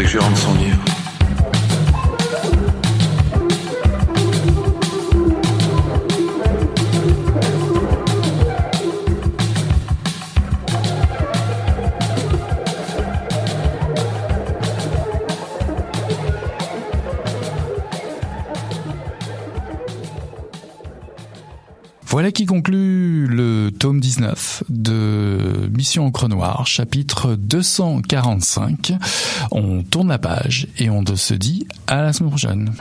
Faudrait 0.01 0.13
que 0.15 0.19
je 0.19 0.25
rende 0.25 0.37
son 0.37 0.55
livre. 0.55 0.79
Voilà 22.07 22.33
qui 22.33 22.47
conclut 22.47 23.27
le 23.27 23.71
tome 23.71 24.01
19 24.01 24.65
de 24.71 25.20
Mission 25.81 26.05
Encre 26.05 26.29
Noire, 26.29 26.67
chapitre 26.67 27.37
245. 27.37 28.93
On 29.51 29.83
tourne 29.83 30.09
la 30.09 30.19
page 30.19 30.67
et 30.77 30.91
on 30.91 31.03
se 31.17 31.33
dit 31.33 31.67
à 31.87 32.03
la 32.03 32.13
semaine 32.13 32.29
prochaine. 32.29 32.75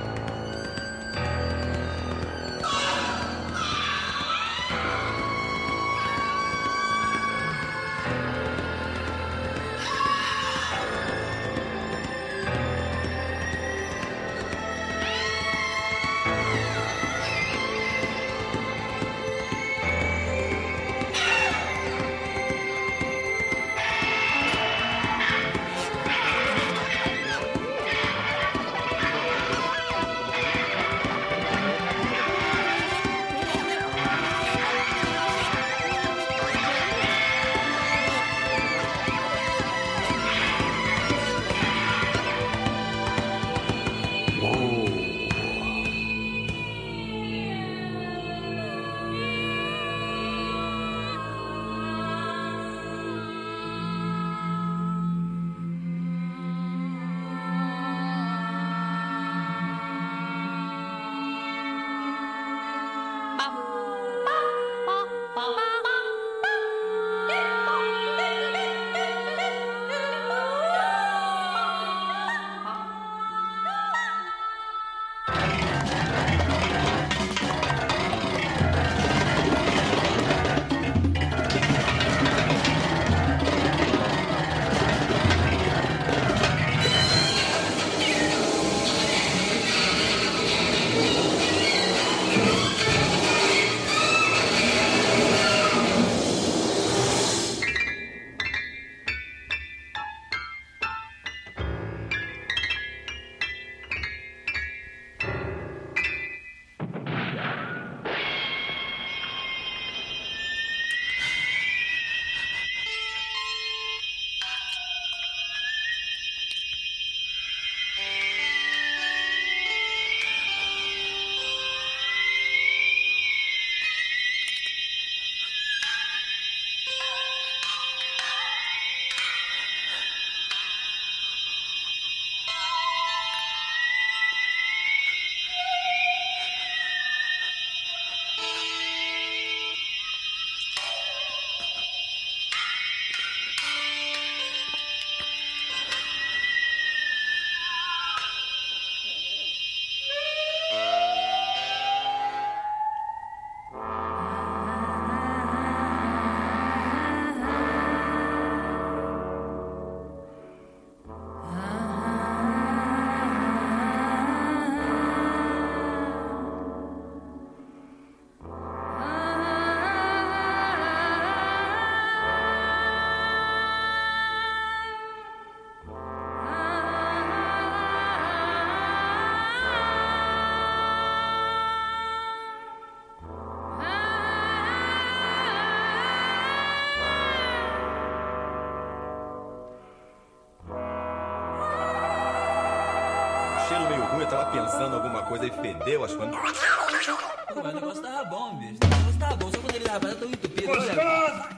Cheiro 193.70 193.88
meio 193.88 194.04
ruim, 194.06 194.22
eu 194.22 194.28
tava 194.28 194.46
pensando 194.52 194.96
alguma 194.96 195.22
coisa 195.24 195.46
e 195.46 195.52
fedeu, 195.52 196.04
acho 196.04 196.18
que. 196.18 196.26
Pô, 196.26 197.62
mas 197.64 197.72
o 197.72 197.76
negócio 197.76 198.02
tava 198.02 198.24
bom, 198.26 198.56
bicho. 198.56 198.80
O 198.84 198.88
negócio 198.88 199.20
tava 199.20 199.36
bom, 199.36 199.52
só 199.52 199.58
quando 199.60 199.76
ele 199.76 199.86
tava 199.86 200.16
tão 200.16 200.28
entupido. 200.28 200.72
Olha. 200.72 201.50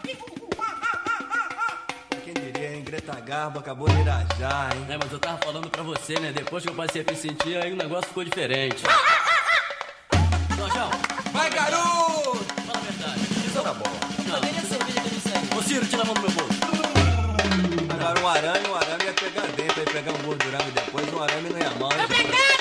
Quem 2.26 2.34
diria, 2.34 2.76
hein? 2.76 2.84
Greta 2.84 3.20
Garbo 3.22 3.60
acabou 3.60 3.88
de 3.90 4.00
irajar, 4.02 4.76
hein? 4.76 4.86
É, 4.90 4.98
mas 4.98 5.12
eu 5.12 5.20
tava 5.20 5.38
falando 5.38 5.70
pra 5.70 5.84
você, 5.84 6.20
né? 6.20 6.34
Depois 6.34 6.64
que 6.64 6.70
eu 6.70 6.76
passei 6.76 7.02
a 7.08 7.10
me 7.10 7.18
sentir, 7.18 7.56
aí 7.58 7.72
o 7.72 7.78
negócio 7.78 8.08
ficou 8.10 8.24
diferente. 8.26 8.84
Jorjão, 10.58 10.90
Vai, 11.32 11.50
garoto! 11.50 12.44
fala 12.66 12.78
a 12.78 12.82
verdade. 12.82 13.22
Isso 13.48 13.62
tá 13.64 13.74
bom. 13.74 13.92
Não, 14.28 14.40
nem 14.42 14.52
a 14.52 14.62
cerveja 14.62 15.02
que 15.02 15.08
eu 15.08 15.14
me 15.14 15.22
serve. 15.22 15.58
Ô, 15.58 15.64
Ciro, 15.64 15.86
tira 15.86 16.02
a 16.02 16.06
mão 16.06 16.14
do 16.14 16.22
meu 16.22 16.32
bolso. 16.32 16.60
Agora 17.94 18.20
um 18.20 18.28
arame, 18.28 18.68
um 18.68 18.76
arame 18.76 18.81
pegar 19.42 19.56
dentro, 19.56 19.80
ia 19.82 19.86
pegar 19.92 20.12
um 20.12 20.24
gordurão 20.24 20.68
e 20.68 20.72
depois 20.72 21.14
um 21.14 21.22
arame 21.24 21.50
não 21.50 21.58
ia 21.60 21.70
mal. 21.72 21.92
hein? 21.94 22.61